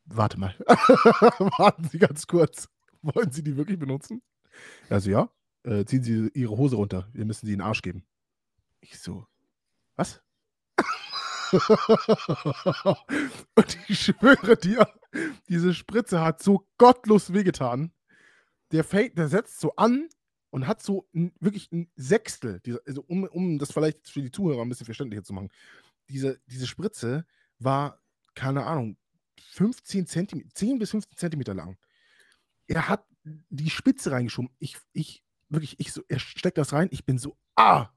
Warte 0.05 0.39
mal. 0.39 0.55
Warten 1.57 1.85
Sie 1.85 1.97
ganz 1.97 2.27
kurz. 2.27 2.69
Wollen 3.01 3.31
Sie 3.31 3.43
die 3.43 3.57
wirklich 3.57 3.79
benutzen? 3.79 4.21
Also 4.89 5.09
ja. 5.09 5.29
Äh, 5.63 5.85
ziehen 5.85 6.03
Sie 6.03 6.29
Ihre 6.33 6.57
Hose 6.57 6.75
runter. 6.75 7.09
Wir 7.13 7.25
müssen 7.25 7.45
Sie 7.45 7.53
in 7.53 7.59
den 7.59 7.65
Arsch 7.65 7.81
geben. 7.81 8.05
Ich 8.81 8.99
so, 8.99 9.25
was? 9.95 10.21
Und 13.55 13.77
ich 13.87 13.99
schwöre 13.99 14.57
dir, 14.57 14.87
diese 15.47 15.73
Spritze 15.73 16.21
hat 16.21 16.41
so 16.41 16.67
gottlos 16.77 17.33
wehgetan. 17.33 17.91
Der, 18.71 18.83
fällt, 18.83 19.17
der 19.17 19.27
setzt 19.27 19.59
so 19.59 19.75
an 19.75 20.09
und 20.49 20.67
hat 20.67 20.81
so 20.81 21.07
ein, 21.13 21.31
wirklich 21.39 21.71
ein 21.71 21.91
Sechstel, 21.95 22.59
dieser, 22.61 22.79
also 22.87 23.03
um, 23.07 23.25
um 23.25 23.59
das 23.59 23.71
vielleicht 23.71 24.09
für 24.09 24.21
die 24.21 24.31
Zuhörer 24.31 24.61
ein 24.61 24.69
bisschen 24.69 24.85
verständlicher 24.85 25.23
zu 25.23 25.33
machen. 25.33 25.49
Diese, 26.09 26.39
diese 26.47 26.65
Spritze 26.65 27.25
war, 27.59 28.01
keine 28.33 28.65
Ahnung, 28.65 28.97
15 29.51 30.07
Zentimeter, 30.07 30.49
10 30.53 30.79
bis 30.79 30.91
15 30.91 31.17
Zentimeter 31.17 31.53
lang. 31.53 31.77
Er 32.67 32.89
hat 32.89 33.05
die 33.23 33.69
Spitze 33.69 34.11
reingeschoben. 34.11 34.51
Ich, 34.59 34.77
ich, 34.93 35.23
wirklich, 35.49 35.79
ich 35.79 35.93
so, 35.93 36.01
er 36.07 36.19
steckt 36.19 36.57
das 36.57 36.73
rein, 36.73 36.87
ich 36.91 37.05
bin 37.05 37.17
so, 37.17 37.37
ah! 37.55 37.89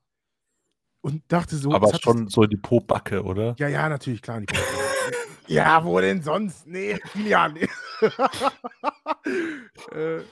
Und 1.06 1.22
dachte 1.28 1.54
so. 1.54 1.70
Aber 1.70 1.96
schon 2.02 2.26
so 2.26 2.46
die 2.46 2.56
Po-Backe, 2.56 3.22
oder? 3.22 3.54
Ja, 3.60 3.68
ja, 3.68 3.88
natürlich, 3.88 4.20
klar, 4.22 4.40
die 4.40 4.46
ja, 5.46 5.84
wo 5.84 6.00
denn 6.00 6.20
sonst? 6.20 6.66
Nee, 6.66 6.98
Kilian. 7.12 7.52
Nee. 7.52 7.68
äh, 9.92 10.24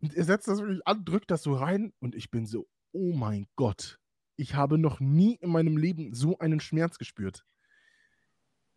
und 0.00 0.14
er 0.14 0.24
setzt 0.24 0.48
das 0.48 0.60
wirklich 0.60 0.80
an, 0.86 1.04
drückt 1.04 1.30
das 1.30 1.42
so 1.42 1.52
rein 1.52 1.92
und 2.00 2.14
ich 2.14 2.30
bin 2.30 2.46
so, 2.46 2.66
oh 2.92 3.12
mein 3.12 3.48
Gott, 3.54 4.00
ich 4.36 4.54
habe 4.54 4.78
noch 4.78 4.98
nie 4.98 5.34
in 5.42 5.50
meinem 5.50 5.76
Leben 5.76 6.14
so 6.14 6.38
einen 6.38 6.60
Schmerz 6.60 6.96
gespürt. 6.96 7.44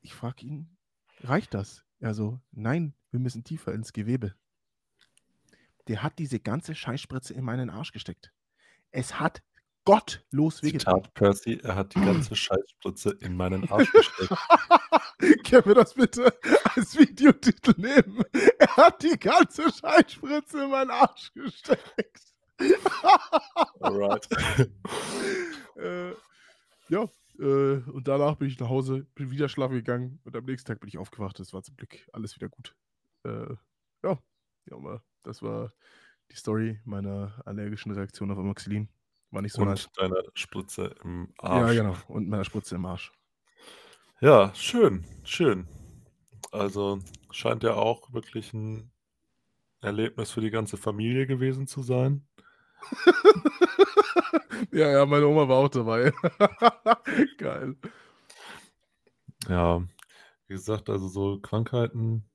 Ich 0.02 0.14
frage 0.14 0.46
ihn, 0.46 0.76
reicht 1.22 1.54
das? 1.54 1.86
Er 2.02 2.14
so, 2.14 2.42
nein, 2.52 2.94
wir 3.10 3.22
müssen 3.22 3.46
tiefer 3.46 3.74
ins 3.74 3.94
Gewebe. 3.94 4.36
Der 5.88 6.04
hat 6.04 6.20
diese 6.20 6.42
ganze 6.42 6.76
Scheißspritze 6.76 7.34
in 7.34 7.46
meinen 7.46 7.70
Arsch 7.70 7.94
gesteckt. 7.94 8.34
Es 8.92 9.18
hat 9.18 9.42
gottlos 9.86 10.64
wehgetan. 10.64 10.96
Zitat 10.96 11.14
Percy, 11.14 11.60
er 11.64 11.76
hat 11.76 11.96
die 11.96 12.02
ganze 12.06 12.36
Scheißspritze 12.36 13.18
in 13.20 13.36
meinen 13.36 13.70
Arsch 13.70 13.92
gesteckt. 13.92 14.32
Können 15.50 15.66
wir 15.66 15.76
das 15.76 15.94
bitte 15.94 16.34
als 16.76 16.98
Videotitel 16.98 17.74
nehmen? 17.78 18.24
Er 18.60 18.76
hat 18.78 19.04
die 19.04 19.18
ganze 19.18 19.72
Scheißspritze 19.72 20.64
in 20.64 20.70
meinen 20.72 20.92
Arsch 20.92 21.32
gesteckt. 21.34 22.34
Alright. 23.80 24.28
äh, 25.78 26.12
ja, 26.90 27.08
äh, 27.40 27.78
und 27.90 28.08
danach 28.08 28.36
bin 28.36 28.48
ich 28.48 28.60
nach 28.60 28.70
Hause, 28.70 29.08
bin 29.16 29.32
wieder 29.32 29.50
schlafen 29.50 29.76
gegangen 29.76 30.20
und 30.24 30.36
am 30.36 30.46
nächsten 30.46 30.68
Tag 30.68 30.80
bin 30.80 30.90
ich 30.90 30.98
aufgewacht. 30.98 31.40
Es 31.40 31.54
war 31.54 31.64
zum 31.64 31.76
Glück 31.76 32.08
alles 32.14 32.36
wieder 32.36 32.50
gut. 32.50 32.76
Äh, 33.24 33.56
ja, 34.04 34.20
ja, 34.70 35.02
das 35.24 35.42
war 35.42 35.74
die 36.32 36.36
Story 36.36 36.80
meiner 36.86 37.42
allergischen 37.46 37.92
Reaktion 37.92 38.32
auf 38.32 38.38
Amoxicillin. 38.38 38.90
War 39.32 39.42
nicht 39.42 39.54
so 39.54 39.62
Und 39.62 39.70
nice. 39.70 39.90
deiner 39.96 40.22
Spritze 40.34 40.96
im 41.04 41.34
Arsch. 41.38 41.74
Ja, 41.76 41.84
genau. 41.84 41.98
Und 42.08 42.28
meiner 42.28 42.44
Spritze 42.44 42.76
im 42.76 42.86
Arsch. 42.86 43.12
Ja, 44.20 44.54
schön, 44.54 45.06
schön. 45.24 45.68
Also 46.52 47.00
scheint 47.32 47.64
ja 47.64 47.74
auch 47.74 48.12
wirklich 48.14 48.54
ein 48.54 48.92
Erlebnis 49.82 50.32
für 50.32 50.42
die 50.42 50.52
ganze 50.52 50.78
Familie 50.78 51.26
gewesen 51.28 51.66
zu 51.66 51.82
sein. 51.82 52.28
ja, 54.72 54.92
ja, 54.92 55.06
meine 55.06 55.28
Oma 55.28 55.48
war 55.48 55.58
auch 55.58 55.70
dabei. 55.70 56.12
Geil. 57.38 57.76
Ja, 59.48 59.80
wie 60.48 60.54
gesagt, 60.54 60.90
also 60.90 61.08
so 61.08 61.40
Krankheiten 61.40 62.30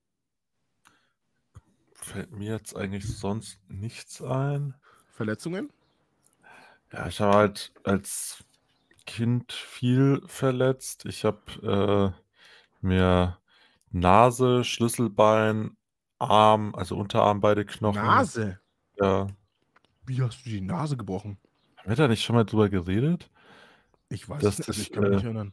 fällt 1.92 2.32
mir 2.32 2.52
jetzt 2.52 2.74
eigentlich 2.76 3.06
sonst 3.06 3.60
nichts 3.68 4.22
ein. 4.22 4.74
Verletzungen? 5.10 5.72
Ja, 6.92 7.06
ich 7.08 7.20
habe 7.20 7.36
halt 7.36 7.72
als 7.84 8.44
Kind 9.06 9.52
viel 9.52 10.22
verletzt. 10.26 11.04
Ich 11.06 11.24
habe 11.24 12.14
äh, 12.14 12.86
mir 12.86 13.38
Nase, 13.90 14.64
Schlüsselbein, 14.64 15.76
Arm, 16.18 16.74
also 16.74 16.96
Unterarm, 16.96 17.40
beide 17.40 17.64
Knochen. 17.64 18.02
Nase? 18.02 18.60
Ja. 18.98 19.26
Wie 20.06 20.22
hast 20.22 20.44
du 20.44 20.50
die 20.50 20.60
Nase 20.60 20.96
gebrochen? 20.96 21.38
Haben 21.76 21.88
wir 21.88 21.96
da 21.96 22.08
nicht 22.08 22.24
schon 22.24 22.36
mal 22.36 22.44
drüber 22.44 22.68
geredet? 22.68 23.30
Ich 24.08 24.28
weiß 24.28 24.42
es 24.42 24.58
nicht, 24.58 24.68
also 24.68 24.80
ich 24.80 24.92
kann 24.92 25.10
mich 25.10 25.22
äh, 25.22 25.26
erinnern. 25.26 25.52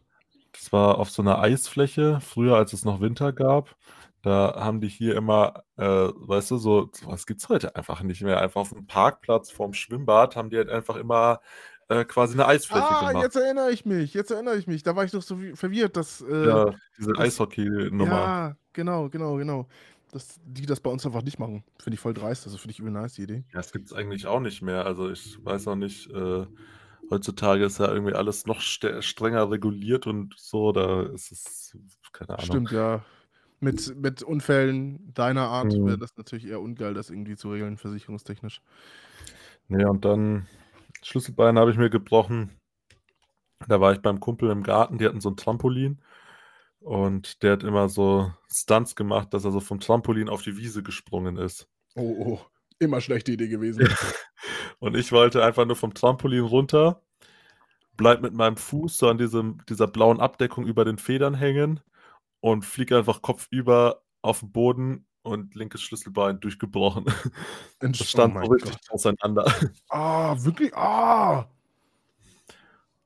Das 0.52 0.72
war 0.72 1.00
auf 1.00 1.10
so 1.10 1.22
einer 1.24 1.40
Eisfläche, 1.40 2.20
früher, 2.22 2.56
als 2.56 2.74
es 2.74 2.86
noch 2.86 3.02
Winter 3.02 3.34
gab. 3.34 3.76
Da 4.24 4.56
haben 4.58 4.80
die 4.82 4.88
hier 4.88 5.16
immer, 5.18 5.66
äh, 5.78 5.84
weißt 5.86 6.52
du, 6.52 6.58
so, 6.58 6.90
was 7.06 7.26
gibt's 7.28 7.50
heute 7.50 7.76
einfach 7.76 8.02
nicht 8.04 8.22
mehr. 8.24 8.42
Einfach 8.42 8.62
auf 8.62 8.70
dem 8.70 8.88
Parkplatz 8.88 9.52
vorm 9.52 9.74
Schwimmbad 9.74 10.36
haben 10.38 10.50
die 10.50 10.58
halt 10.58 10.70
einfach 10.70 10.96
immer 10.96 11.42
äh, 11.90 12.06
quasi 12.06 12.34
eine 12.34 12.46
Eisfläche 12.48 12.88
Ah, 12.90 13.10
gemacht. 13.10 13.24
jetzt 13.26 13.36
erinnere 13.36 13.72
ich 13.72 13.86
mich, 13.86 14.14
jetzt 14.14 14.32
erinnere 14.32 14.56
ich 14.58 14.66
mich. 14.66 14.82
Da 14.84 14.96
war 14.96 15.04
ich 15.04 15.12
doch 15.12 15.22
so 15.22 15.38
verwirrt, 15.56 15.98
dass, 15.98 16.22
äh, 16.22 16.48
Ja, 16.48 16.72
diese 16.98 17.12
Eishockey-Nummer. 17.18 18.12
ja, 18.12 18.58
genau, 18.72 19.10
genau, 19.10 19.36
genau. 19.36 19.68
Dass 20.14 20.40
die 20.46 20.66
das 20.66 20.80
bei 20.80 20.90
uns 20.92 21.06
einfach 21.06 21.24
nicht 21.24 21.40
machen. 21.40 21.64
Finde 21.80 21.96
ich 21.96 22.00
voll 22.00 22.14
dreist, 22.14 22.46
also 22.46 22.58
finde 22.58 22.72
ich 22.72 22.80
übel 22.80 22.92
nice, 22.92 23.16
die 23.16 23.24
Idee. 23.24 23.44
Ja, 23.52 23.58
das 23.60 23.72
gibt's 23.74 23.92
eigentlich 23.94 24.26
auch 24.28 24.40
nicht 24.40 24.62
mehr. 24.62 24.86
Also 24.86 25.10
ich 25.10 25.44
weiß 25.44 25.68
auch 25.68 25.76
nicht, 25.76 26.10
äh, 26.12 26.46
heutzutage 27.10 27.66
ist 27.66 27.80
ja 27.80 27.92
irgendwie 27.92 28.14
alles 28.14 28.46
noch 28.46 28.62
strenger 28.62 29.52
reguliert 29.52 30.08
und 30.08 30.34
so, 30.38 30.72
da 30.72 31.04
ist 31.08 31.32
es, 31.32 31.78
keine 32.14 32.30
Ahnung. 32.38 32.46
Stimmt, 32.46 32.72
ja. 32.72 33.04
Mit, 33.64 33.96
mit 33.96 34.24
Unfällen 34.24 35.14
deiner 35.14 35.48
Art 35.48 35.80
wäre 35.84 35.98
Mhm. 35.98 36.00
das 36.00 36.18
natürlich 36.18 36.48
eher 36.48 36.60
ungeil, 36.62 36.94
das 36.94 37.10
irgendwie 37.10 37.36
zu 37.38 37.50
regeln, 37.52 37.78
versicherungstechnisch. 37.78 38.62
Ja, 39.70 39.90
und 39.90 40.06
dann 40.06 40.48
Schlüsselbein 41.02 41.58
habe 41.58 41.72
ich 41.72 41.78
mir 41.78 41.90
gebrochen. 41.90 42.52
Da 43.68 43.80
war 43.82 43.92
ich 43.94 44.00
beim 44.02 44.20
Kumpel 44.22 44.50
im 44.52 44.64
Garten, 44.64 44.98
die 44.98 45.06
hatten 45.06 45.20
so 45.22 45.30
ein 45.30 45.38
Trampolin 45.38 46.02
und 46.80 47.44
der 47.44 47.54
hat 47.54 47.64
immer 47.64 47.90
so 47.90 48.34
Stunts 48.52 48.96
gemacht, 48.96 49.34
dass 49.34 49.46
er 49.46 49.52
so 49.52 49.62
vom 49.62 49.80
Trampolin 49.82 50.30
auf 50.30 50.44
die 50.44 50.58
Wiese 50.58 50.84
gesprungen 50.84 51.38
ist. 51.38 51.70
Oh, 51.96 52.16
oh, 52.26 52.40
immer 52.80 53.02
schlechte 53.02 53.32
Idee 53.32 53.48
gewesen. 53.48 53.88
Und 54.80 54.96
ich 54.98 55.12
wollte 55.12 55.44
einfach 55.44 55.66
nur 55.66 55.76
vom 55.76 55.94
Trampolin 55.94 56.44
runter, 56.44 57.02
bleib 57.98 58.22
mit 58.22 58.34
meinem 58.34 58.58
Fuß 58.58 58.98
so 58.98 59.10
an 59.10 59.18
diesem, 59.18 59.60
dieser 59.70 59.88
blauen 59.88 60.20
Abdeckung 60.20 60.66
über 60.68 60.86
den 60.86 60.98
Federn 60.98 61.36
hängen 61.36 61.82
und 62.44 62.66
fliege 62.66 62.98
einfach 62.98 63.22
kopfüber 63.22 64.04
auf 64.22 64.42
den 64.42 64.52
Boden 64.52 65.06
und 65.22 65.56
linkes 65.56 65.82
Schlüsselbein 65.82 66.42
durchgebrochen. 66.42 67.06
Das 67.80 67.90
Entsch- 67.90 68.02
oh 68.02 68.06
stand 68.06 68.34
so 68.34 68.52
richtig 68.52 68.72
Gott. 68.72 68.92
auseinander. 68.92 69.54
Ah, 69.88 70.36
wirklich? 70.44 70.76
Ah! 70.76 71.50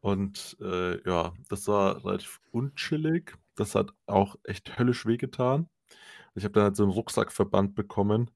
Und 0.02 0.58
äh, 0.60 1.08
ja, 1.08 1.34
das 1.50 1.68
war 1.68 2.04
relativ 2.04 2.40
unchillig. 2.52 3.38
Das 3.56 3.76
hat 3.76 3.92
auch 4.08 4.38
echt 4.44 4.80
höllisch 4.80 5.06
wehgetan. 5.06 5.70
Ich 6.34 6.44
habe 6.44 6.54
dann 6.54 6.64
halt 6.64 6.76
so 6.76 6.84
einen 6.84 6.92
Rucksackverband 6.92 7.76
bekommen, 7.76 8.32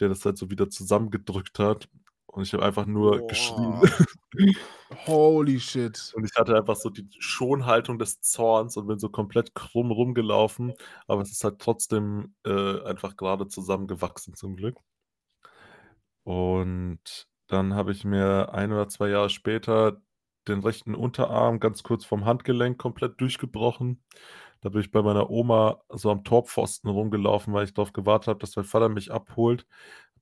der 0.00 0.08
das 0.08 0.24
halt 0.24 0.38
so 0.38 0.50
wieder 0.50 0.70
zusammengedrückt 0.70 1.58
hat. 1.58 1.90
Und 2.36 2.42
ich 2.42 2.52
habe 2.52 2.64
einfach 2.66 2.84
nur 2.84 3.26
geschrien. 3.26 3.80
Boah. 3.80 5.06
Holy 5.06 5.58
shit. 5.58 6.12
Und 6.14 6.26
ich 6.26 6.36
hatte 6.36 6.54
einfach 6.54 6.76
so 6.76 6.90
die 6.90 7.08
Schonhaltung 7.18 7.98
des 7.98 8.20
Zorns 8.20 8.76
und 8.76 8.86
bin 8.86 8.98
so 8.98 9.08
komplett 9.08 9.54
krumm 9.54 9.90
rumgelaufen. 9.90 10.74
Aber 11.06 11.22
es 11.22 11.32
ist 11.32 11.44
halt 11.44 11.60
trotzdem 11.60 12.34
äh, 12.44 12.82
einfach 12.82 13.16
gerade 13.16 13.48
zusammengewachsen, 13.48 14.34
zum 14.34 14.54
Glück. 14.56 14.76
Und 16.24 17.26
dann 17.46 17.74
habe 17.74 17.92
ich 17.92 18.04
mir 18.04 18.52
ein 18.52 18.70
oder 18.70 18.88
zwei 18.88 19.08
Jahre 19.08 19.30
später 19.30 20.02
den 20.46 20.60
rechten 20.60 20.94
Unterarm 20.94 21.58
ganz 21.58 21.82
kurz 21.82 22.04
vom 22.04 22.26
Handgelenk 22.26 22.76
komplett 22.76 23.18
durchgebrochen. 23.20 24.02
Da 24.60 24.70
bin 24.70 24.80
ich 24.80 24.90
bei 24.90 25.02
meiner 25.02 25.30
Oma 25.30 25.80
so 25.90 26.10
am 26.10 26.24
Torpfosten 26.24 26.90
rumgelaufen, 26.90 27.54
weil 27.54 27.64
ich 27.64 27.74
darauf 27.74 27.92
gewartet 27.92 28.28
habe, 28.28 28.40
dass 28.40 28.56
mein 28.56 28.64
Vater 28.64 28.88
mich 28.88 29.12
abholt. 29.12 29.66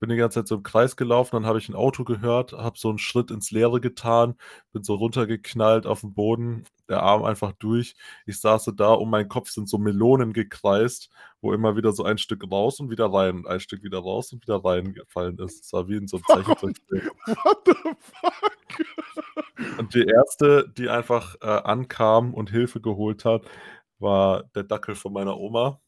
Bin 0.04 0.10
die 0.10 0.16
ganze 0.16 0.40
Zeit 0.40 0.48
so 0.48 0.56
im 0.56 0.62
Kreis 0.62 0.96
gelaufen, 0.96 1.34
dann 1.34 1.46
habe 1.46 1.58
ich 1.58 1.70
ein 1.70 1.74
Auto 1.74 2.04
gehört, 2.04 2.52
habe 2.52 2.78
so 2.78 2.90
einen 2.90 2.98
Schritt 2.98 3.30
ins 3.30 3.50
Leere 3.50 3.80
getan, 3.80 4.34
bin 4.70 4.82
so 4.82 4.96
runtergeknallt 4.96 5.86
auf 5.86 6.02
den 6.02 6.12
Boden, 6.12 6.64
der 6.90 7.02
Arm 7.02 7.24
einfach 7.24 7.52
durch. 7.52 7.96
Ich 8.26 8.38
saß 8.38 8.64
so 8.64 8.70
da, 8.70 8.92
um 8.92 9.08
meinen 9.08 9.30
Kopf 9.30 9.48
sind 9.48 9.66
so 9.66 9.78
Melonen 9.78 10.34
gekreist, 10.34 11.08
wo 11.40 11.54
immer 11.54 11.74
wieder 11.76 11.92
so 11.92 12.04
ein 12.04 12.18
Stück 12.18 12.44
raus 12.52 12.80
und 12.80 12.90
wieder 12.90 13.10
rein 13.10 13.36
und 13.36 13.46
ein 13.46 13.60
Stück 13.60 13.82
wieder 13.82 14.00
raus 14.00 14.30
und 14.34 14.42
wieder 14.42 14.62
reingefallen 14.62 15.38
ist. 15.38 15.64
Es 15.64 15.72
war 15.72 15.88
wie 15.88 15.96
in 15.96 16.06
so 16.06 16.18
einem 16.18 16.44
Zeichentrickfilm. 16.44 17.10
What 17.24 17.62
the 17.64 17.72
fuck? 17.98 19.78
Und 19.78 19.94
die 19.94 20.04
erste, 20.04 20.68
die 20.76 20.90
einfach 20.90 21.36
äh, 21.40 21.46
ankam 21.46 22.34
und 22.34 22.50
Hilfe 22.50 22.82
geholt 22.82 23.24
hat, 23.24 23.46
war 23.98 24.42
der 24.54 24.64
Dackel 24.64 24.96
von 24.96 25.14
meiner 25.14 25.38
Oma. 25.38 25.80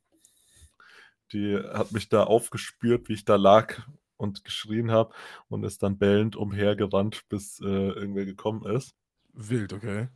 Die 1.35 1.59
hat 1.59 1.93
mich 1.93 2.09
da 2.09 2.25
aufgespürt, 2.25 3.11
wie 3.11 3.13
ich 3.13 3.27
da 3.27 3.37
lag 3.37 3.83
und 4.17 4.45
geschrien 4.45 4.91
habe 4.91 5.15
und 5.49 5.65
ist 5.65 5.83
dann 5.83 5.99
bellend 5.99 6.37
umhergerannt, 6.37 7.29
bis 7.29 7.61
äh, 7.61 7.65
irgendwer 7.65 8.25
gekommen 8.25 8.65
ist. 8.67 8.95
Wild, 9.33 9.73
okay. 9.73 10.09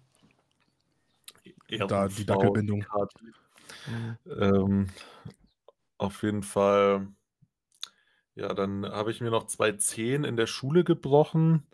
Da 1.79 2.09
die 2.09 2.23
Ehrenfrau 2.23 2.25
Dackelbindung. 2.25 2.85
Mhm. 3.87 4.17
Ähm, 4.27 4.87
auf 5.99 6.23
jeden 6.23 6.43
Fall, 6.43 7.09
ja, 8.35 8.53
dann 8.55 8.87
habe 8.87 9.11
ich 9.11 9.21
mir 9.21 9.31
noch 9.31 9.47
zwei 9.47 9.73
Zehen 9.73 10.25
in 10.25 10.37
der 10.37 10.47
Schule 10.47 10.83
gebrochen. 10.83 11.67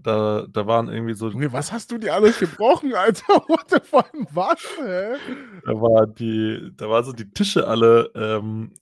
Da, 0.00 0.46
da 0.48 0.66
waren 0.66 0.88
irgendwie 0.88 1.14
so, 1.14 1.28
Junge, 1.28 1.52
was 1.52 1.72
hast 1.72 1.90
du 1.90 1.98
dir 1.98 2.14
alles 2.14 2.38
gebrochen, 2.38 2.94
Alter? 2.94 3.42
What 3.48 3.70
the 3.70 3.80
fuck? 3.82 4.10
Was, 4.32 4.60
hä? 4.78 5.16
da 5.64 5.72
war 5.72 6.06
die, 6.06 6.70
da 6.76 6.88
waren 6.88 7.04
so 7.04 7.12
die 7.12 7.30
Tische 7.30 7.66
alle 7.66 8.10
ähm, 8.14 8.74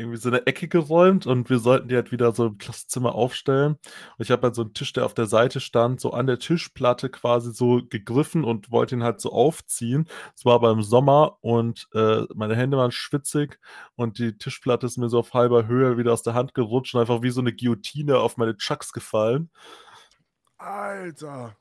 irgendwie 0.00 0.18
so 0.18 0.28
eine 0.28 0.46
Ecke 0.46 0.66
geräumt 0.68 1.26
und 1.26 1.50
wir 1.50 1.58
sollten 1.58 1.88
die 1.88 1.94
halt 1.94 2.10
wieder 2.10 2.32
so 2.32 2.46
im 2.46 2.58
Klassenzimmer 2.58 3.14
aufstellen. 3.14 3.72
Und 3.74 4.24
ich 4.24 4.30
habe 4.30 4.42
halt 4.44 4.54
so 4.54 4.62
einen 4.62 4.74
Tisch, 4.74 4.92
der 4.92 5.04
auf 5.04 5.14
der 5.14 5.26
Seite 5.26 5.60
stand, 5.60 6.00
so 6.00 6.12
an 6.12 6.26
der 6.26 6.38
Tischplatte 6.38 7.10
quasi 7.10 7.52
so 7.52 7.80
gegriffen 7.88 8.44
und 8.44 8.70
wollte 8.70 8.96
ihn 8.96 9.04
halt 9.04 9.20
so 9.20 9.32
aufziehen. 9.32 10.08
Es 10.34 10.44
war 10.44 10.54
aber 10.54 10.70
im 10.72 10.82
Sommer 10.82 11.38
und 11.42 11.88
äh, 11.94 12.22
meine 12.34 12.56
Hände 12.56 12.76
waren 12.78 12.90
schwitzig 12.90 13.60
und 13.94 14.18
die 14.18 14.36
Tischplatte 14.36 14.86
ist 14.86 14.98
mir 14.98 15.08
so 15.08 15.18
auf 15.20 15.34
halber 15.34 15.66
Höhe 15.66 15.98
wieder 15.98 16.12
aus 16.12 16.22
der 16.22 16.34
Hand 16.34 16.54
gerutscht 16.54 16.94
und 16.94 17.02
einfach 17.02 17.22
wie 17.22 17.30
so 17.30 17.40
eine 17.40 17.52
Guillotine 17.54 18.18
auf 18.18 18.36
meine 18.36 18.56
Chucks 18.56 18.92
gefallen. 18.92 19.50
Alter. 20.58 21.56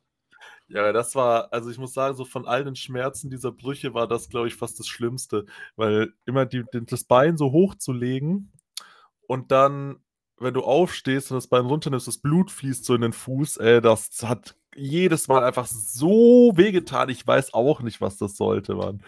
Ja, 0.70 0.93
das 0.93 1.15
war, 1.15 1.51
also 1.51 1.72
ich 1.72 1.80
muss 1.80 1.93
sagen, 1.93 2.15
so 2.15 2.26
von 2.26 2.47
all 2.47 2.63
den 2.63 2.76
Schmerzen 2.76 3.30
dieser 3.30 3.51
Brüche 3.51 3.95
war 3.95 4.07
das, 4.07 4.30
glaube 4.30 4.47
ich, 4.47 4.55
fast 4.55 4.80
das 4.80 4.88
Schlimmste, 4.88 5.45
weil 5.76 6.13
immer 6.26 6.45
die, 6.45 6.63
das 6.72 7.03
Bein 7.03 7.38
so 7.38 7.51
hoch 7.51 7.76
zu 7.76 7.91
legen 7.91 8.51
und 9.28 9.51
dann, 9.51 9.97
wenn 10.38 10.53
du 10.53 10.61
aufstehst 10.61 11.32
und 11.32 11.36
das 11.36 11.47
Bein 11.47 11.65
runternimmst, 11.65 12.07
das 12.07 12.20
Blut 12.20 12.51
fließt 12.51 12.86
so 12.86 12.93
in 12.93 13.01
den 13.01 13.13
Fuß, 13.13 13.57
ey, 13.57 13.82
das 13.82 14.09
hat 14.24 14.55
jedes 14.76 15.28
Mal 15.28 15.43
einfach 15.43 15.65
so 15.65 16.53
wehgetan. 16.55 17.09
Ich 17.09 17.26
weiß 17.26 17.53
auch 17.53 17.82
nicht, 17.82 17.99
was 17.99 18.17
das 18.17 18.38
sollte, 18.38 18.76
Mann. 18.76 19.03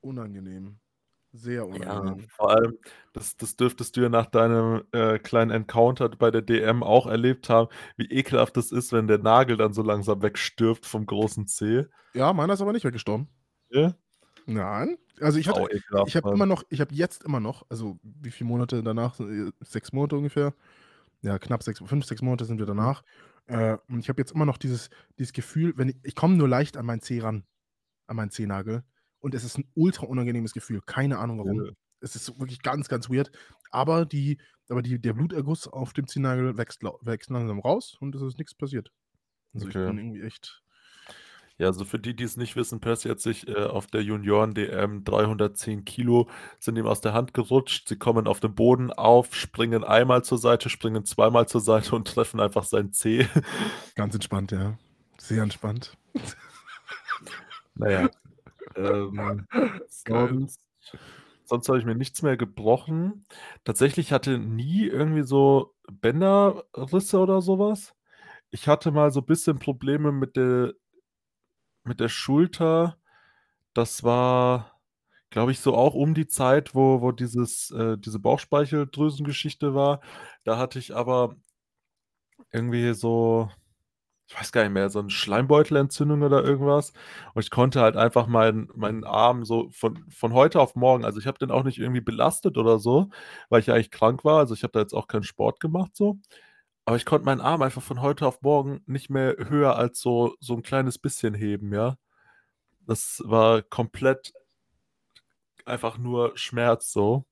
Unangenehm. 0.00 0.81
Sehr 1.32 1.62
Ja, 1.62 2.00
unangenehm. 2.00 2.28
vor 2.28 2.50
allem, 2.50 2.78
das, 3.14 3.36
das 3.36 3.56
dürftest 3.56 3.96
du 3.96 4.02
ja 4.02 4.08
nach 4.10 4.26
deinem 4.26 4.82
äh, 4.92 5.18
kleinen 5.18 5.50
Encounter 5.50 6.10
bei 6.10 6.30
der 6.30 6.42
DM 6.42 6.82
auch 6.82 7.06
erlebt 7.06 7.48
haben, 7.48 7.68
wie 7.96 8.04
ekelhaft 8.06 8.56
das 8.56 8.70
ist, 8.70 8.92
wenn 8.92 9.06
der 9.06 9.18
Nagel 9.18 9.56
dann 9.56 9.72
so 9.72 9.82
langsam 9.82 10.20
wegstirbt 10.22 10.84
vom 10.84 11.06
großen 11.06 11.46
Zeh. 11.46 11.86
Ja, 12.14 12.32
meiner 12.32 12.52
ist 12.52 12.60
aber 12.60 12.72
nicht 12.72 12.84
weggestorben. 12.84 13.28
Ja? 13.70 13.94
Nein. 14.46 14.98
Also 15.20 15.38
ich 15.38 15.48
hatte, 15.48 15.62
ekelhaft, 15.62 16.08
ich 16.08 16.16
habe 16.16 16.34
immer 16.34 16.46
noch, 16.46 16.64
ich 16.68 16.80
habe 16.80 16.94
jetzt 16.94 17.24
immer 17.24 17.40
noch, 17.40 17.64
also 17.70 17.98
wie 18.02 18.30
viele 18.30 18.48
Monate 18.48 18.82
danach? 18.82 19.18
Äh, 19.20 19.52
Sechs 19.60 19.92
Monate 19.92 20.16
ungefähr. 20.16 20.54
Ja, 21.22 21.38
knapp 21.38 21.62
sechs, 21.62 21.80
fünf, 21.84 22.04
sechs 22.04 22.22
Monate 22.22 22.44
sind 22.44 22.58
wir 22.58 22.66
danach. 22.66 23.04
Äh, 23.46 23.78
und 23.88 24.00
ich 24.00 24.08
habe 24.08 24.20
jetzt 24.20 24.32
immer 24.32 24.46
noch 24.46 24.58
dieses, 24.58 24.90
dieses 25.18 25.32
Gefühl, 25.32 25.74
wenn 25.76 25.90
ich, 25.90 25.96
ich 26.02 26.14
komme 26.16 26.36
nur 26.36 26.48
leicht 26.48 26.76
an 26.76 26.86
meinen 26.86 27.00
Zeh 27.00 27.20
ran, 27.20 27.44
an 28.08 28.16
meinen 28.16 28.30
Zehnagel. 28.30 28.84
Und 29.22 29.34
es 29.34 29.44
ist 29.44 29.56
ein 29.56 29.64
ultra 29.74 30.04
unangenehmes 30.06 30.52
Gefühl. 30.52 30.82
Keine 30.84 31.18
Ahnung 31.18 31.38
warum. 31.38 31.64
Ja. 31.64 31.72
Es 32.00 32.16
ist 32.16 32.38
wirklich 32.38 32.60
ganz, 32.62 32.88
ganz 32.88 33.08
weird. 33.08 33.30
Aber 33.70 34.04
die, 34.04 34.38
aber 34.68 34.82
die, 34.82 35.00
der 35.00 35.14
Bluterguss 35.14 35.66
auf 35.68 35.94
dem 35.94 36.06
Zehennagel 36.06 36.58
wächst, 36.58 36.82
wächst 36.82 37.30
langsam 37.30 37.60
raus 37.60 37.96
und 38.00 38.14
es 38.14 38.20
ist 38.22 38.36
nichts 38.38 38.54
passiert. 38.54 38.92
Also 39.54 39.68
ich 39.68 39.76
Okay. 39.76 39.86
bin 39.86 39.98
irgendwie 39.98 40.22
echt. 40.22 40.62
Ja, 41.58 41.68
also 41.68 41.84
für 41.84 41.98
die, 42.00 42.16
die 42.16 42.24
es 42.24 42.36
nicht 42.36 42.56
wissen, 42.56 42.80
Percy 42.80 43.08
hat 43.08 43.20
sich 43.20 43.46
äh, 43.46 43.54
auf 43.54 43.86
der 43.86 44.02
Junioren-DM 44.02 45.04
310 45.04 45.84
Kilo 45.84 46.28
sind 46.58 46.76
ihm 46.76 46.86
aus 46.86 47.00
der 47.02 47.12
Hand 47.12 47.34
gerutscht. 47.34 47.88
Sie 47.88 47.96
kommen 47.96 48.26
auf 48.26 48.40
den 48.40 48.54
Boden 48.54 48.90
auf, 48.92 49.36
springen 49.36 49.84
einmal 49.84 50.24
zur 50.24 50.38
Seite, 50.38 50.70
springen 50.70 51.04
zweimal 51.04 51.46
zur 51.46 51.60
Seite 51.60 51.94
und 51.94 52.08
treffen 52.08 52.40
einfach 52.40 52.64
sein 52.64 52.92
Zeh. 52.92 53.28
Ganz 53.94 54.14
entspannt, 54.14 54.50
ja. 54.50 54.76
Sehr 55.18 55.42
entspannt. 55.44 55.96
Naja. 57.74 58.10
Ähm, 58.76 59.46
sonst, 59.88 60.60
sonst 61.44 61.68
habe 61.68 61.78
ich 61.78 61.84
mir 61.84 61.94
nichts 61.94 62.22
mehr 62.22 62.36
gebrochen. 62.36 63.24
Tatsächlich 63.64 64.12
hatte 64.12 64.38
nie 64.38 64.86
irgendwie 64.86 65.22
so 65.24 65.74
Bänderrisse 65.90 67.18
oder 67.18 67.40
sowas. 67.42 67.94
Ich 68.50 68.68
hatte 68.68 68.90
mal 68.92 69.10
so 69.12 69.20
ein 69.20 69.26
bisschen 69.26 69.58
Probleme 69.58 70.12
mit 70.12 70.36
der 70.36 70.74
mit 71.84 72.00
der 72.00 72.08
Schulter. 72.08 72.96
Das 73.74 74.04
war, 74.04 74.80
glaube 75.30 75.52
ich, 75.52 75.60
so 75.60 75.74
auch 75.76 75.94
um 75.94 76.14
die 76.14 76.26
Zeit, 76.28 76.74
wo 76.74 77.00
wo 77.02 77.12
dieses 77.12 77.70
äh, 77.72 77.98
diese 77.98 78.18
Bauchspeicheldrüsengeschichte 78.20 79.74
war. 79.74 80.00
Da 80.44 80.58
hatte 80.58 80.78
ich 80.78 80.94
aber 80.96 81.36
irgendwie 82.52 82.94
so 82.94 83.50
ich 84.32 84.40
weiß 84.40 84.52
gar 84.52 84.62
nicht 84.64 84.72
mehr, 84.72 84.88
so 84.90 85.02
'ne 85.02 85.10
Schleimbeutelentzündung 85.10 86.22
oder 86.22 86.44
irgendwas. 86.44 86.92
Und 87.34 87.42
ich 87.44 87.50
konnte 87.50 87.80
halt 87.82 87.96
einfach 87.96 88.26
meinen 88.26 88.68
meinen 88.74 89.04
Arm 89.04 89.44
so 89.44 89.68
von 89.72 90.04
von 90.10 90.32
heute 90.34 90.60
auf 90.60 90.74
morgen 90.76 91.04
also, 91.04 91.18
ich 91.20 91.26
habe 91.26 91.38
den 91.38 91.50
auch 91.50 91.64
nicht 91.64 91.78
irgendwie 91.78 92.00
belastet 92.00 92.58
oder 92.58 92.78
so, 92.78 93.10
weil 93.50 93.60
ich 93.60 93.66
ja 93.66 93.74
eigentlich 93.74 93.90
krank 93.90 94.24
war. 94.24 94.38
Also, 94.40 94.54
ich 94.54 94.62
habe 94.64 94.72
da 94.72 94.80
jetzt 94.80 94.94
auch 94.94 95.08
keinen 95.08 95.24
Sport 95.24 95.60
gemacht 95.60 95.92
so. 95.96 96.18
Aber 96.86 96.96
ich 96.96 97.06
konnte 97.06 97.26
meinen 97.26 97.40
Arm 97.42 97.62
einfach 97.62 97.82
von 97.82 98.02
heute 98.02 98.26
auf 98.26 98.42
morgen 98.42 98.82
nicht 98.86 99.10
mehr 99.10 99.36
höher 99.48 99.76
als 99.76 100.00
so 100.00 100.34
so 100.40 100.54
'n 100.56 100.62
kleines 100.62 100.98
bisschen 100.98 101.34
heben, 101.34 101.72
ja. 101.74 101.96
Das 102.86 103.22
war 103.26 103.62
komplett 103.62 104.32
einfach 105.66 105.98
nur 105.98 106.36
Schmerz 106.36 106.92
so. 106.92 107.24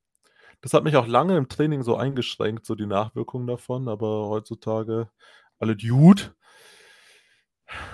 Das 0.63 0.75
hat 0.75 0.85
mich 0.85 0.97
auch 0.97 1.07
lange 1.09 1.37
im 1.37 1.49
Training 1.49 1.83
so 1.85 1.97
eingeschränkt, 1.97 2.67
so 2.67 2.75
die 2.77 2.87
Nachwirkungen 2.87 3.47
davon, 3.47 3.89
aber 3.89 4.29
heutzutage 4.29 5.11
alles 5.61 5.79
gut. 5.89 6.35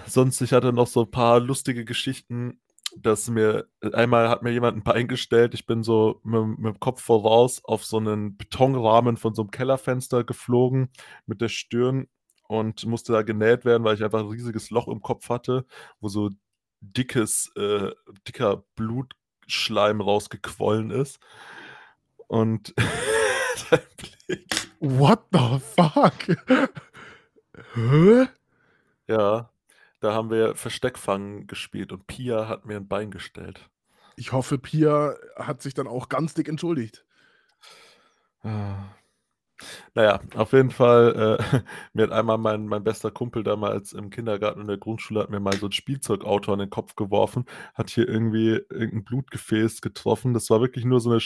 Sonst 0.07 0.41
ich 0.43 0.53
hatte 0.53 0.73
noch 0.73 0.87
so 0.87 1.03
'n 1.03 1.11
paar 1.11 1.41
lustige 1.41 1.85
Geschichten, 1.85 2.61
dass 2.97 3.29
mir 3.29 3.67
einmal 3.93 4.29
hat 4.29 4.43
mir 4.43 4.53
jemand 4.53 4.77
'n 4.79 4.83
Bein 4.85 5.09
gestellt. 5.09 5.55
Ich 5.55 5.67
bin 5.67 5.83
so 5.83 6.21
mit'm 6.25 6.57
mit'm 6.59 6.79
Kopf 6.81 7.03
voraus 7.03 7.63
auf 7.65 7.85
so 7.85 8.01
'nen 8.01 8.37
Betonrahmen 8.37 9.17
von 9.17 9.35
so 9.35 9.43
'nem 9.43 9.51
Kellerfenster 9.51 10.25
geflogen 10.25 10.91
mit 11.27 11.41
der 11.41 11.49
Stirn 11.49 12.09
und 12.49 12.87
musste 12.87 13.13
da 13.13 13.23
genäht 13.23 13.65
werden, 13.65 13.85
weil 13.85 13.97
ich 13.97 14.05
einfach 14.05 14.21
'n 14.21 14.29
riesiges 14.31 14.71
Loch 14.71 14.89
im 14.89 15.03
Kopf 15.03 15.29
hatte, 15.31 15.67
wo 16.01 16.09
so 16.09 16.31
dickes 16.81 17.51
äh, 17.57 17.91
dicker 18.29 18.65
Blutschleim 18.77 20.01
rausgequollen 20.01 20.91
ist. 20.91 21.19
Und 22.31 22.75
dein 23.71 23.81
Blick. 23.97 24.69
What 24.81 25.25
the 25.33 25.59
fuck? 25.77 26.15
Hä? 27.75 28.27
Ja, 29.09 29.51
da 30.07 30.15
haben 30.15 30.31
wir 30.31 30.55
Versteckfangen 30.57 31.47
gespielt 31.47 31.93
und 31.93 32.07
Pia 32.07 32.49
hat 32.49 32.65
mir 32.67 32.77
'n 32.77 32.89
Bein 32.89 33.11
gestellt. 33.11 33.69
Ich 34.19 34.33
hoffe, 34.33 34.57
Pia 34.59 35.15
hat 35.37 35.61
sich 35.61 35.75
dann 35.75 35.87
auch 35.87 36.09
ganz 36.09 36.33
dick 36.33 36.49
entschuldigt. 36.49 37.05
Na 39.97 40.03
ja, 40.05 40.21
auf 40.35 40.53
jeden 40.53 40.71
Fall, 40.71 41.39
äh, 41.41 41.61
mir 41.95 42.03
hat 42.05 42.13
einmal 42.13 42.37
mein 42.37 42.67
mein 42.67 42.85
bester 42.85 43.11
Kumpel 43.11 43.43
damals 43.43 43.95
im 43.95 44.11
Kindergarten 44.11 44.61
und 44.61 44.67
der 44.69 44.77
Grundschule 44.77 45.21
hat 45.21 45.31
mir 45.31 45.41
mal 45.41 45.55
so 45.57 45.65
'n 45.67 45.73
Spielzeugauto 45.73 46.53
an 46.53 46.59
den 46.59 46.69
Kopf 46.69 46.97
geworfen, 46.97 47.47
hat 47.73 47.89
hier 47.89 48.07
irgendwie 48.07 48.61
irgend 48.71 48.93
'n 48.95 49.05
Blutgefäß 49.05 49.81
getroffen. 49.81 50.35
Das 50.35 50.51
war 50.51 50.61
wirklich 50.61 50.85
nur 50.85 51.01
so 51.01 51.09
'ne 51.11 51.21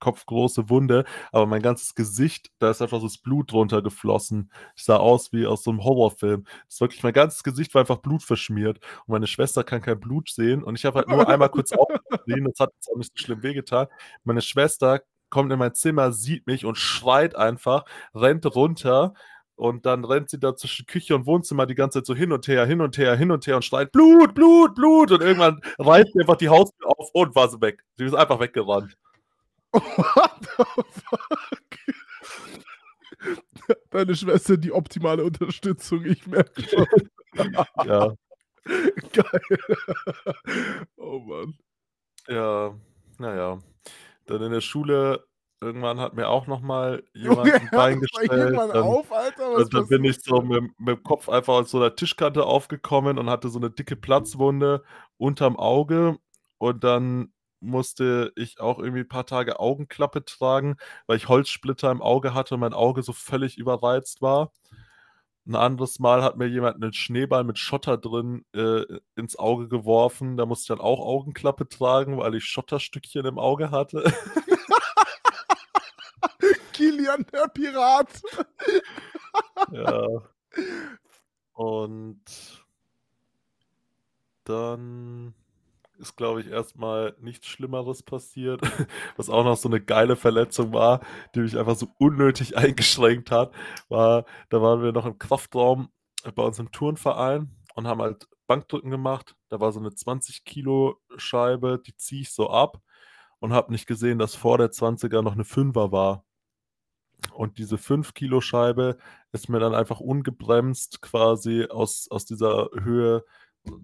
stecknadelkopfgroße 0.00 0.68
Wunde, 0.70 1.04
aber 1.32 1.46
mein 1.46 1.62
ganzes 1.62 1.94
Gesicht, 1.94 2.50
da 2.58 2.70
ist 2.70 2.82
einfach 2.82 3.00
so 3.00 3.06
das 3.06 3.18
Blut 3.18 3.52
runtergeflossen. 3.52 4.50
Ich 4.76 4.84
sah 4.84 4.96
aus 4.96 5.32
wie 5.32 5.46
aus 5.46 5.62
so 5.64 5.72
'nem 5.72 5.84
Horrorfilm. 5.84 6.44
Das 6.66 6.74
ist 6.74 6.80
wirklich 6.80 7.02
mein 7.02 7.12
ganzes 7.12 7.42
Gesicht 7.42 7.74
war 7.74 7.80
einfach 7.80 7.98
blutverschmiert 7.98 8.78
und 9.06 9.12
meine 9.12 9.26
Schwester 9.26 9.64
kann 9.64 9.82
kein 9.82 10.00
Blut 10.00 10.30
sehen 10.30 10.62
und 10.62 10.76
ich 10.78 10.84
habe 10.84 10.98
halt 10.98 11.08
nur 11.08 11.18
einmal 11.28 11.48
kurz 11.50 11.72
aufgesehen, 11.72 12.44
das 12.44 12.60
hat 12.60 12.70
jetzt 12.74 12.88
auch 12.92 12.96
nicht 12.96 13.12
so 13.16 13.22
schlimm 13.24 13.42
wehgetan. 13.42 13.86
Meine 14.24 14.42
Schwester 14.42 15.00
kommt 15.30 15.52
in 15.52 15.58
mein 15.58 15.74
Zimmer, 15.74 16.12
sieht 16.12 16.46
mich 16.46 16.64
und 16.64 16.76
schreit 16.78 17.34
einfach, 17.36 17.84
rennt 18.14 18.46
runter 18.54 19.14
und 19.56 19.86
dann 19.86 20.04
rennt 20.04 20.28
sie 20.30 20.38
da 20.38 20.54
zwischen 20.54 20.86
Küche 20.86 21.14
und 21.14 21.26
Wohnzimmer 21.26 21.66
die 21.66 21.74
ganze 21.74 21.98
Zeit 22.00 22.06
so 22.06 22.14
hin 22.14 22.32
und 22.32 22.46
her, 22.46 22.66
hin 22.66 22.80
und 22.82 22.98
her, 22.98 23.16
hin 23.16 23.30
und 23.30 23.46
her 23.46 23.56
und 23.56 23.64
schreit: 23.64 23.90
„Blut, 23.92 24.34
Blut, 24.34 24.74
Blut!“ 24.74 25.10
Und 25.12 25.22
irgendwann 25.22 25.60
reißt 25.78 26.12
sie 26.12 26.20
einfach 26.20 26.36
die 26.36 26.48
Haustür 26.50 26.88
auf 26.88 27.10
und 27.14 27.34
war 27.34 27.48
sie 27.48 27.60
weg. 27.60 27.82
Sie 27.96 28.04
ist 28.04 28.14
einfach 28.14 28.38
weggerannt. 28.40 28.96
What 29.76 30.32
the 30.42 30.64
fuck? 30.90 31.78
Deine 33.90 34.16
Schwester 34.16 34.56
die 34.56 34.72
optimale 34.72 35.24
Unterstützung, 35.24 36.04
ich 36.04 36.26
merke 36.26 36.62
schon. 36.62 36.86
Ja. 37.84 38.14
Geil. 39.12 39.58
Oh 40.98 41.20
Mann. 41.20 41.54
Ja, 42.28 42.74
na 43.18 43.36
ja. 43.36 43.58
Dann 44.26 44.42
in 44.42 44.52
der 44.52 44.60
Schule 44.62 45.26
irgendwann 45.62 46.00
hat 46.00 46.14
mir 46.14 46.28
auch 46.28 46.46
noch 46.48 46.60
mal 46.62 47.04
Junge, 47.14 47.28
jemand 47.52 47.54
'n 47.62 47.70
hör 47.72 47.78
Bein 47.78 48.00
gestellt. 48.00 48.64
Dann 48.72 48.82
auf, 48.82 49.10
und 49.54 49.74
dann 49.74 49.88
bin 49.88 50.04
ich 50.04 50.18
so 50.22 50.42
hier? 50.42 50.50
mit'm 50.50 50.70
mit'm 50.80 51.02
Kopf 51.04 51.28
einfach 51.30 51.54
aus 51.54 51.70
so 51.72 51.78
'ner 51.80 51.96
Tischkante 51.96 52.44
aufgekommen 52.46 53.18
und 53.18 53.30
hatte 53.30 53.48
so 53.50 53.58
'ne 53.60 53.70
dicke 53.70 53.96
Platzwunde 53.96 54.84
unterm 55.18 55.56
Auge 55.58 56.18
und 56.58 56.84
dann 56.84 57.32
musste 57.66 58.32
ich 58.36 58.60
auch 58.60 58.78
irgendwie 58.80 59.00
'n 59.02 59.08
paar 59.08 59.26
Tage 59.26 59.60
Augenklappe 59.60 60.24
tragen, 60.24 60.76
weil 61.06 61.16
ich 61.18 61.28
Holzsplitter 61.28 61.90
im 61.92 62.02
Auge 62.02 62.34
hatte 62.34 62.54
und 62.54 62.60
mein 62.60 62.74
Auge 62.74 63.02
so 63.02 63.12
völlig 63.14 63.56
überreizt 63.58 64.20
war. 64.22 64.52
'N 65.46 65.54
anderes 65.56 65.98
Mal 66.00 66.22
hat 66.24 66.36
mir 66.38 66.46
jemand 66.48 66.80
'nen 66.80 66.92
Schneeball 66.92 67.44
mit 67.44 67.58
Schotter 67.58 67.96
drin, 67.98 68.44
äh, 68.54 68.82
ins 69.16 69.36
Auge 69.38 69.68
geworfen. 69.68 70.36
Da 70.36 70.44
musste 70.46 70.72
ich 70.74 70.78
dann 70.78 70.84
auch 70.86 71.00
Augenklappe 71.00 71.68
tragen, 71.68 72.18
weil 72.18 72.34
ich 72.36 72.44
Schotterstückchen 72.46 73.24
im 73.26 73.38
Auge 73.38 73.70
hatte. 73.70 74.04
Kilian, 76.72 77.24
der 77.32 77.48
Pirat. 77.48 78.08
Ja. 79.68 80.22
Und 81.56 82.22
dann 84.46 85.34
ist, 85.98 86.16
glaube 86.16 86.40
ich, 86.40 86.48
erst 86.48 86.76
mal 86.76 87.14
nichts 87.20 87.46
Schlimmeres 87.48 88.02
passiert, 88.02 88.60
was 89.16 89.30
auch 89.30 89.44
noch 89.44 89.56
so 89.56 89.68
'ne 89.68 89.80
geile 89.80 90.16
Verletzung 90.16 90.72
war, 90.72 91.00
die 91.34 91.40
mich 91.40 91.56
einfach 91.58 91.76
so 91.76 91.88
unnötig 91.98 92.56
eingeschränkt 92.58 93.30
hat, 93.30 93.52
war 93.88 94.24
da 94.50 94.62
waren 94.62 94.82
wir 94.82 94.92
noch 94.92 95.06
im 95.06 95.18
Kraftraum 95.18 95.88
bei 96.34 96.42
uns 96.42 96.58
im 96.58 96.70
Turnverein 96.72 97.50
und 97.74 97.86
haben 97.86 98.02
halt 98.02 98.28
Bankdrücken 98.46 98.90
gemacht. 98.90 99.34
Da 99.48 99.60
war 99.60 99.72
so 99.72 99.80
'ne 99.80 99.94
20 99.94 100.44
Kilo 100.44 100.96
Scheibe, 101.16 101.80
die 101.84 101.96
ziehe 101.96 102.22
ich 102.22 102.32
so 102.32 102.50
ab 102.50 102.80
und 103.40 103.52
habe 103.52 103.72
nicht 103.72 103.86
gesehen, 103.86 104.18
dass 104.18 104.34
vor 104.36 104.58
der 104.58 104.70
20er 104.72 105.22
noch 105.22 105.34
'ne 105.36 105.44
Fünfer 105.44 105.92
war. 105.92 106.22
Und 107.34 107.58
diese 107.58 107.78
5 107.78 108.14
Kilo 108.14 108.40
Scheibe 108.40 108.96
ist 109.32 109.48
mir 109.48 109.58
dann 109.58 109.74
einfach 109.74 110.00
ungebremst 110.00 111.02
quasi 111.02 111.66
aus 111.70 112.08
aus 112.10 112.24
dieser 112.24 112.68
Höhe, 112.80 113.24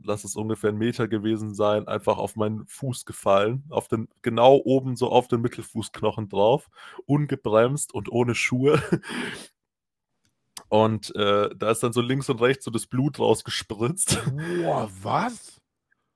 lass 0.05 0.25
es 0.25 0.37
ungefähr 0.37 0.71
'n 0.71 0.79
Meter 0.79 1.09
gewesen 1.09 1.55
sein, 1.55 1.89
einfach 1.89 2.19
auf 2.19 2.37
meinen 2.37 2.67
Fuß 2.67 3.05
gefallen, 3.07 3.65
auf 3.71 3.89
den 3.89 4.09
genau 4.23 4.57
oben 4.65 4.97
so 4.97 5.11
auf 5.11 5.29
den 5.29 5.41
Mittelfußknochen 5.43 6.29
drauf, 6.29 6.69
ungebremst 7.07 7.95
und 7.95 8.11
ohne 8.11 8.35
Schuhe. 8.35 8.81
Und, 10.69 11.15
äh, 11.17 11.51
da 11.55 11.71
ist 11.71 11.83
dann 11.83 11.93
so 11.93 12.01
links 12.01 12.29
und 12.31 12.41
rechts 12.41 12.65
so 12.65 12.71
das 12.71 12.87
Blut 12.87 13.19
rausgespritzt. 13.19 14.19
Boah, 14.25 14.89
was? 15.03 15.61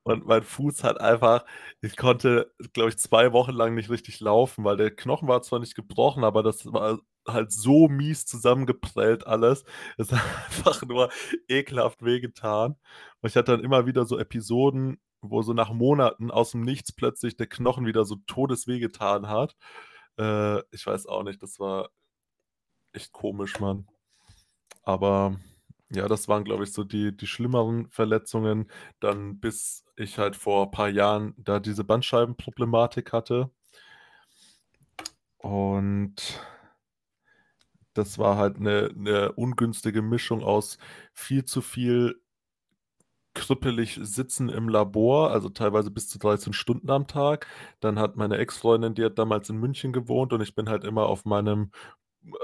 Und 0.04 0.24
mein 0.26 0.44
Fuß 0.44 0.84
hat 0.84 1.00
einfach 1.00 1.44
ich 1.82 1.96
konnte, 1.96 2.52
glaube 2.72 2.90
ich, 2.90 2.98
2 2.98 3.32
Wochen 3.32 3.52
lang 3.52 3.74
nicht 3.74 3.90
richtig 3.90 4.20
laufen, 4.20 4.64
weil 4.64 4.76
der 4.76 4.94
Knochen 4.94 5.26
war 5.28 5.42
zwar 5.42 5.58
nicht 5.58 5.74
gebrochen, 5.74 6.22
aber 6.24 6.42
das 6.44 6.72
war 6.72 7.00
halt 7.26 7.52
so 7.52 7.88
mies 7.88 8.26
zusammengeprellt 8.26 9.26
alles. 9.26 9.64
Es 9.98 10.12
hat 10.12 10.20
einfach 10.46 10.82
nur 10.82 11.10
ekelhaft 11.48 12.04
wehgetan. 12.04 12.76
Und 13.20 13.28
ich 13.30 13.36
hatte 13.36 13.52
dann 13.52 13.64
immer 13.64 13.86
wieder 13.86 14.04
so 14.06 14.18
Episoden, 14.18 14.98
wo 15.20 15.42
so 15.42 15.52
nach 15.52 15.72
Monaten 15.72 16.30
aus'm 16.30 16.64
Nichts 16.64 16.92
plötzlich 16.92 17.36
der 17.36 17.46
Knochen 17.48 17.86
wieder 17.86 18.04
so 18.04 18.16
todesweh 18.26 18.78
getan 18.78 19.28
hat. 19.28 19.56
Äh, 20.18 20.60
ich 20.72 20.86
weiß 20.86 21.06
auch 21.06 21.22
nicht, 21.24 21.42
das 21.42 21.58
war 21.60 21.90
echt 22.92 23.12
komisch, 23.12 23.60
Mann. 23.60 23.86
Aber 24.82 25.38
ja, 25.90 26.08
das 26.08 26.28
waren, 26.28 26.44
glaube 26.44 26.64
ich, 26.64 26.72
so 26.72 26.84
die 26.84 27.16
die 27.16 27.26
schlimmeren 27.26 27.88
Verletzungen 27.90 28.70
dann, 29.00 29.40
bis 29.40 29.84
ich 29.96 30.18
halt 30.18 30.36
vor 30.36 30.70
paar 30.70 30.88
Jahren 30.88 31.34
da 31.38 31.60
diese 31.60 31.84
Bandscheibenproblematik 31.84 33.12
hatte. 33.12 33.50
Und 35.38 36.40
das 37.96 38.18
war 38.18 38.36
halt 38.36 38.60
'ne 38.60 38.90
'ne 38.94 39.32
ungünstige 39.32 40.02
Mischung 40.02 40.42
aus 40.44 40.78
viel 41.14 41.44
zu 41.44 41.62
viel 41.62 42.20
krüppelig 43.34 43.98
sitzen 44.02 44.48
im 44.48 44.68
Labor, 44.70 45.30
also 45.30 45.50
teilweise 45.50 45.90
bis 45.90 46.08
zu 46.08 46.18
13 46.18 46.54
Stunden 46.54 46.90
am 46.90 47.06
Tag. 47.06 47.46
Dann 47.80 47.98
hat 47.98 48.16
meine 48.16 48.38
Ex-Freundin, 48.38 48.94
die 48.94 49.04
hat 49.04 49.18
damals 49.18 49.50
in 49.50 49.58
München 49.58 49.92
gewohnt 49.92 50.32
und 50.32 50.40
ich 50.40 50.54
bin 50.54 50.68
halt 50.70 50.84
immer 50.84 51.06
auf 51.06 51.24
meinem 51.26 51.70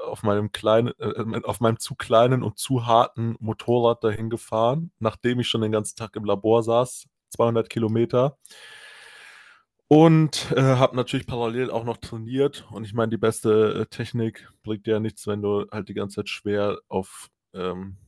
auf 0.06 0.22
meinem 0.24 0.52
kleinen 0.52 0.92
äh, 1.00 1.42
auf 1.44 1.60
meinem 1.60 1.78
zu 1.78 1.94
kleinen 1.96 2.42
und 2.42 2.58
zu 2.58 2.86
harten 2.86 3.36
Motorrad 3.40 4.04
dahin 4.04 4.30
gefahren, 4.30 4.92
nachdem 5.00 5.40
ich 5.40 5.48
schon 5.48 5.62
den 5.62 5.72
ganzen 5.72 5.96
Tag 5.96 6.16
im 6.16 6.24
Labor 6.24 6.62
saß, 6.64 7.06
200 7.30 7.70
Kilometer. 7.70 8.38
Und 9.94 10.50
äh, 10.56 10.62
habe 10.62 10.96
natürlich 10.96 11.26
parallel 11.26 11.70
auch 11.70 11.84
noch 11.84 11.98
trainiert. 11.98 12.66
Und 12.70 12.84
ich 12.84 12.94
meine, 12.94 13.10
die 13.10 13.18
beste 13.18 13.82
äh, 13.82 13.86
Technik 13.94 14.50
bringt 14.62 14.86
dir 14.86 14.92
ja 14.92 15.00
nichts, 15.00 15.26
wenn 15.26 15.42
du 15.42 15.66
halt 15.70 15.90
die 15.90 15.92
ganze 15.92 16.16
Zeit 16.16 16.30
schwer 16.30 16.78
auf 16.88 17.28
ähm, 17.52 17.98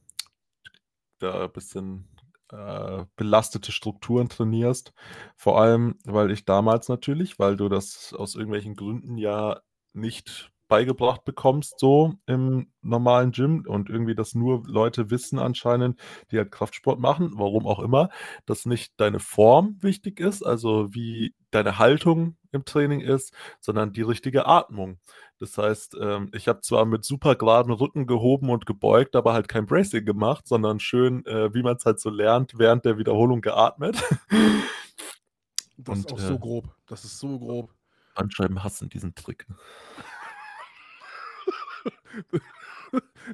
da 1.19 1.45
ein 1.45 1.53
bisschen 1.53 2.09
äh, 2.51 3.05
belastete 3.17 3.71
Strukturen 3.71 4.31
trainierst. 4.31 4.95
Vor 5.37 5.61
allem, 5.61 5.99
weil 6.05 6.31
ich 6.31 6.47
damals 6.47 6.89
natürlich, 6.89 7.39
weil 7.39 7.59
du 7.59 7.69
das 7.69 8.15
aus 8.15 8.35
irgendwelchen 8.35 8.77
Gründen 8.77 9.19
ja 9.19 9.61
nicht 9.93 10.54
beigebracht 10.75 11.25
bekommst, 11.25 11.79
so 11.79 12.15
im 12.27 12.67
normalen 12.83 13.31
Gym 13.31 13.65
und 13.65 13.89
irgendwie 13.89 14.17
das 14.17 14.35
nur 14.35 14.65
Leute 14.67 15.09
wissen 15.09 15.39
anscheinend, 15.39 16.01
die 16.33 16.39
halt 16.39 16.51
Kraftsport 16.51 16.99
machen, 16.99 17.31
warum 17.37 17.65
auch 17.65 17.79
immer, 17.79 18.09
dass 18.45 18.67
nicht 18.67 18.93
deine 18.97 19.21
Form 19.21 19.79
wichtig 19.83 20.19
ist, 20.19 20.43
also 20.43 20.93
wie 20.93 21.33
deine 21.53 21.79
Haltung 21.79 22.37
im 22.51 22.65
Training 22.65 23.03
ist, 23.03 23.33
sondern 23.61 23.93
die 23.93 24.03
richtige 24.03 24.47
Atmung. 24.47 24.99
Das 25.39 25.57
heißt, 25.57 25.97
ähm, 26.01 26.29
ich 26.33 26.49
habe 26.49 26.61
zwar 26.63 26.87
mit 26.87 27.05
super 27.05 27.37
geraden 27.37 27.73
Rücken 27.73 28.09
gehoben 28.09 28.51
und 28.51 28.67
gebeugt, 28.67 29.15
aber 29.15 29.33
halt 29.33 29.47
kein 29.47 29.67
Bracing 29.67 30.05
gemacht, 30.05 30.49
sondern 30.49 30.81
schön, 30.81 31.25
äh, 31.27 31.55
wie 31.55 31.63
man 31.63 31.77
es 31.77 31.87
halt 31.87 32.01
so 32.01 32.11
lernt, 32.11 32.59
während 32.59 32.85
der 32.85 32.99
Wiederholung 32.99 33.43
geatmet. 33.43 34.03
Das 35.77 35.99
ist 35.99 36.11
Und, 36.11 36.15
auch 36.15 36.19
so 36.19 36.35
äh, 36.35 36.39
grob. 36.39 36.77
Das 36.87 37.05
ist 37.05 37.19
so 37.19 37.39
grob. 37.39 37.71
Bandscheiben 38.15 38.63
hassen 38.63 38.89
diesen 38.89 39.15
Trick. 39.15 39.47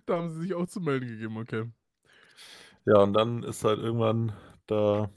Da 0.06 0.16
haben 0.16 0.30
sie 0.30 0.40
sich 0.40 0.54
auch 0.54 0.66
zu 0.66 0.80
melden 0.80 1.06
gegeben, 1.06 1.36
okay. 1.36 1.70
Ja, 2.86 3.02
und 3.02 3.12
dann 3.12 3.42
ist 3.42 3.64
halt 3.64 3.78
irgendwann 3.78 4.32
da 4.66 5.10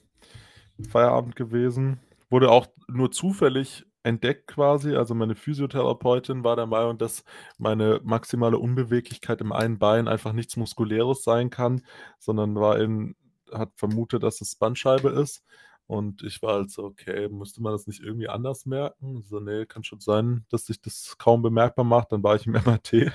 Feierabend 0.89 1.35
gewesen. 1.35 1.99
Wurde 2.29 2.51
auch 2.51 2.67
nur 2.87 3.11
zufällig 3.11 3.85
entdeckt 4.03 4.47
quasi. 4.47 4.95
Also 4.95 5.15
meine 5.15 5.35
Physiotherapeutin 5.35 6.43
war 6.43 6.55
der 6.55 6.65
Meinung, 6.65 6.97
dass 6.97 7.23
meine 7.57 8.01
maximale 8.03 8.57
Unbeweglichkeit 8.57 9.41
im 9.41 9.51
einen 9.53 9.79
Bein 9.79 10.07
einfach 10.07 10.33
nichts 10.33 10.57
Muskuläres 10.57 11.23
sein 11.23 11.49
kann, 11.49 11.85
sondern 12.19 12.55
war 12.55 12.79
in, 12.79 13.15
hat 13.51 13.71
vermutet, 13.75 14.23
dass 14.23 14.41
es 14.41 14.55
Bandscheibe 14.55 15.09
ist. 15.09 15.43
Und 15.85 16.23
ich 16.23 16.41
war 16.41 16.55
halt 16.55 16.71
so, 16.71 16.85
okay, 16.85 17.27
müsste 17.29 17.61
man 17.61 17.73
das 17.73 17.87
nicht 17.87 18.01
irgendwie 18.01 18.29
anders 18.29 18.65
merken? 18.65 19.21
So, 19.21 19.39
nee, 19.39 19.65
kann 19.65 19.83
schon 19.83 19.99
sein, 19.99 20.45
dass 20.49 20.65
sich 20.65 20.81
das 20.81 21.17
kaum 21.17 21.41
bemerkbar 21.41 21.85
macht. 21.85 22.11
Dann 22.11 22.23
war 22.23 22.35
ich 22.35 22.47
im 22.47 22.53
MRT 22.65 23.11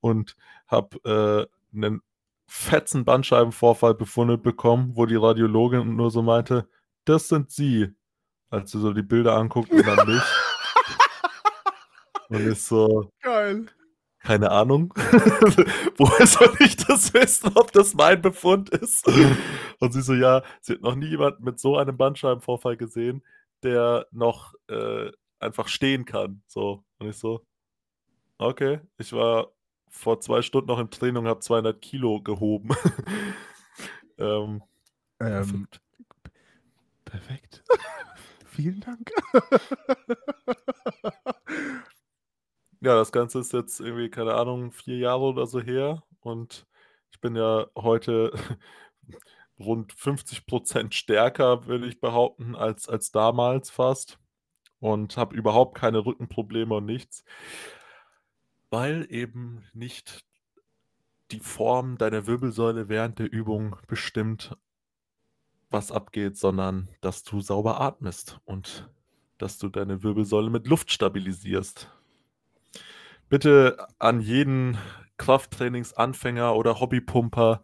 und 0.00 0.36
habe 0.66 1.48
äh, 1.72 1.76
einen 1.76 2.02
fetzen 2.46 3.04
Bandscheibenvorfall 3.04 3.94
befunden 3.94 4.42
bekommen, 4.42 4.92
wo 4.94 5.06
die 5.06 5.16
Radiologin 5.16 5.96
nur 5.96 6.10
so 6.10 6.22
meinte, 6.22 6.68
das 7.04 7.28
sind 7.28 7.50
sie. 7.50 7.94
Als 8.50 8.72
sie 8.72 8.80
so 8.80 8.92
die 8.92 9.02
Bilder 9.02 9.36
anguckt 9.36 9.70
und 9.70 9.86
dann 9.86 10.06
mich. 10.06 10.22
und 12.28 12.52
ich 12.52 12.62
so, 12.62 13.10
Geil. 13.22 13.66
Keine 14.24 14.50
Ahnung. 14.50 14.92
Woher 15.96 16.26
soll 16.26 16.54
ich 16.60 16.76
das 16.76 17.12
wissen, 17.14 17.52
ob 17.56 17.72
das 17.72 17.94
mein 17.94 18.22
Befund 18.22 18.70
ist? 18.70 19.06
Und 19.80 19.92
sie 19.92 20.02
so, 20.02 20.14
ja, 20.14 20.42
sie 20.60 20.74
hat 20.74 20.82
noch 20.82 20.94
nie 20.94 21.06
jemanden 21.08 21.44
mit 21.44 21.58
so 21.60 21.76
einem 21.76 21.96
Bandscheibenvorfall 21.96 22.76
gesehen, 22.76 23.22
der 23.62 24.06
noch 24.12 24.54
äh, 24.68 25.10
einfach 25.40 25.68
stehen 25.68 26.04
kann. 26.04 26.42
So. 26.46 26.84
Und 26.98 27.08
ich 27.08 27.16
so, 27.16 27.44
okay, 28.38 28.80
ich 28.98 29.12
war 29.12 29.52
vor 29.88 30.20
zwei 30.20 30.42
Stunden 30.42 30.68
noch 30.68 30.78
im 30.78 30.90
Training 30.90 31.18
und 31.24 31.28
habe 31.28 31.40
200 31.40 31.80
Kilo 31.82 32.20
gehoben. 32.22 32.70
ähm, 34.18 34.62
Ähm, 35.20 35.44
verrückt. 35.44 35.80
perfekt. 37.04 37.62
Vielen 38.46 38.80
Dank. 38.80 39.10
Ja, 42.82 42.96
das 42.96 43.12
Ganze 43.12 43.38
ist 43.38 43.52
jetzt 43.52 43.78
irgendwie, 43.78 44.10
keine 44.10 44.34
Ahnung, 44.34 44.72
vier 44.72 44.98
Jahre 44.98 45.22
oder 45.22 45.46
so 45.46 45.60
her. 45.60 46.02
Und 46.20 46.66
ich 47.12 47.20
bin 47.20 47.36
ja 47.36 47.66
heute 47.76 48.32
rund 49.60 49.92
50 49.92 50.46
Prozent 50.46 50.92
stärker, 50.92 51.66
würde 51.66 51.86
ich 51.86 52.00
behaupten, 52.00 52.56
als, 52.56 52.88
als 52.88 53.12
damals 53.12 53.70
fast. 53.70 54.18
Und 54.80 55.16
habe 55.16 55.36
überhaupt 55.36 55.78
keine 55.78 56.04
Rückenprobleme 56.04 56.74
und 56.74 56.84
nichts. 56.86 57.24
Weil 58.70 59.06
eben 59.10 59.64
nicht 59.74 60.24
die 61.30 61.38
Form 61.38 61.98
deiner 61.98 62.26
Wirbelsäule 62.26 62.88
während 62.88 63.20
der 63.20 63.32
Übung 63.32 63.76
bestimmt, 63.86 64.56
was 65.70 65.92
abgeht, 65.92 66.36
sondern 66.36 66.88
dass 67.00 67.22
du 67.22 67.40
sauber 67.40 67.80
atmest 67.80 68.40
und 68.44 68.90
dass 69.38 69.58
du 69.58 69.68
deine 69.68 70.02
Wirbelsäule 70.02 70.50
mit 70.50 70.66
Luft 70.66 70.90
stabilisierst. 70.90 71.88
Bitte 73.32 73.78
an 73.98 74.20
jeden 74.20 74.76
Krafttrainingsanfänger 75.16 76.54
oder 76.54 76.80
Hobbypumper, 76.80 77.62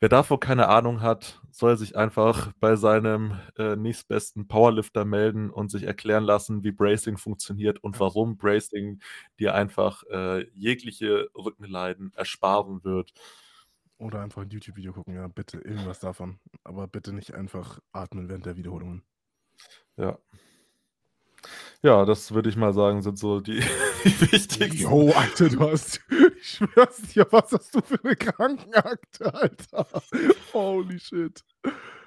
wer 0.00 0.08
davon 0.08 0.40
keine 0.40 0.70
Ahnung 0.70 1.02
hat, 1.02 1.42
soll 1.50 1.76
sich 1.76 1.94
einfach 1.94 2.52
bei 2.58 2.74
seinem 2.76 3.38
äh, 3.58 3.76
nächstbesten 3.76 4.48
Powerlifter 4.48 5.04
melden 5.04 5.50
und 5.50 5.70
sich 5.70 5.82
erklären 5.82 6.24
lassen, 6.24 6.64
wie 6.64 6.72
Bracing 6.72 7.18
funktioniert 7.18 7.84
und 7.84 8.00
warum 8.00 8.38
Bracing 8.38 9.02
dir 9.38 9.54
einfach 9.54 10.04
äh, 10.04 10.48
jegliche 10.54 11.28
Rückenleiden 11.34 12.14
ersparen 12.14 12.82
wird. 12.82 13.12
Oder 13.98 14.22
einfach 14.22 14.40
ein 14.40 14.48
YouTube-Video 14.48 14.94
gucken, 14.94 15.16
ja, 15.16 15.28
bitte, 15.28 15.58
irgendwas 15.58 16.00
davon. 16.00 16.38
Aber 16.64 16.88
bitte 16.88 17.12
nicht 17.12 17.34
einfach 17.34 17.78
atmen 17.92 18.30
während 18.30 18.46
der 18.46 18.56
Wiederholungen. 18.56 19.02
Ja. 19.98 20.18
Ja, 21.82 22.06
das 22.06 22.32
würde 22.32 22.48
ich 22.48 22.56
mal 22.56 22.72
sagen, 22.72 23.02
sind 23.02 23.18
so 23.18 23.40
die, 23.40 23.62
die 24.04 24.20
wichtigsten. 24.32 24.76
Jo, 24.76 25.10
Alter, 25.12 25.48
du 25.48 25.60
hast, 25.60 26.00
ich 26.36 26.48
schwör's 26.48 27.02
dir, 27.14 27.26
was 27.30 27.52
hast 27.52 27.74
du 27.74 27.80
für 27.80 27.98
eine 28.04 28.16
Krankenakte, 28.16 29.34
Alter? 29.34 29.86
Holy 30.52 30.98
shit. 30.98 31.44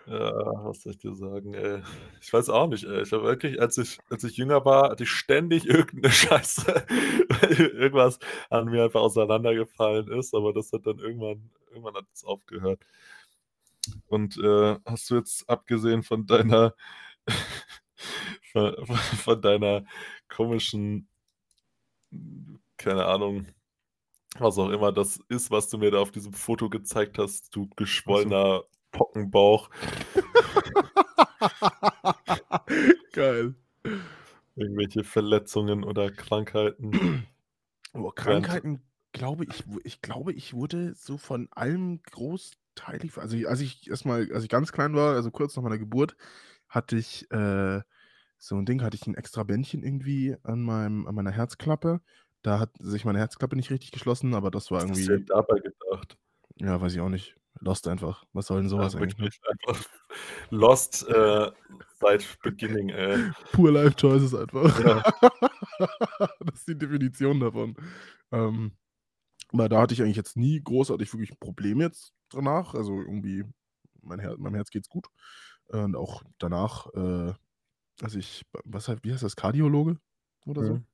Ja, 0.05 0.31
was 0.63 0.83
soll 0.83 0.93
ich 0.93 0.99
dir 0.99 1.13
sagen, 1.15 1.53
ey? 1.53 1.81
Ich 2.21 2.31
weiß 2.31 2.49
auch 2.49 2.67
nicht, 2.67 2.85
ey. 2.85 3.01
Ich 3.01 3.11
habe 3.11 3.23
wirklich, 3.23 3.59
als 3.59 3.77
ich, 3.77 3.99
als 4.09 4.23
ich 4.23 4.37
jünger 4.37 4.63
war, 4.63 4.91
hatte 4.91 5.03
ich 5.03 5.11
ständig 5.11 5.65
irgendeine 5.65 6.13
Scheiße, 6.13 6.85
weil 7.29 7.51
irgendwas 7.51 8.19
an 8.49 8.65
mir 8.65 8.85
einfach 8.85 9.01
auseinandergefallen 9.01 10.07
ist, 10.07 10.33
aber 10.33 10.53
das 10.53 10.71
hat 10.71 10.87
dann 10.87 10.99
irgendwann, 10.99 11.49
irgendwann 11.71 11.95
hat 11.95 12.05
es 12.13 12.23
aufgehört. 12.23 12.85
Und 14.07 14.37
äh, 14.37 14.77
hast 14.85 15.09
du 15.09 15.15
jetzt 15.15 15.49
abgesehen 15.49 16.03
von 16.03 16.25
deiner, 16.25 16.73
von, 18.53 18.75
von 18.95 19.41
deiner 19.41 19.83
komischen, 20.29 21.09
keine 22.77 23.05
Ahnung, 23.05 23.47
was 24.39 24.57
auch 24.57 24.69
immer 24.69 24.91
das 24.91 25.19
ist, 25.29 25.51
was 25.51 25.69
du 25.69 25.77
mir 25.77 25.91
da 25.91 25.99
auf 25.99 26.11
diesem 26.11 26.33
Foto 26.33 26.69
gezeigt 26.69 27.17
hast, 27.17 27.55
du 27.55 27.69
geschwollener 27.75 28.63
Pockenbauch, 28.91 29.69
Geil. 33.13 33.55
irgendwelche 34.55 35.03
Verletzungen 35.03 35.83
oder 35.83 36.11
Krankheiten. 36.11 37.27
Oh, 37.93 38.11
Krankheiten, 38.11 38.83
glaube 39.11 39.45
ich, 39.45 39.63
ich 39.83 40.01
glaube, 40.01 40.33
ich 40.33 40.53
wurde 40.53 40.93
so 40.93 41.17
von 41.17 41.47
allem 41.49 42.01
großteilig, 42.03 43.17
also 43.17 43.35
als 43.47 43.59
ich 43.59 43.89
erstmal, 43.89 44.31
als 44.31 44.43
ich 44.43 44.49
ganz 44.49 44.71
klein 44.71 44.93
war, 44.93 45.15
also 45.15 45.31
kurz 45.31 45.55
nach 45.55 45.63
meiner 45.63 45.79
Geburt, 45.79 46.15
hatte 46.67 46.97
ich 46.97 47.31
äh, 47.31 47.81
so 48.37 48.55
ein 48.55 48.65
Ding, 48.65 48.81
hatte 48.81 48.95
ich 48.95 49.07
ein 49.07 49.15
extra 49.15 49.43
Bändchen 49.43 49.83
irgendwie 49.83 50.35
an 50.43 50.61
meinem, 50.61 51.07
an 51.07 51.15
meiner 51.15 51.31
Herzklappe. 51.31 52.01
Da 52.43 52.59
hat 52.59 52.71
sich 52.79 53.03
meine 53.05 53.19
Herzklappe 53.19 53.55
nicht 53.55 53.71
richtig 53.71 53.91
geschlossen, 53.91 54.33
aber 54.33 54.51
das 54.51 54.71
war 54.71 54.83
Was 54.83 54.91
hast 54.91 55.07
du 55.07 55.11
irgendwie, 55.11 55.25
dabei 55.25 55.59
gedacht? 55.59 56.17
ja, 56.55 56.79
weiß 56.79 56.93
ich 56.93 57.01
auch 57.01 57.09
nicht. 57.09 57.35
Lost 57.59 57.87
einfach. 57.87 58.23
Was 58.33 58.47
soll 58.47 58.61
denn 58.61 58.69
sowas 58.69 58.93
Ja, 58.93 58.99
eigentlich? 58.99 59.39
Ne? 59.41 59.75
lost 60.51 61.07
äh, 61.07 61.51
seit 61.99 62.37
beginning, 62.43 62.89
ey. 62.89 63.31
Pure 63.51 63.71
Life 63.71 63.95
Choices 63.95 64.35
einfach. 64.35 64.79
Ja. 64.79 65.03
das 66.39 66.59
ist 66.59 66.67
die 66.67 66.77
Definition 66.77 67.39
davon. 67.39 67.75
Ähm, 68.31 68.73
aber 69.51 69.69
da 69.69 69.81
hatte 69.81 69.93
ich 69.93 70.01
eigentlich 70.01 70.17
jetzt 70.17 70.37
nie 70.37 70.61
großartig 70.61 71.11
wirklich 71.13 71.31
ein 71.31 71.39
Problem 71.39 71.81
jetzt 71.81 72.13
danach. 72.29 72.75
Also 72.75 72.99
irgendwie, 73.01 73.43
mein 74.01 74.19
Her 74.19 74.35
meinem 74.37 74.55
Herz 74.55 74.69
geht's 74.69 74.89
gut. 74.89 75.07
Und 75.67 75.95
auch 75.95 76.23
danach, 76.37 76.87
äh, 76.93 77.33
als 78.01 78.15
ich, 78.15 78.45
was 78.65 78.87
heißt, 78.87 79.03
wie 79.03 79.13
heißt 79.13 79.23
das, 79.23 79.35
Kardiologe 79.35 79.99
oder 80.45 80.63
so, 80.63 80.75
Mhm. 80.75 80.85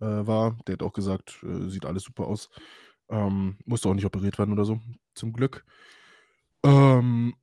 äh, 0.00 0.06
war, 0.06 0.58
der 0.66 0.74
hat 0.74 0.82
auch 0.84 0.92
gesagt, 0.94 1.40
äh, 1.44 1.68
sieht 1.70 1.86
alles 1.86 2.04
super 2.04 2.26
aus. 2.26 2.50
Ähm, 3.10 3.58
musste 3.66 3.88
auch 3.88 3.94
nicht 3.94 4.06
operiert 4.06 4.38
werden 4.38 4.52
oder 4.52 4.64
so, 4.64 4.80
zum 5.14 5.32
Glück. 5.32 5.64
Ähm, 6.64 7.34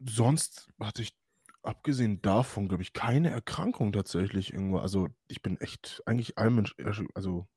sonst 0.00 0.70
hatte 0.80 1.02
ich 1.02 1.16
abgesehen 1.62 2.22
davon, 2.22 2.68
glaube 2.68 2.82
ich, 2.82 2.92
keine 2.92 3.30
Erkrankung 3.30 3.92
tatsächlich 3.92 4.52
irgendwo. 4.52 4.78
Also 4.78 5.08
ich 5.28 5.42
bin 5.42 5.58
echt 5.58 6.02
eigentlich 6.06 6.38
allem, 6.38 6.60
ersch- 6.60 7.08
also 7.14 7.48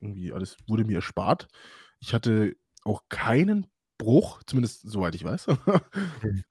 irgendwie 0.00 0.32
alles 0.32 0.58
wurde 0.68 0.84
mir 0.84 0.96
erspart. 0.96 1.48
Ich 2.00 2.14
hatte 2.14 2.56
auch 2.84 3.04
keinen 3.08 3.66
Bruch, 3.98 4.42
zumindest 4.46 4.82
soweit 4.90 5.14
ich 5.14 5.24
weiß. 5.24 5.46
Mhm. 6.22 6.42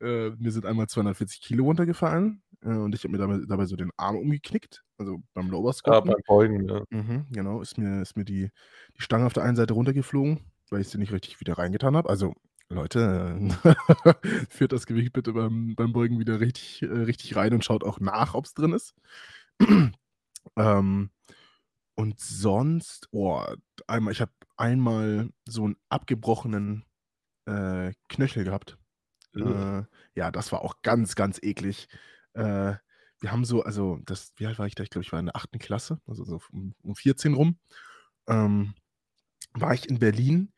äh, 0.00 0.30
mir 0.30 0.52
sind 0.52 0.66
einmal 0.66 0.88
240 0.88 1.40
Kilo 1.42 1.64
runtergefallen. 1.64 2.42
Äh, 2.62 2.68
und 2.68 2.94
ich 2.94 3.02
habe 3.04 3.12
mir 3.12 3.18
dabei, 3.18 3.40
dabei 3.46 3.66
so 3.66 3.76
den 3.76 3.90
Arm 3.96 4.16
umgeknickt, 4.16 4.82
also 4.98 5.18
beim 5.34 5.50
Lower 5.50 5.72
Ah, 5.86 6.02
Squatten. 6.02 6.08
beim 6.08 6.22
Beugen, 6.26 6.68
ja. 6.68 6.82
Mhm, 6.90 7.26
genau, 7.30 7.60
ist 7.60 7.78
mir, 7.78 8.02
ist 8.02 8.16
mir 8.16 8.24
die, 8.24 8.50
die 8.98 9.02
Stange 9.02 9.26
auf 9.26 9.32
der 9.32 9.44
einen 9.44 9.56
Seite 9.56 9.74
runtergeflogen, 9.74 10.40
weil 10.70 10.80
ich 10.80 10.88
sie 10.88 10.98
nicht 10.98 11.12
richtig 11.12 11.40
wieder 11.40 11.58
reingetan 11.58 11.96
habe. 11.96 12.08
Also, 12.08 12.34
Leute, 12.68 13.38
äh, 13.64 13.74
führt 14.50 14.72
das 14.72 14.86
Gewicht 14.86 15.12
bitte 15.12 15.32
beim, 15.34 15.74
beim 15.76 15.92
Beugen 15.92 16.18
wieder 16.18 16.40
richtig, 16.40 16.82
äh, 16.82 16.86
richtig 16.86 17.36
rein 17.36 17.52
und 17.54 17.64
schaut 17.64 17.84
auch 17.84 18.00
nach, 18.00 18.34
ob 18.34 18.44
es 18.46 18.54
drin 18.54 18.72
ist. 18.72 18.94
ähm, 20.56 21.10
und 21.94 22.20
sonst, 22.20 23.08
oh, 23.12 23.42
einmal, 23.86 24.12
ich 24.12 24.20
habe 24.20 24.32
einmal 24.56 25.30
so 25.46 25.64
einen 25.64 25.76
abgebrochenen 25.90 26.84
äh, 27.46 27.92
Knöchel 28.08 28.44
gehabt. 28.44 28.78
Ugh. 29.36 29.50
Äh, 29.50 29.84
ja, 30.14 30.30
das 30.30 30.52
war 30.52 30.62
auch 30.62 30.82
ganz, 30.82 31.14
ganz 31.14 31.38
eklig. 31.42 31.88
Äh, 32.34 32.74
wir 33.20 33.30
haben 33.30 33.44
so, 33.44 33.62
also, 33.62 34.00
das, 34.04 34.32
wie 34.36 34.46
alt 34.46 34.58
war 34.58 34.66
ich 34.66 34.74
da? 34.74 34.82
Ich 34.82 34.90
glaube, 34.90 35.04
ich 35.04 35.12
war 35.12 35.20
in 35.20 35.26
der 35.26 35.36
achten 35.36 35.58
Klasse, 35.58 36.00
also 36.06 36.24
so 36.24 36.40
um, 36.52 36.74
um 36.82 36.94
14 36.94 37.34
rum. 37.34 37.58
Ähm, 38.26 38.74
war 39.54 39.74
ich 39.74 39.88
in 39.88 39.98
Berlin 39.98 40.52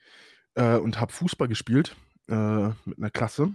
äh, 0.55 0.77
und 0.77 1.01
habe 1.01 1.13
Fußball 1.13 1.49
gespielt 1.49 1.97
äh, 2.29 2.69
mit 2.85 2.99
einer 2.99 3.11
Klasse. 3.11 3.53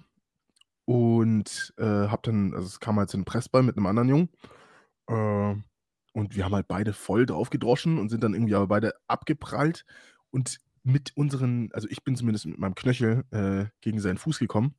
Und 0.86 1.74
äh, 1.78 1.84
habe 1.84 2.22
dann, 2.24 2.54
also 2.54 2.66
es 2.66 2.80
kam 2.80 2.98
halt 2.98 3.10
so 3.10 3.18
ein 3.18 3.26
Pressball 3.26 3.64
mit 3.64 3.78
einem 3.78 3.86
anderen 3.86 4.10
Jungen. 4.10 4.30
Äh, 5.08 5.56
und 6.14 6.36
wir 6.36 6.46
haben 6.46 6.56
halt 6.56 6.68
beide 6.68 6.94
voll 6.94 7.26
drauf 7.26 7.50
gedroschen 7.50 8.00
und 8.00 8.10
sind 8.10 8.24
dann 8.24 8.34
irgendwie 8.34 8.56
aber 8.56 8.68
beide 8.68 8.94
abgeprallt. 9.08 9.86
Und 10.32 10.60
mit 10.84 11.16
unseren, 11.16 11.70
also 11.74 11.88
ich 11.90 12.04
bin 12.04 12.16
zumindest 12.16 12.46
mit 12.48 12.58
meinem 12.58 12.76
Knöchel 12.76 13.24
äh, 13.32 13.66
gegen 13.82 14.00
seinen 14.00 14.18
Fuß 14.18 14.40
gekommen. 14.40 14.76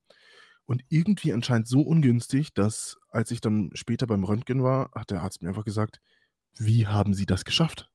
Und 0.70 0.84
irgendwie 0.88 1.32
anscheinend 1.32 1.66
so 1.66 1.80
ungünstig, 1.82 2.54
dass 2.54 2.96
als 3.08 3.32
ich 3.32 3.40
dann 3.40 3.72
später 3.74 4.06
beim 4.06 4.22
Röntgen 4.22 4.62
war, 4.62 4.92
hat 4.94 5.10
der 5.10 5.20
Arzt 5.20 5.42
mir 5.42 5.48
einfach 5.48 5.64
gesagt, 5.64 6.00
wie 6.58 6.86
haben 6.86 7.14
Sie 7.14 7.26
das 7.26 7.44
geschafft? 7.44 7.90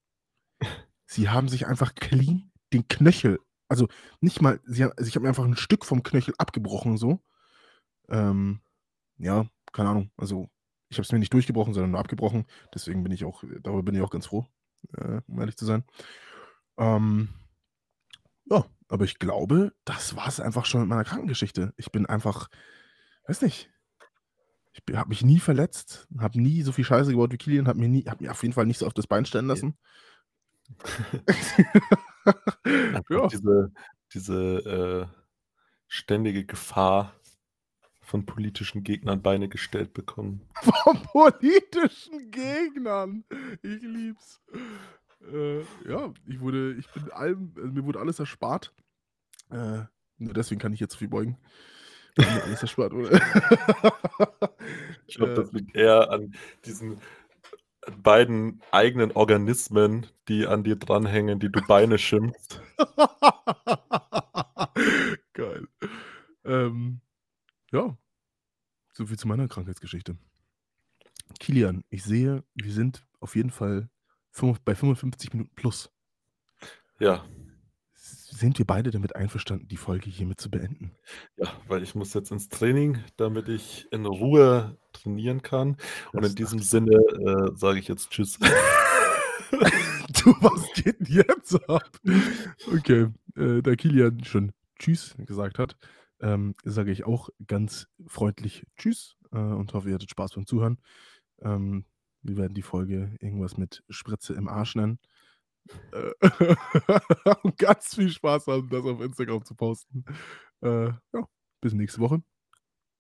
Sie 1.05 1.29
haben 1.29 1.47
sich 1.49 1.67
einfach 1.67 1.95
clean 1.95 2.51
den 2.73 2.87
Knöchel, 2.87 3.39
also 3.69 3.87
nicht 4.21 4.41
mal, 4.41 4.59
sie, 4.65 4.83
haben- 4.83 4.93
also 4.97 5.07
ich 5.07 5.15
habe 5.15 5.23
mir 5.23 5.29
einfach 5.29 5.45
ein 5.45 5.55
Stück 5.55 5.85
vom 5.85 6.03
Knöchel 6.03 6.33
abgebrochen 6.37 6.97
so. 6.97 7.21
Ähm, 8.09 8.61
ja, 9.17 9.47
keine 9.73 9.89
Ahnung. 9.89 10.11
Also 10.17 10.49
ich 10.89 10.97
habe 10.97 11.05
es 11.05 11.11
mir 11.11 11.19
nicht 11.19 11.33
durchgebrochen, 11.33 11.73
sondern 11.73 11.91
nur 11.91 12.01
abgebrochen. 12.01 12.45
Deswegen 12.73 13.03
bin 13.03 13.13
ich 13.13 13.25
auch, 13.25 13.43
darüber 13.63 13.83
bin 13.83 13.95
ich 13.95 14.01
auch 14.01 14.11
ganz 14.11 14.27
froh, 14.27 14.47
äh, 14.97 15.21
um 15.27 15.39
ehrlich 15.39 15.57
zu 15.57 15.65
sein. 15.65 15.83
Ähm, 16.77 17.29
ja, 18.45 18.65
aber 18.87 19.05
ich 19.05 19.19
glaube, 19.19 19.73
das 19.83 20.15
war 20.15 20.27
es 20.27 20.39
einfach 20.39 20.65
schon 20.65 20.81
mit 20.81 20.89
meiner 20.89 21.03
Krankengeschichte. 21.03 21.73
Ich 21.77 21.91
bin 21.91 22.05
einfach, 22.05 22.49
weiß 23.27 23.41
nicht, 23.41 23.69
ich 24.73 24.95
habe 24.95 25.09
mich 25.09 25.23
nie 25.23 25.39
verletzt, 25.39 26.07
habe 26.19 26.41
nie 26.41 26.61
so 26.61 26.71
viel 26.71 26.85
Scheiße 26.85 27.11
gebaut 27.11 27.31
wie 27.31 27.37
Kilian, 27.37 27.67
habe 27.67 27.79
mir 27.79 27.87
nie, 27.87 28.03
habe 28.05 28.23
mir 28.23 28.31
auf 28.31 28.43
jeden 28.43 28.53
Fall 28.53 28.65
nicht 28.65 28.79
so 28.79 28.87
auf 28.87 28.93
das 28.93 29.07
Bein 29.07 29.25
stellen 29.25 29.47
lassen. 29.47 29.77
Einfach 32.65 33.09
ja, 33.09 33.27
diese, 33.27 33.71
diese 34.13 35.07
äh, 35.07 35.07
ständige 35.87 36.45
Gefahr 36.45 37.13
von 38.01 38.25
politischen 38.25 38.83
Gegnern 38.83 39.21
Beine 39.21 39.49
gestellt 39.49 39.93
bekommen. 39.93 40.47
von 40.61 41.01
politischen 41.03 42.29
Gegnern. 42.31 43.23
Ich 43.61 43.81
lieb's. 43.81 44.41
Äh, 45.31 45.61
ja, 45.87 46.13
ich 46.25 46.39
wurde, 46.39 46.73
ich 46.73 46.89
bin 46.91 47.11
allem, 47.11 47.53
also 47.55 47.71
mir 47.71 47.85
wurde 47.85 47.99
alles 47.99 48.19
erspart. 48.19 48.73
Äh, 49.49 49.83
nur 50.17 50.33
deswegen 50.33 50.59
kann 50.59 50.73
ich 50.73 50.79
jetzt 50.79 50.95
viel 50.95 51.07
beugen. 51.07 51.37
Weil 52.15 52.33
mir 52.33 52.43
alles 52.43 52.61
erspart 52.61 52.93
wurde. 52.93 53.19
Ich 55.07 55.17
glaube, 55.17 55.35
das 55.35 55.51
liegt 55.51 55.75
eher 55.75 56.09
an 56.09 56.33
diesen 56.65 56.99
beiden 58.01 58.61
eigenen 58.71 59.11
Organismen, 59.11 60.07
die 60.27 60.47
an 60.47 60.63
dir 60.63 60.75
dranhängen, 60.75 61.39
die 61.39 61.51
du 61.51 61.61
Beine 61.67 61.97
schimpfst. 61.97 62.61
Geil. 65.33 65.67
Ähm, 66.43 67.01
ja, 67.71 67.97
so 68.93 69.05
viel 69.05 69.19
zu 69.19 69.27
meiner 69.27 69.47
Krankheitsgeschichte. 69.47 70.17
Kilian, 71.39 71.83
ich 71.89 72.03
sehe, 72.03 72.43
wir 72.55 72.71
sind 72.71 73.05
auf 73.19 73.35
jeden 73.35 73.51
Fall 73.51 73.89
bei 74.63 74.75
55 74.75 75.33
Minuten 75.33 75.51
plus. 75.55 75.91
Ja, 76.99 77.25
Sind 77.93 78.57
wir 78.57 78.65
beide 78.65 78.91
damit 78.91 79.15
einverstanden, 79.15 79.67
die 79.67 79.77
Folge 79.77 80.09
hiermit 80.09 80.39
zu 80.41 80.49
beenden? 80.51 80.91
ja, 81.37 81.47
weil 81.67 81.83
ich 81.83 81.95
muss 81.95 82.13
jetzt 82.13 82.31
ins 82.31 82.49
Training, 82.49 83.03
damit 83.17 83.47
ich 83.49 83.87
in 83.91 84.05
Ruhe 84.05 84.77
trainieren 84.93 85.41
kann. 85.41 85.77
Und 86.13 86.21
Das 86.23 86.31
in 86.31 86.35
diesem 86.35 86.59
Sinne 86.59 86.95
äh, 86.95 87.51
sage 87.55 87.79
ich 87.79 87.87
jetzt 87.87 88.09
Tschüss. 88.11 88.39
Du, 90.23 90.31
was 90.41 90.73
geht 90.73 90.99
denn 90.99 91.23
jetzt 91.23 91.53
ab? 91.69 91.89
Okay, 92.67 93.07
äh, 93.35 93.61
da 93.61 93.75
Kilian 93.75 94.23
schon 94.23 94.51
Tschüss 94.79 95.15
gesagt 95.19 95.59
hat, 95.59 95.77
ähm, 96.19 96.55
sage 96.63 96.91
ich 96.91 97.05
auch 97.05 97.29
ganz 97.47 97.87
freundlich 98.07 98.65
Tschüss 98.75 99.15
äh, 99.31 99.37
und 99.37 99.73
hoffe, 99.73 99.89
ihr 99.89 99.95
hattet 99.95 100.09
Spaß 100.09 100.33
beim 100.33 100.45
Zuhören. 100.45 100.79
Ähm, 101.41 101.85
wir 102.25 102.37
werden 102.37 102.53
die 102.53 102.61
Folge 102.61 103.15
irgendwas 103.19 103.57
mit 103.57 103.83
Spritze 103.89 104.33
im 104.33 104.47
Arsch 104.47 104.75
nennen. 104.75 104.99
Äh, 105.91 106.11
und 107.43 107.57
ganz 107.57 107.95
viel 107.95 108.09
Spaß 108.09 108.47
haben, 108.47 108.69
das 108.69 108.85
auf 108.85 109.01
Instagram 109.01 109.43
zu 109.45 109.55
posten. 109.55 110.05
Äh, 110.61 110.87
ja, 110.87 111.27
bis 111.61 111.73
nächste 111.73 112.01
Woche. 112.01 112.23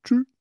Tschüss. 0.03 0.34